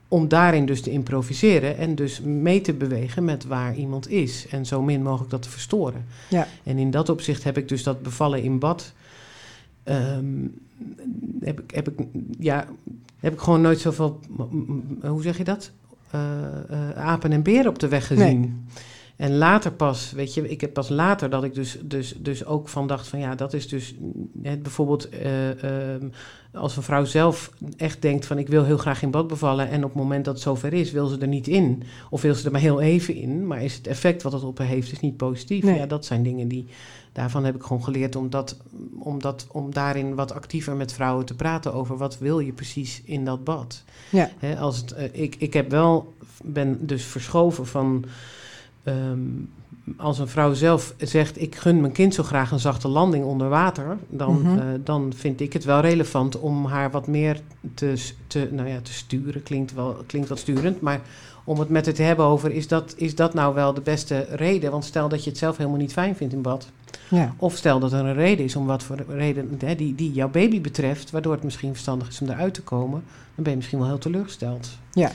om 0.09 0.29
daarin 0.29 0.66
dus 0.66 0.83
te 0.83 0.90
improviseren 0.90 1.77
en 1.77 1.94
dus 1.94 2.20
mee 2.20 2.61
te 2.61 2.72
bewegen 2.72 3.25
met 3.25 3.44
waar 3.44 3.75
iemand 3.75 4.11
is 4.11 4.46
en 4.51 4.66
zo 4.66 4.83
min 4.83 5.03
mogelijk 5.03 5.31
dat 5.31 5.42
te 5.42 5.51
verstoren. 5.51 6.05
Ja. 6.29 6.46
En 6.62 6.79
in 6.79 6.90
dat 6.90 7.09
opzicht 7.09 7.44
heb 7.44 7.57
ik 7.59 7.68
dus 7.68 7.83
dat 7.83 8.03
bevallen 8.03 8.42
in 8.42 8.59
bad. 8.59 8.92
ehm, 9.83 10.46
heb, 11.40 11.61
ik, 11.61 11.70
heb, 11.70 11.88
ik, 11.88 12.07
ja, 12.38 12.66
heb 13.18 13.33
ik 13.33 13.40
gewoon 13.40 13.61
nooit 13.61 13.81
zoveel. 13.81 14.20
Hoe 15.01 15.22
zeg 15.22 15.38
je 15.38 15.44
dat? 15.44 15.72
Eh, 16.12 16.20
eh, 16.68 16.96
apen 16.96 17.33
en 17.33 17.42
beren 17.42 17.68
op 17.68 17.79
de 17.79 17.88
weg 17.88 18.07
gezien. 18.07 18.66
En 19.16 19.37
later 19.37 19.72
pas, 19.72 20.12
weet 20.12 20.35
je, 20.35 20.48
ik 20.48 20.61
heb 20.61 20.72
pas 20.72 20.88
later 20.88 21.31
dat 21.31 21.44
ik 21.44 21.55
dus, 21.55 21.79
dus, 21.83 22.14
dus 22.18 22.44
ook 22.44 22.68
van 22.68 22.87
dacht 22.87 23.09
van 23.09 23.18
ja, 23.18 23.35
dat 23.35 23.53
is 23.53 23.68
dus 23.68 23.94
het 24.42 24.62
bijvoorbeeld 24.62 25.09
eh, 25.09 25.94
ehm, 25.94 26.09
als 26.53 26.77
een 26.77 26.83
vrouw 26.83 27.05
zelf 27.05 27.51
echt 27.77 28.03
denkt 28.03 28.27
van 28.27 28.38
ik 28.38 28.48
wil 28.48 28.64
heel 28.64 28.77
graag 28.77 29.03
in 29.03 29.11
bad 29.11 29.27
bevallen 29.27 29.68
en 29.68 29.85
op 29.85 29.90
het 29.90 30.03
moment 30.03 30.25
dat 30.25 30.35
het 30.35 30.42
zover 30.42 30.72
is, 30.72 30.90
wil 30.90 31.07
ze 31.07 31.18
er 31.18 31.29
niet 31.29 31.48
in. 31.48 31.83
Of 32.11 32.22
wil 32.22 32.35
ze 32.35 32.44
er 32.44 32.53
maar 32.53 32.61
heel 32.61 32.81
even 32.81 33.14
in, 33.14 33.46
maar 33.46 33.62
is 33.62 33.75
het 33.75 33.87
effect 33.87 34.22
wat 34.22 34.33
het 34.33 34.42
op 34.42 34.59
haar 34.59 34.66
heeft 34.66 34.92
is 34.92 35.01
niet 35.01 35.16
positief. 35.16 35.64
Nee. 35.64 35.79
Ja, 35.79 35.87
dat 35.87 36.05
zijn 36.05 36.22
dingen 36.22 36.48
die, 36.48 36.66
daarvan 37.12 37.44
heb 37.44 37.55
ik 37.55 37.62
gewoon 37.62 37.85
geleerd 37.85 38.16
om, 38.16 38.31
dat, 38.31 38.57
om, 38.98 39.20
dat, 39.20 39.46
om 39.51 39.72
daarin 39.72 40.14
wat 40.14 40.33
actiever 40.33 40.77
met 40.77 40.92
vrouwen 40.92 41.25
te 41.25 41.35
praten 41.35 41.75
over 41.75 41.96
wat 41.96 42.18
wil 42.18 42.38
je 42.38 42.53
precies 42.53 43.03
in 43.05 43.25
dat 43.25 43.44
bad. 43.44 43.83
Ja. 44.11 44.31
Hè, 44.38 44.59
als 44.59 44.77
het, 44.77 44.92
eh, 44.92 45.22
ik, 45.22 45.37
ik 45.38 45.53
heb 45.53 45.70
wel, 45.70 46.14
ben 46.44 46.87
dus 46.87 47.05
verschoven 47.05 47.66
van. 47.66 48.05
Ehm, 48.83 49.18
als 49.97 50.18
een 50.18 50.29
vrouw 50.29 50.55
zelf 50.55 50.95
zegt: 50.99 51.40
Ik 51.40 51.55
gun 51.57 51.81
mijn 51.81 51.92
kind 51.92 52.14
zo 52.14 52.23
graag 52.23 52.51
een 52.51 52.59
zachte 52.59 52.88
landing 52.88 53.25
onder 53.25 53.49
water. 53.49 53.97
dan, 54.09 54.40
Mhm. 54.42 54.59
eh, 54.59 54.64
dan 54.85 55.12
vind 55.16 55.40
ik 55.40 55.53
het 55.53 55.64
wel 55.64 55.81
relevant 55.81 56.38
om 56.40 56.64
haar 56.66 56.90
wat 56.90 57.07
meer 57.07 57.40
te, 57.75 58.11
te, 58.27 58.49
nou 58.53 58.68
ja, 58.68 58.81
te 58.81 58.92
sturen. 58.92 59.42
Klinkt, 59.42 59.75
wel, 59.75 59.97
klinkt 60.07 60.29
wat 60.29 60.38
sturend, 60.38 60.81
maar 60.81 61.01
om 61.45 61.59
het 61.59 61.68
met 61.68 61.85
haar 61.85 61.95
te 61.95 62.03
hebben 62.03 62.25
over: 62.25 62.53
is 62.53 62.68
dat, 62.68 62.95
is 62.97 63.14
dat 63.14 63.35
nou 63.35 63.55
wel 63.55 63.75
de 63.75 63.81
beste 63.81 64.27
reden? 64.31 64.71
Want 64.71 64.85
stel 64.85 65.09
dat 65.09 65.25
je 65.25 65.31
het 65.31 65.38
zelf 65.38 65.57
helemaal 65.57 65.79
niet 65.79 65.92
fijn 65.92 66.16
vindt 66.16 66.33
in 66.35 66.42
bad. 66.42 66.68
Ja. 67.11 67.35
Of 67.38 67.57
stel 67.57 67.79
dat 67.79 67.92
er 67.92 67.99
een 68.05 68.14
reden 68.14 68.45
is 68.45 68.57
om 68.57 68.66
wat 68.66 68.83
voor 68.83 69.05
reden 69.09 69.59
hè, 69.64 69.75
die, 69.75 69.95
die 69.95 70.12
jouw 70.12 70.29
baby 70.31 70.61
betreft, 70.61 71.11
waardoor 71.11 71.33
het 71.33 71.42
misschien 71.42 71.71
verstandig 71.73 72.09
is 72.09 72.21
om 72.21 72.29
eruit 72.29 72.55
te 72.55 72.62
komen, 72.62 73.03
dan 73.35 73.45
ben 73.45 73.51
je 73.51 73.57
misschien 73.57 73.79
wel 73.79 73.88
heel 73.88 73.99
teleurgesteld. 73.99 74.68
Ja. 74.92 75.11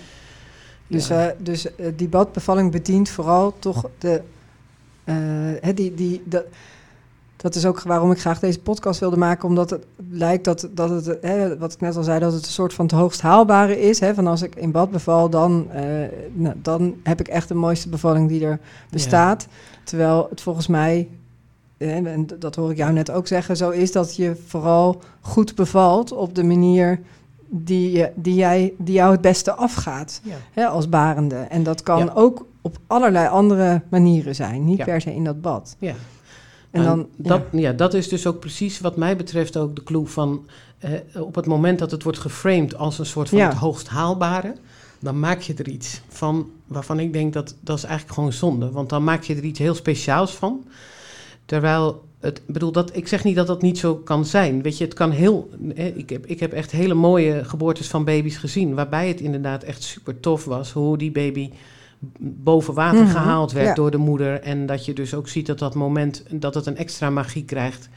Dus, 0.88 1.08
Ja. 1.08 1.28
eh, 1.30 1.36
dus 1.39 1.76
eh, 1.76 1.86
die 1.95 2.08
badbevalling 2.08 2.71
bedient 2.71 3.10
vooral 3.10 3.54
toch 3.60 3.89
de. 3.97 4.21
eh, 5.04 5.15
hè, 5.62 5.73
die, 5.73 5.93
die, 5.93 6.21
dat, 6.26 6.43
dat 7.36 7.56
is 7.56 7.65
ook 7.65 7.82
waarom 7.82 8.12
ik 8.12 8.19
graag 8.19 8.39
deze 8.39 8.60
podcast 8.60 9.00
wilde 9.00 9.17
maken. 9.17 9.47
Omdat 9.47 9.69
het 9.69 9.86
lijkt 10.10 10.43
dat, 10.43 10.69
dat 10.71 10.89
het, 10.89 11.17
hè, 11.21 11.58
wat 11.58 11.73
ik 11.73 11.80
net 11.80 11.95
al 11.95 12.04
zei, 12.04 12.19
dat 12.19 12.34
het 12.34 12.45
een 12.45 12.52
soort 12.52 12.73
van 12.73 12.86
het 12.86 12.93
hoogst 12.93 13.21
haalbare 13.21 13.80
is. 13.82 14.00
Hè, 14.00 14.13
van 14.13 14.28
als 14.28 14.41
ik 14.41 14.56
in 14.56 14.71
bad 14.71 14.91
beval, 14.91 15.30
dan, 15.30 15.67
eh, 15.71 15.84
nou, 16.34 16.56
dan 16.62 16.95
heb 17.04 17.19
ik 17.19 17.28
echt 17.28 17.47
de 17.47 17.54
mooiste 17.54 17.89
bevalling 17.89 18.30
die 18.30 18.45
er 18.45 18.60
bestaat. 18.89 19.47
Terwijl 19.84 20.28
het 20.30 20.41
volgens 20.41 20.67
mij, 20.67 21.08
hè, 21.78 22.02
en 22.02 22.28
dat 22.39 22.56
hoor 22.56 22.71
ik 22.71 22.78
jou 22.78 22.93
net 22.93 23.12
ook 23.12 23.28
zeggen, 23.28 23.58
zo 23.58 23.69
is 23.69 23.91
dat 23.91 24.15
je 24.15 24.36
vooral 24.47 25.02
goed 25.21 25.56
bevalt 25.56 26.12
op 26.12 26.36
de 26.36 26.43
manier 26.43 27.00
die, 27.47 28.05
die, 28.15 28.36
jij, 28.36 28.73
die 28.77 28.93
jou 28.93 29.12
het 29.12 29.21
beste 29.21 29.53
afgaat 29.53 30.21
Ja. 30.23 30.36
hè, 30.53 30.65
als 30.67 30.89
barende. 30.89 31.36
En 31.36 31.63
dat 31.63 31.83
kan 31.83 32.05
Ja. 32.05 32.12
ook 32.15 32.45
op 32.62 32.77
allerlei 32.88 33.27
andere 33.27 33.81
manieren 33.89 34.36
zijn, 34.36 34.65
niet 34.65 34.77
Ja. 34.77 34.83
per 34.83 35.01
se 35.01 35.13
in 35.13 35.23
dat 35.23 35.41
bad. 35.41 35.75
Ja. 35.79 35.93
En 36.71 36.83
dan, 36.83 36.99
En 36.99 37.07
dat, 37.17 37.41
ja. 37.51 37.71
dat 37.73 37.93
is 37.93 38.10
dus 38.10 38.27
ook 38.27 38.39
precies 38.39 38.79
wat 38.79 38.95
mij 38.97 39.15
betreft 39.15 39.57
ook 39.57 39.75
de 39.75 39.83
clue 39.83 40.05
van... 40.05 40.45
eh, 40.77 40.91
op 41.21 41.36
het 41.36 41.45
moment 41.45 41.79
dat 41.79 41.91
het 41.91 42.03
wordt 42.03 42.19
geframed 42.19 42.77
als 42.77 42.99
een 42.99 43.05
soort 43.05 43.29
van 43.29 43.39
het 43.39 43.53
hoogst 43.53 43.88
haalbare... 43.88 44.55
dan 44.99 45.19
maak 45.19 45.39
je 45.41 45.53
er 45.53 45.67
iets 45.69 46.01
van 46.07 46.49
waarvan 46.67 46.99
ik 46.99 47.13
denk 47.13 47.33
dat 47.33 47.55
dat 47.62 47.77
is 47.77 47.83
eigenlijk 47.83 48.13
gewoon 48.13 48.33
zonde. 48.33 48.71
Want 48.71 48.89
dan 48.89 49.03
maak 49.03 49.23
je 49.23 49.36
er 49.36 49.43
iets 49.43 49.60
heel 49.60 49.75
speciaals 49.75 50.36
van. 50.36 50.63
Terwijl, 51.45 52.03
het, 52.19 52.41
bedoel, 52.47 52.71
dat, 52.71 52.95
ik 52.95 53.08
zeg 53.08 53.23
niet 53.23 53.36
dat 53.36 53.47
dat 53.47 53.62
niet 53.62 53.77
zo 53.77 53.95
kan 53.95 54.25
zijn. 54.25 54.62
Weet 54.62 54.77
je, 54.77 54.84
het 54.84 54.93
kan 54.93 55.12
heel... 55.12 55.49
eh, 55.75 55.97
ik, 55.97 56.10
heb, 56.10 56.25
ik 56.25 56.39
heb 56.39 56.53
echt 56.53 56.71
hele 56.71 56.93
mooie 56.93 57.43
geboortes 57.43 57.88
van 57.88 58.03
baby's 58.06 58.38
gezien... 58.38 58.73
waarbij 58.75 59.08
het 59.08 59.19
inderdaad 59.21 59.63
echt 59.63 59.84
super 59.84 60.19
tof 60.19 60.45
was 60.45 60.71
hoe 60.71 60.97
die 60.97 61.12
baby 61.12 61.49
boven 62.19 62.73
water 62.73 63.01
Mhm, 63.03 63.12
gehaald 63.12 63.51
werd 63.51 63.67
ja. 63.67 63.73
door 63.73 63.91
de 63.91 63.97
moeder. 63.97 64.41
En 64.41 64.65
dat 64.65 64.86
je 64.86 64.93
dus 64.93 65.13
ook 65.13 65.27
ziet 65.27 65.45
dat 65.45 65.60
dat 65.60 65.75
moment, 65.75 66.23
dat 66.30 66.53
het 66.53 66.65
een 66.65 66.77
extra 66.77 67.10
magie 67.10 67.45
krijgt. 67.45 67.89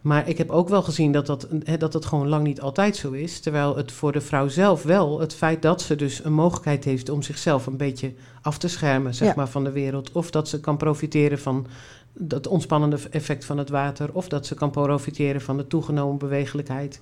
Maar 0.00 0.28
ik 0.28 0.38
heb 0.38 0.50
ook 0.50 0.68
wel 0.68 0.82
gezien 0.82 1.12
dat 1.12 1.26
dat, 1.26 1.48
hè, 1.64 1.76
dat 1.76 1.92
het 1.92 2.04
gewoon 2.04 2.28
lang 2.28 2.44
niet 2.46 2.60
altijd 2.60 2.96
zo 2.96 3.10
is. 3.10 3.40
Terwijl 3.40 3.76
het 3.76 3.92
voor 3.92 4.12
de 4.12 4.20
vrouw 4.20 4.48
zelf 4.48 4.82
wel, 4.82 5.20
het 5.20 5.34
feit 5.34 5.62
dat 5.62 5.82
ze 5.82 5.96
dus 5.96 6.24
een 6.24 6.32
mogelijkheid 6.32 6.84
heeft 6.84 7.08
om 7.08 7.22
zichzelf 7.22 7.66
een 7.66 7.76
beetje 7.76 8.12
af 8.42 8.58
te 8.58 8.68
schermen, 8.68 9.14
zeg 9.14 9.28
Ja. 9.28 9.34
maar, 9.36 9.48
van 9.48 9.64
de 9.64 9.70
wereld. 9.72 10.12
Of 10.12 10.30
dat 10.30 10.48
ze 10.48 10.60
kan 10.60 10.76
profiteren 10.76 11.38
van 11.38 11.66
dat 12.18 12.46
ontspannende 12.46 12.98
effect 13.10 13.44
van 13.44 13.58
het 13.58 13.68
water. 13.68 14.08
Of 14.12 14.28
dat 14.28 14.46
ze 14.46 14.54
kan 14.54 14.70
profiteren 14.70 15.40
van 15.40 15.56
de 15.56 15.66
toegenomen 15.66 16.18
bewegelijkheid. 16.18 17.00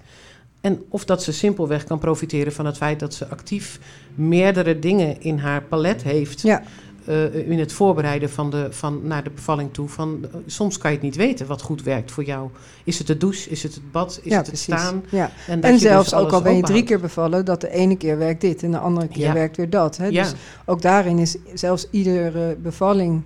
En 0.61 0.83
of 0.89 1.05
dat 1.05 1.23
ze 1.23 1.33
simpelweg 1.33 1.85
kan 1.85 1.99
profiteren 1.99 2.53
van 2.53 2.67
het 2.67 2.77
feit 2.77 3.01
dat 3.01 3.15
ze 3.15 3.29
actief 3.29 3.79
meerdere 4.15 4.79
dingen 4.79 5.21
in 5.21 5.39
haar 5.39 5.63
palet 5.63 6.03
heeft. 6.03 6.41
Ja. 6.41 6.63
eh, 7.07 7.49
in 7.51 7.59
het 7.59 7.73
voorbereiden 7.73 8.31
van 8.31 8.51
de, 8.51 8.67
van, 8.71 9.01
naar 9.07 9.25
de 9.25 9.31
bevalling 9.31 9.73
toe. 9.73 9.89
Van, 9.89 10.27
eh, 10.33 10.39
soms 10.47 10.79
kan 10.79 10.91
je 10.91 10.97
het 10.97 11.05
niet 11.07 11.17
weten 11.17 11.47
wat 11.47 11.63
goed 11.63 11.83
werkt 11.83 12.11
voor 12.11 12.25
jou. 12.25 12.49
Is 12.85 12.99
het 12.99 13.07
de 13.07 13.17
douche? 13.17 13.51
Is 13.51 13.63
het 13.63 13.75
het 13.75 13.91
bad? 13.93 14.21
Is 14.23 14.31
ja, 14.31 14.37
het 14.39 14.47
het 14.47 14.65
precies. 14.65 14.65
staan? 14.65 15.05
Ja. 15.11 15.31
En, 15.47 15.63
En 15.63 15.73
je 15.73 15.79
zelfs 15.79 16.11
dus 16.11 16.19
ook 16.19 16.33
al 16.33 16.43
ben 16.43 16.57
je 16.57 16.63
drie 16.63 16.83
keer 16.83 17.01
bevallen, 17.01 17.45
dat 17.45 17.61
de 17.61 17.71
ene 17.71 17.97
keer 17.97 18.19
werkt 18.19 18.41
dit 18.41 18.63
en 18.63 18.71
de 18.71 18.79
andere 18.79 19.09
keer 19.09 19.23
Ja. 19.27 19.33
werkt 19.33 19.57
weer 19.57 19.71
dat. 19.71 19.97
Hè? 19.97 20.11
Dus 20.11 20.33
ook 20.65 20.83
daarin 20.83 21.19
is 21.19 21.37
zelfs 21.55 21.87
iedere 21.91 22.57
bevalling 22.57 23.23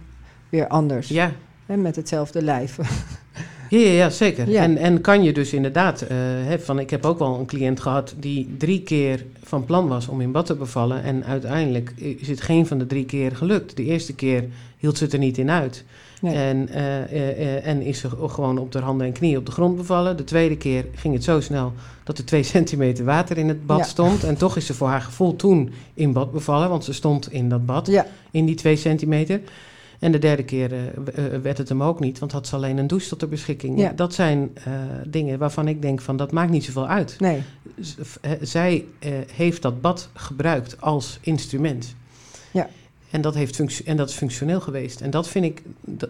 weer 0.49 0.68
anders. 0.68 1.09
ja. 1.09 1.33
Hè? 1.67 1.77
Met 1.77 1.97
hetzelfde 1.97 2.43
lijf. 2.43 2.79
Ja, 3.69 3.79
ja, 3.79 3.91
ja, 3.91 4.11
zeker. 4.11 4.49
Ja. 4.51 4.63
En, 4.63 4.77
en 4.77 5.01
kan 5.01 5.23
je 5.23 5.33
dus 5.33 5.53
inderdaad, 5.53 6.03
eh, 6.03 6.17
hè, 6.19 6.59
van, 6.59 6.79
ik 6.79 6.91
heb 6.91 7.05
ook 7.05 7.19
wel 7.19 7.39
een 7.39 7.47
cliënt 7.47 7.81
gehad 7.81 8.15
die 8.19 8.55
drie 8.59 8.83
keer 8.83 9.25
van 9.43 9.65
plan 9.65 9.89
was 9.89 10.09
om 10.09 10.21
in 10.21 10.33
bad 10.33 10.47
te 10.47 10.55
bevallen. 10.55 11.03
En 11.03 11.25
uiteindelijk 11.25 11.91
is 11.97 12.29
het 12.29 12.41
geen 12.41 12.67
van 12.67 12.79
de 12.79 12.87
drie 12.87 13.05
keer 13.05 13.37
gelukt. 13.37 13.77
De 13.77 13.85
eerste 13.85 14.15
keer 14.15 14.45
hield 14.79 14.99
ze 14.99 15.05
het 15.05 15.13
er 15.13 15.19
niet 15.19 15.39
in 15.39 15.51
uit. 15.51 15.85
Nee. 16.21 16.35
En, 16.35 16.69
eh, 16.69 17.03
eh, 17.03 17.67
en 17.67 17.83
is 17.83 17.99
ze 17.99 18.09
gewoon 18.27 18.59
op 18.59 18.73
de 18.73 18.79
handen 18.79 19.07
en 19.07 19.13
knieën 19.13 19.39
op 19.39 19.47
de 19.47 19.53
grond 19.53 19.77
bevallen. 19.77 20.17
De 20.17 20.25
tweede 20.25 20.57
keer 20.57 20.85
ging 20.95 21.15
het 21.15 21.25
zo 21.25 21.41
snel 21.41 21.73
dat 22.05 22.19
er 22.19 22.25
twee 22.25 22.43
centimeter 22.57 23.05
water 23.05 23.39
in 23.39 23.49
het 23.49 23.67
bad 23.67 23.79
Ja. 23.79 23.85
stond. 23.85 24.25
En 24.25 24.37
toch 24.37 24.57
is 24.57 24.67
ze 24.67 24.75
voor 24.75 24.89
haar 24.89 25.01
gevoel 25.01 25.37
toen 25.37 25.73
in 25.95 26.13
bad 26.13 26.33
bevallen, 26.33 26.69
want 26.69 26.85
ze 26.85 26.93
stond 26.93 27.33
in 27.33 27.49
dat 27.49 27.67
bad 27.67 27.91
in 28.31 28.45
die 28.45 28.55
twee 28.55 28.77
centimeter. 28.77 29.41
En 29.99 30.13
de 30.13 30.19
derde 30.19 30.45
keer 30.45 30.73
eh, 30.73 30.87
eh, 31.35 31.43
werd 31.43 31.59
het 31.59 31.69
hem 31.69 31.83
ook 31.83 32.01
niet, 32.01 32.19
want 32.19 32.33
had 32.33 32.47
ze 32.47 32.55
alleen 32.55 32.79
een 32.79 32.87
douche 32.87 33.09
tot 33.09 33.21
de 33.21 33.27
beschikking. 33.27 33.79
Ja. 33.79 33.93
Dat 33.93 34.15
zijn 34.15 34.51
eh, 34.55 34.73
dingen 35.07 35.39
waarvan 35.39 35.69
ik 35.69 35.83
denk 35.83 36.01
van 36.01 36.17
dat 36.17 36.33
maakt 36.33 36.51
niet 36.51 36.65
zoveel 36.65 36.89
uit. 36.89 37.17
nee. 37.21 37.43
Z- 37.81 37.97
zij 38.41 38.85
heeft 39.33 39.63
dat 39.63 39.81
bad 39.81 40.09
gebruikt 40.15 40.81
als 40.81 41.19
instrument. 41.23 41.95
Ja. 42.51 42.69
En 43.11 43.21
dat, 43.21 43.35
heeft 43.35 43.83
en 43.85 43.97
dat 43.97 44.09
is 44.09 44.15
functioneel 44.15 44.61
geweest. 44.61 45.01
En 45.01 45.11
dat 45.11 45.29
vind 45.29 45.45
ik, 45.45 45.63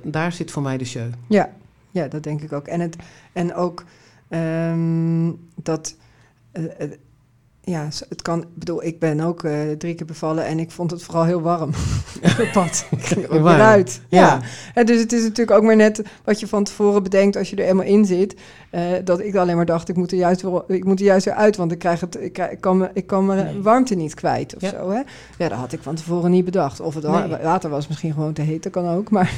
daar 0.03 0.33
zit 0.33 0.51
voor 0.51 0.63
mij 0.63 0.77
de 0.77 0.85
show. 0.85 1.07
Ja, 1.29 1.53
ja, 1.91 2.09
dat 2.09 2.23
denk 2.23 2.43
ik 2.43 2.53
ook. 2.53 2.67
En, 2.67 2.81
het, 2.81 2.97
en 3.33 3.55
ook 3.55 3.85
ehm, 4.29 5.31
dat. 5.55 5.97
Ja, 7.69 7.89
het 8.09 8.23
kan. 8.23 8.41
Ik 8.41 8.47
bedoel, 8.55 8.85
ik 8.85 8.99
ben 8.99 9.21
ook 9.21 9.45
eh, 9.45 9.53
drie 9.79 9.95
keer 9.95 10.07
bevallen 10.07 10.47
en 10.47 10.59
ik 10.59 10.71
vond 10.71 10.91
het 10.91 11.03
vooral 11.03 11.25
heel 11.25 11.41
warm. 11.41 11.71
Het. 12.21 12.87
Ik 12.91 13.05
ging 13.07 13.25
er 13.25 13.31
ook 13.31 13.43
Warm. 13.43 13.57
weer 13.57 13.65
uit. 13.67 14.01
Ja. 14.09 14.21
Ja. 14.21 14.41
En 14.75 14.87
dus 14.87 15.01
het 15.01 15.13
is 15.13 15.23
natuurlijk 15.23 15.57
ook 15.59 15.63
maar 15.65 15.77
net 15.77 16.03
wat 16.25 16.41
je 16.41 16.47
van 16.47 16.65
tevoren 16.65 17.03
bedenkt 17.03 17.37
als 17.37 17.51
je 17.51 17.57
er 17.57 17.65
eenmaal 17.69 17.85
in 17.87 18.05
zit. 18.05 18.35
eh, 18.71 18.83
dat 19.05 19.21
ik 19.21 19.35
alleen 19.37 19.57
maar 19.57 19.67
dacht, 19.67 19.89
ik 19.89 19.97
moet 19.97 20.13
er 20.13 20.19
juist 20.19 20.43
weer, 20.43 20.63
ik 20.67 20.85
moet 20.85 21.01
er 21.01 21.07
juist 21.07 21.25
weer 21.25 21.35
uit, 21.35 21.57
want 21.57 21.73
ik, 21.73 21.79
krijg 21.79 22.01
het, 22.01 22.19
ik, 22.21 22.57
kan, 22.61 22.77
me, 22.77 22.91
ik 22.93 23.07
kan 23.07 23.27
mijn 23.27 23.45
Nee. 23.45 23.63
warmte 23.63 23.95
niet 23.95 24.15
kwijt 24.15 24.55
of 24.55 24.61
Ja. 24.63 24.71
zo. 24.71 24.91
Hè? 24.91 25.01
Ja, 25.39 25.49
dat 25.49 25.59
had 25.59 25.73
ik 25.73 25.83
van 25.83 25.95
tevoren 25.95 26.31
niet 26.31 26.45
bedacht. 26.45 26.81
Of 26.81 26.95
het 26.95 27.05
Nee. 27.07 27.37
water 27.43 27.71
was 27.71 27.89
misschien 27.89 28.13
gewoon 28.13 28.33
te 28.33 28.43
heet, 28.43 28.63
dat 28.63 28.73
kan 28.73 28.89
ook. 28.89 29.11
Maar 29.11 29.33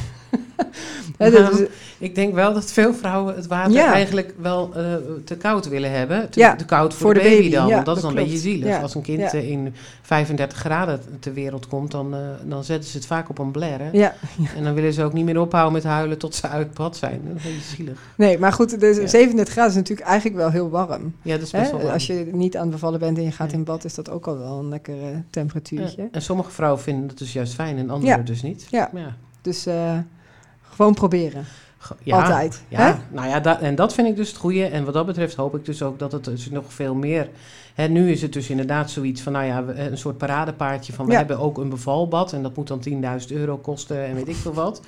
Nou, 1.18 1.56
dus- 1.56 1.66
Ik 1.98 2.14
denk 2.14 2.34
wel 2.34 2.52
dat 2.52 2.72
veel 2.72 2.94
vrouwen 2.94 3.34
het 3.34 3.46
water 3.46 3.72
Ja. 3.72 3.92
eigenlijk 3.92 4.34
wel 4.40 4.70
eh, 4.74 4.84
te 5.24 5.36
koud 5.36 5.68
willen 5.68 5.90
hebben. 5.90 6.30
Te, 6.30 6.38
Ja, 6.40 6.56
te 6.56 6.64
koud 6.64 6.92
voor, 6.92 7.00
voor 7.00 7.14
de 7.14 7.20
baby, 7.20 7.36
baby, 7.36 7.50
dan. 7.50 7.70
want 7.70 7.86
dat 7.86 7.96
is 7.96 8.02
dan 8.02 8.10
een 8.10 8.22
beetje 8.22 8.38
zielig. 8.38 8.82
Als 8.82 8.94
een 8.94 9.02
kind 9.02 9.34
eh, 9.34 9.50
in 9.50 9.74
35 10.02 10.58
graden 10.58 11.00
ter 11.20 11.32
wereld 11.32 11.68
komt, 11.68 11.90
dan, 11.90 12.14
eh, 12.14 12.20
dan 12.44 12.64
zetten 12.64 12.90
ze 12.90 12.96
het 12.96 13.06
vaak 13.06 13.28
op 13.28 13.38
een 13.38 13.52
ja, 13.92 14.14
En 14.56 14.64
dan 14.64 14.74
willen 14.74 14.92
ze 14.92 15.02
ook 15.04 15.12
niet 15.12 15.24
meer 15.24 15.40
ophouden 15.40 15.72
met 15.72 15.84
huilen 15.84 16.18
tot 16.18 16.34
ze 16.34 16.48
uit 16.48 16.74
bad 16.74 16.96
zijn. 16.96 17.20
Dat 17.24 17.36
is 17.36 17.44
een 17.44 17.50
beetje 17.54 17.76
zielig. 17.76 17.98
nee, 18.16 18.38
maar 18.38 18.52
goed, 18.52 18.76
Ja. 18.80 19.06
37 19.06 19.52
graden 19.54 19.70
is 19.70 19.76
natuurlijk 19.76 20.08
eigenlijk 20.08 20.36
wel 20.36 20.50
heel 20.50 20.70
warm. 20.70 21.14
Ja, 21.22 21.32
dat 21.34 21.42
is 21.42 21.50
best 21.50 21.70
wel 21.70 21.80
warm. 21.80 21.92
Als 21.92 22.06
je 22.06 22.28
niet 22.32 22.56
aan 22.56 22.70
bevallen 22.70 22.98
bent 23.00 23.16
en 23.18 23.24
je 23.24 23.32
gaat 23.32 23.52
in 23.52 23.64
bad, 23.64 23.84
is 23.84 23.94
dat 23.94 24.10
ook 24.10 24.26
al 24.26 24.38
wel 24.38 24.58
een 24.58 24.68
lekkere 24.68 25.22
temperatuurtje. 25.30 26.08
En 26.12 26.22
sommige 26.22 26.50
vrouwen 26.50 26.80
vinden 26.82 27.06
dat 27.08 27.18
dus 27.18 27.32
juist 27.32 27.54
fijn 27.54 27.78
en 27.78 27.90
anderen 27.90 28.24
dus 28.24 28.42
niet. 28.42 28.66
Ja. 28.70 28.90
ja. 28.94 29.16
Dus 29.40 29.66
gewoon 30.78 30.94
proberen. 30.94 31.44
Ja, 32.02 32.20
Altijd. 32.20 32.62
Ja, 32.68 32.80
Hè? 32.80 32.94
nou 33.10 33.28
ja, 33.28 33.60
en 33.60 33.74
dat 33.74 33.94
vind 33.94 34.08
ik 34.08 34.16
dus 34.16 34.28
het 34.28 34.36
goede. 34.36 34.64
En 34.64 34.84
wat 34.84 34.94
dat 34.94 35.06
betreft 35.06 35.34
hoop 35.34 35.54
ik 35.54 35.64
dus 35.64 35.82
ook 35.82 35.98
dat 35.98 36.12
het 36.12 36.24
dus 36.24 36.50
nog 36.50 36.72
veel 36.72 36.94
meer... 36.94 37.28
Hè, 37.74 37.88
nu 37.88 38.10
is 38.10 38.22
het 38.22 38.32
dus 38.32 38.50
inderdaad 38.50 38.90
zoiets 38.90 39.20
van, 39.20 39.32
nou 39.32 39.44
ja, 39.46 39.64
een 39.76 39.98
soort 39.98 40.18
paradepaardje 40.18 40.92
van... 40.92 41.06
we 41.06 41.12
Ja. 41.12 41.18
hebben 41.18 41.38
ook 41.38 41.58
een 41.58 41.68
bevalbad 41.68 42.32
en 42.32 42.42
dat 42.42 42.56
moet 42.56 42.68
dan 42.68 42.82
10.000 42.88 43.26
euro 43.36 43.56
kosten 43.56 44.04
en 44.04 44.14
weet 44.14 44.28
ik 44.28 44.34
veel 44.34 44.52
wat. 44.52 44.80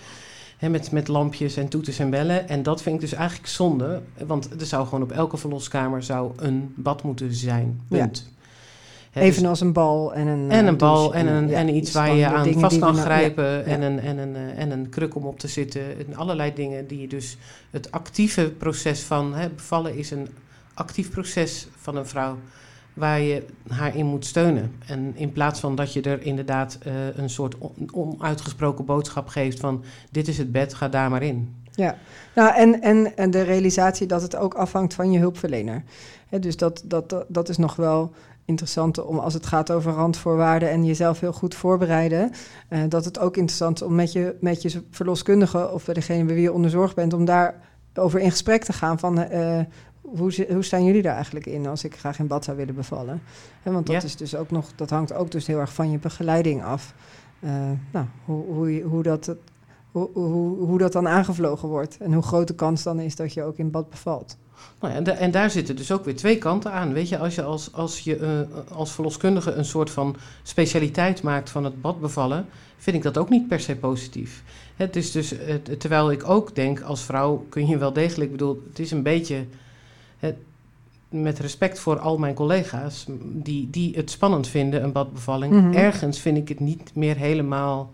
Hè, 0.58 0.68
met, 0.68 0.90
met 0.92 1.08
lampjes 1.08 1.56
en 1.56 1.68
toeters 1.68 1.98
en 1.98 2.10
bellen. 2.10 2.48
En 2.48 2.62
dat 2.62 2.82
vind 2.82 2.94
ik 2.94 3.00
dus 3.00 3.12
eigenlijk 3.12 3.48
zonde. 3.48 4.00
Want 4.26 4.60
er 4.60 4.66
zou 4.66 4.84
gewoon 4.84 5.02
op 5.02 5.12
elke 5.12 5.36
verloskamer 5.36 6.02
zou 6.02 6.32
een 6.36 6.72
bad 6.76 7.02
moeten 7.02 7.34
zijn. 7.34 7.80
Ja. 7.88 7.98
Punt. 7.98 8.12
Dus- 8.14 8.28
Evenals 9.12 9.60
een 9.60 9.72
bal 9.72 10.14
en 10.14 10.26
een 10.26 10.50
en 10.50 10.64
eh, 10.64 10.66
een 10.66 10.76
bal 10.76 11.02
douche 11.02 11.18
en, 11.18 11.26
een, 11.26 11.54
en 11.54 11.74
iets 11.74 11.92
waar 11.92 12.14
je 12.14 12.26
aan 12.26 12.52
vast 12.52 12.78
kan 12.78 12.94
grijpen. 12.94 13.64
En, 13.64 13.82
een, 13.82 14.00
en, 14.00 14.18
een, 14.18 14.36
eh, 14.36 14.58
en 14.58 14.70
een 14.70 14.88
kruk 14.88 15.14
om 15.14 15.24
op 15.24 15.38
te 15.38 15.48
zitten. 15.48 15.82
En 16.06 16.16
allerlei 16.16 16.54
dingen 16.54 16.86
die 16.86 17.00
je 17.00 17.08
dus... 17.08 17.36
Het 17.70 17.92
actieve 17.92 18.52
proces 18.58 19.00
van 19.00 19.34
hè, 19.34 19.48
bevallen 19.48 19.96
is 19.96 20.10
een 20.10 20.28
actief 20.74 21.10
proces 21.10 21.68
van 21.76 21.96
een 21.96 22.06
vrouw... 22.06 22.38
waar 22.94 23.20
je 23.20 23.46
haar 23.68 23.96
in 23.96 24.06
moet 24.06 24.26
steunen. 24.26 24.72
En 24.86 25.12
in 25.16 25.32
plaats 25.32 25.60
van 25.60 25.74
dat 25.74 25.92
je 25.92 26.00
er 26.00 26.22
inderdaad 26.22 26.78
eh, 26.82 26.92
een 27.16 27.30
soort 27.30 27.58
on- 27.58 27.88
onuitgesproken 27.92 28.84
boodschap 28.84 29.28
geeft 29.28 29.60
van... 29.60 29.84
dit 30.10 30.28
is 30.28 30.38
het 30.38 30.52
bed, 30.52 30.74
ga 30.74 30.88
daar 30.88 31.10
maar 31.10 31.22
in. 31.22 31.54
Ja, 31.74 31.98
nou, 32.34 32.54
en, 32.54 32.80
en, 32.82 33.16
en 33.16 33.30
de 33.30 33.42
realisatie 33.42 34.06
dat 34.06 34.22
het 34.22 34.36
ook 34.36 34.54
afhangt 34.54 34.94
van 34.94 35.12
je 35.12 35.18
hulpverlener. 35.18 35.82
Dus 36.40 36.56
dat, 36.56 36.82
dat, 36.84 37.08
dat, 37.08 37.24
dat 37.28 37.48
is 37.48 37.56
nog 37.56 37.76
wel 37.76 38.12
interessant 38.50 39.04
om 39.04 39.18
als 39.18 39.34
het 39.34 39.46
gaat 39.46 39.72
over 39.72 39.92
randvoorwaarden 39.92 40.70
en 40.70 40.84
jezelf 40.84 41.20
heel 41.20 41.32
goed 41.32 41.54
voorbereiden. 41.54 42.30
eh, 42.68 42.80
dat 42.88 43.04
het 43.04 43.18
ook 43.18 43.36
interessant 43.36 43.80
is 43.80 43.86
om 43.86 43.94
met 43.94 44.12
je, 44.12 44.36
met 44.40 44.62
je 44.62 44.82
verloskundige 44.90 45.70
of 45.72 45.84
bij 45.84 45.94
degene 45.94 46.24
bij 46.24 46.34
wie 46.34 46.42
je 46.42 46.52
onder 46.52 46.70
zorg 46.70 46.94
bent, 46.94 47.12
om 47.12 47.24
daar 47.24 47.60
over 47.94 48.20
in 48.20 48.30
gesprek 48.30 48.64
te 48.64 48.72
gaan 48.72 48.98
van 48.98 49.18
eh, 49.18 49.58
hoe, 50.00 50.46
hoe 50.52 50.62
staan 50.62 50.84
jullie 50.84 51.02
daar 51.02 51.14
eigenlijk 51.14 51.46
in 51.46 51.66
als 51.66 51.84
ik 51.84 51.96
graag 51.96 52.18
in 52.18 52.26
bad 52.26 52.44
zou 52.44 52.56
willen 52.56 52.74
bevallen. 52.74 53.22
Hè, 53.62 53.72
want 53.72 53.86
dat 53.86 53.96
Ja. 53.96 54.02
is 54.02 54.16
dus 54.16 54.36
ook 54.36 54.50
nog, 54.50 54.66
dat 54.76 54.90
hangt 54.90 55.12
ook 55.12 55.30
dus 55.30 55.46
heel 55.46 55.58
erg 55.58 55.72
van 55.72 55.90
je 55.90 55.98
begeleiding 55.98 56.64
af. 56.64 56.94
Eh, 57.40 57.50
nou, 57.92 58.06
hoe, 58.24 58.44
hoe, 58.46 58.82
hoe 58.82 59.02
dat 59.02 59.34
hoe, 59.90 60.08
hoe, 60.12 60.58
hoe 60.58 60.78
dat 60.78 60.92
dan 60.92 61.08
aangevlogen 61.08 61.68
wordt. 61.68 61.96
En 61.98 62.12
hoe 62.12 62.22
groot 62.22 62.48
de 62.48 62.54
kans 62.54 62.82
dan 62.82 63.00
is 63.00 63.16
dat 63.16 63.32
je 63.34 63.42
ook 63.42 63.56
in 63.56 63.70
bad 63.70 63.90
bevalt. 63.90 64.36
Nou 64.80 64.92
ja, 64.92 64.98
en, 64.98 65.04
da- 65.04 65.12
en 65.12 65.30
daar 65.30 65.50
zitten 65.50 65.76
dus 65.76 65.92
ook 65.92 66.04
weer 66.04 66.16
twee 66.16 66.38
kanten 66.38 66.72
aan. 66.72 66.92
Weet 66.92 67.08
je, 67.08 67.18
als 67.18 67.34
je 67.34 67.42
als, 67.42 67.72
als, 67.72 68.00
je, 68.00 68.16
eh, 68.16 68.76
als 68.76 68.92
verloskundige 68.92 69.52
een 69.52 69.64
soort 69.64 69.90
van 69.90 70.16
specialiteit 70.42 71.22
maakt 71.22 71.50
van 71.50 71.64
het 71.64 71.80
badbevallen, 71.80 72.46
vind 72.76 72.96
ik 72.96 73.02
dat 73.02 73.18
ook 73.18 73.28
niet 73.28 73.48
per 73.48 73.60
se 73.60 73.76
positief. 73.76 74.42
Het 74.76 74.96
is 74.96 75.10
dus, 75.10 75.34
terwijl 75.78 76.10
ik 76.10 76.28
ook 76.28 76.54
denk, 76.54 76.80
als 76.80 77.02
vrouw 77.02 77.46
kun 77.48 77.66
je 77.66 77.78
wel 77.78 77.92
degelijk, 77.92 78.30
ik 78.30 78.36
bedoel, 78.36 78.62
het 78.68 78.78
is 78.78 78.90
een 78.90 79.02
beetje, 79.02 79.44
het, 80.18 80.36
met 81.08 81.38
respect 81.38 81.78
voor 81.78 81.98
al 81.98 82.18
mijn 82.18 82.34
collega's, 82.34 83.06
die, 83.22 83.70
die 83.70 83.96
het 83.96 84.10
spannend 84.10 84.48
vinden, 84.48 84.82
een 84.84 84.92
badbevalling. 84.92 85.52
Mhm. 85.52 85.72
Ergens 85.72 86.18
vind 86.18 86.36
ik 86.36 86.48
het 86.48 86.60
niet 86.60 86.90
meer 86.94 87.16
helemaal. 87.16 87.90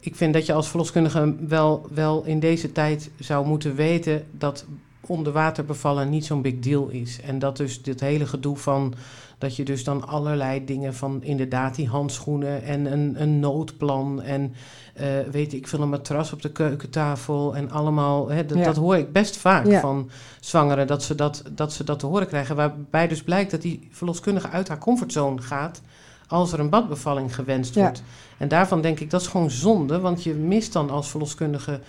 Ik 0.00 0.16
vind 0.16 0.34
dat 0.34 0.46
je 0.46 0.52
als 0.52 0.68
verloskundige 0.68 1.34
wel, 1.48 1.86
wel 1.94 2.24
in 2.24 2.40
deze 2.40 2.72
tijd 2.72 3.10
zou 3.18 3.46
moeten 3.46 3.74
weten 3.74 4.26
dat 4.30 4.64
onder 5.10 5.32
water 5.32 5.64
bevallen 5.64 6.08
niet 6.10 6.24
zo'n 6.24 6.42
big 6.42 6.58
deal 6.58 6.88
is. 6.88 7.20
En 7.20 7.38
dat 7.38 7.56
dus 7.56 7.82
dit 7.82 8.00
hele 8.00 8.26
gedoe 8.26 8.56
van 8.56 8.94
dat 9.38 9.56
je 9.56 9.64
dus 9.64 9.84
dan 9.84 10.08
allerlei 10.08 10.64
dingen 10.64 10.94
van 10.94 11.22
inderdaad 11.22 11.74
die 11.74 11.88
handschoenen 11.88 12.62
en 12.62 12.92
een, 12.92 13.22
een 13.22 13.40
noodplan 13.40 14.22
en 14.22 14.54
eh, 14.94 15.06
weet 15.30 15.52
ik 15.52 15.68
veel, 15.68 15.80
een 15.80 15.88
matras 15.88 16.32
op 16.32 16.42
de 16.42 16.50
keukentafel 16.52 17.56
en 17.56 17.70
allemaal, 17.70 18.28
hè, 18.28 18.46
dat, 18.46 18.58
Ja. 18.58 18.64
dat 18.64 18.76
hoor 18.76 18.96
ik 18.96 19.12
best 19.12 19.36
vaak 19.36 19.66
Ja. 19.66 19.80
van 19.80 20.10
zwangeren, 20.40 20.86
dat 20.86 21.02
ze 21.02 21.14
dat, 21.14 21.42
dat 21.52 21.72
ze 21.72 21.84
dat 21.84 21.98
te 21.98 22.06
horen 22.06 22.26
krijgen. 22.26 22.56
Waarbij 22.56 23.08
dus 23.08 23.22
blijkt 23.22 23.50
dat 23.50 23.62
die 23.62 23.88
verloskundige 23.90 24.48
uit 24.48 24.68
haar 24.68 24.78
comfortzone 24.78 25.40
gaat 25.42 25.80
als 26.26 26.52
er 26.52 26.60
een 26.60 26.70
badbevalling 26.70 27.34
gewenst 27.34 27.74
Ja. 27.74 27.80
wordt. 27.82 28.02
En 28.38 28.48
daarvan 28.48 28.80
denk 28.80 29.00
ik, 29.00 29.10
dat 29.10 29.20
is 29.20 29.26
gewoon 29.26 29.50
zonde, 29.50 30.00
want 30.00 30.22
je 30.22 30.34
mist 30.34 30.72
dan 30.72 30.90
als 30.90 31.08
verloskundige 31.10 31.80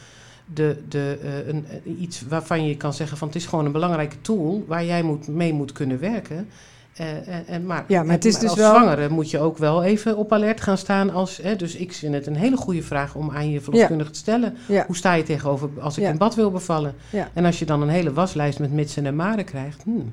de, 0.54 0.78
de, 0.90 1.18
eh, 1.24 1.48
een, 1.48 1.66
eh, 1.86 2.02
iets 2.02 2.22
waarvan 2.30 2.66
je 2.68 2.78
kan 2.78 2.94
zeggen 2.94 3.18
van 3.18 3.28
het 3.28 3.38
is 3.38 3.46
gewoon 3.46 3.66
een 3.66 3.72
belangrijke 3.72 4.22
tool 4.22 4.64
waar 4.68 4.86
jij 4.86 5.04
moet, 5.04 5.28
mee 5.28 5.54
moet 5.54 5.72
kunnen 5.72 6.00
werken. 6.00 6.48
Eh, 6.96 7.28
en, 7.28 7.48
en, 7.48 7.66
maar 7.66 7.86
Ja, 7.88 8.04
maar 8.04 8.12
het 8.16 8.26
is 8.26 8.32
maar 8.34 8.42
dus 8.42 8.50
als 8.50 8.60
wel- 8.60 8.70
zwangere 8.76 9.10
moet 9.10 9.30
je 9.30 9.40
ook 9.40 9.58
wel 9.58 9.84
even 9.84 10.18
op 10.18 10.34
alert 10.34 10.62
gaan 10.62 10.78
staan. 10.78 11.12
Als, 11.12 11.38
hè, 11.38 11.56
dus 11.56 11.76
ik 11.76 11.94
vind 11.94 12.14
het 12.14 12.28
een 12.28 12.36
hele 12.36 12.58
goede 12.58 12.84
vraag 12.84 13.16
om 13.16 13.32
aan 13.32 13.50
je 13.50 13.62
verloskundige 13.62 14.12
te 14.12 14.20
stellen. 14.20 14.56
Ja, 14.68 14.84
Hoe 14.88 14.96
sta 14.96 15.14
je 15.14 15.24
tegenover 15.24 15.70
als 15.80 15.98
ik 15.98 16.04
Ja. 16.04 16.10
in 16.10 16.18
bad 16.18 16.36
wil 16.36 16.52
bevallen? 16.52 16.96
Ja. 17.10 17.30
En 17.34 17.46
als 17.46 17.60
je 17.60 17.66
dan 17.66 17.82
een 17.82 17.90
hele 17.90 18.14
waslijst 18.14 18.60
met 18.60 18.72
mitsen 18.72 19.06
en 19.06 19.16
maren 19.16 19.46
krijgt. 19.46 19.84
hmm, 19.84 20.12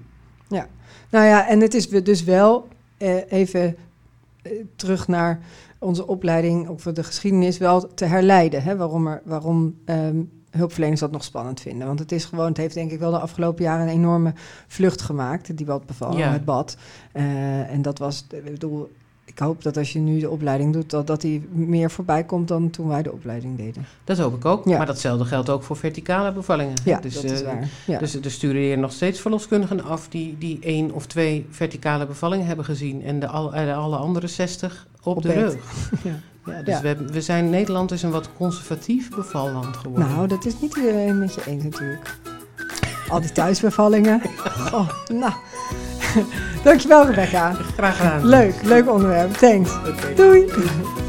nou 1.10 1.26
ja, 1.26 1.48
en 1.48 1.60
het 1.60 1.74
is 1.74 1.88
dus 1.88 2.24
wel 2.24 2.68
eh, 2.96 3.32
even 3.32 3.76
terug 4.76 5.08
naar 5.08 5.40
onze 5.78 6.06
opleiding 6.06 6.68
of 6.68 6.82
de 6.82 7.04
geschiedenis 7.04 7.58
wel 7.58 7.94
te 7.94 8.04
herleiden. 8.04 8.62
Hè, 8.62 8.76
waarom 8.76 9.06
er, 9.06 9.22
waarom 9.24 9.78
ehm, 9.84 10.22
hulpverleners 10.50 11.00
dat 11.00 11.10
nog 11.10 11.24
spannend 11.24 11.60
vinden. 11.60 11.86
Want 11.86 11.98
het 11.98 12.12
is 12.12 12.24
gewoon, 12.24 12.46
het 12.48 12.56
heeft 12.56 12.74
denk 12.74 12.90
ik 12.90 12.98
wel 12.98 13.10
de 13.10 13.18
afgelopen 13.18 13.64
jaren 13.64 13.86
een 13.86 13.92
enorme 13.92 14.32
vlucht 14.66 15.00
gemaakt, 15.00 15.56
die 15.56 15.66
badbevalling, 15.66 16.18
Ja. 16.20 16.32
het 16.32 16.44
bad. 16.44 16.76
Eh, 17.12 17.70
en 17.72 17.82
dat 17.82 17.98
was, 17.98 18.26
ik 18.30 18.44
bedoel, 18.44 18.90
ik 19.28 19.38
hoop 19.38 19.62
dat 19.62 19.76
als 19.76 19.92
je 19.92 19.98
nu 19.98 20.18
de 20.18 20.30
opleiding 20.30 20.72
doet, 20.72 20.90
dat, 20.90 21.06
dat 21.06 21.20
die 21.20 21.48
meer 21.50 21.90
voorbij 21.90 22.24
komt 22.24 22.48
dan 22.48 22.70
toen 22.70 22.88
wij 22.88 23.02
de 23.02 23.12
opleiding 23.12 23.56
deden. 23.56 23.86
dat 24.04 24.18
hoop 24.18 24.34
ik 24.34 24.44
ook. 24.44 24.64
Ja. 24.64 24.76
Maar 24.76 24.86
datzelfde 24.86 25.24
geldt 25.24 25.50
ook 25.50 25.62
voor 25.62 25.76
verticale 25.76 26.32
bevallingen. 26.32 26.74
Ja, 26.84 27.00
dus, 27.00 27.14
dat 27.14 27.24
is 27.24 27.40
eh, 27.42 27.46
waar. 27.46 27.68
Ja. 27.86 27.98
Dus 27.98 28.14
er 28.14 28.30
sturen 28.30 28.60
hier 28.60 28.78
nog 28.78 28.92
steeds 28.92 29.20
verloskundigen 29.20 29.84
af 29.84 30.08
die, 30.08 30.36
die 30.38 30.58
één 30.60 30.92
of 30.92 31.06
twee 31.06 31.46
verticale 31.50 32.06
bevallingen 32.06 32.46
hebben 32.46 32.64
gezien. 32.64 33.02
En 33.02 33.20
de, 33.20 33.26
al, 33.26 33.50
de 33.50 33.74
alle 33.74 33.96
andere 33.96 34.26
60 34.26 34.86
op, 35.02 35.16
Op 35.16 35.22
de 35.22 35.28
bed. 35.28 35.36
rug. 35.36 35.90
Ja. 36.04 36.20
Ja, 36.52 36.62
dus. 36.62 36.80
We, 36.80 36.96
we 37.12 37.20
zijn, 37.20 37.50
Nederland 37.50 37.90
is 37.92 38.02
een 38.02 38.10
wat 38.10 38.28
conservatief 38.36 39.10
bevalland 39.10 39.76
geworden. 39.76 40.08
Nou, 40.08 40.28
dat 40.28 40.44
is 40.46 40.60
niet 40.60 40.76
iedereen 40.76 41.18
met 41.18 41.34
je 41.34 41.40
eens 41.46 41.64
natuurlijk. 41.64 42.18
Al 43.08 43.20
die 43.20 43.32
thuisbevallingen. 43.32 44.20
Oh, 44.72 44.88
nou. 45.12 45.32
Dankjewel 46.62 47.06
Rebecca. 47.06 47.56
Graag 47.76 47.96
gedaan. 47.96 48.26
Leuk, 48.26 48.54
leuk 48.62 48.90
onderwerp. 48.90 49.36
Thanks. 49.36 49.70
Doei. 50.16 50.44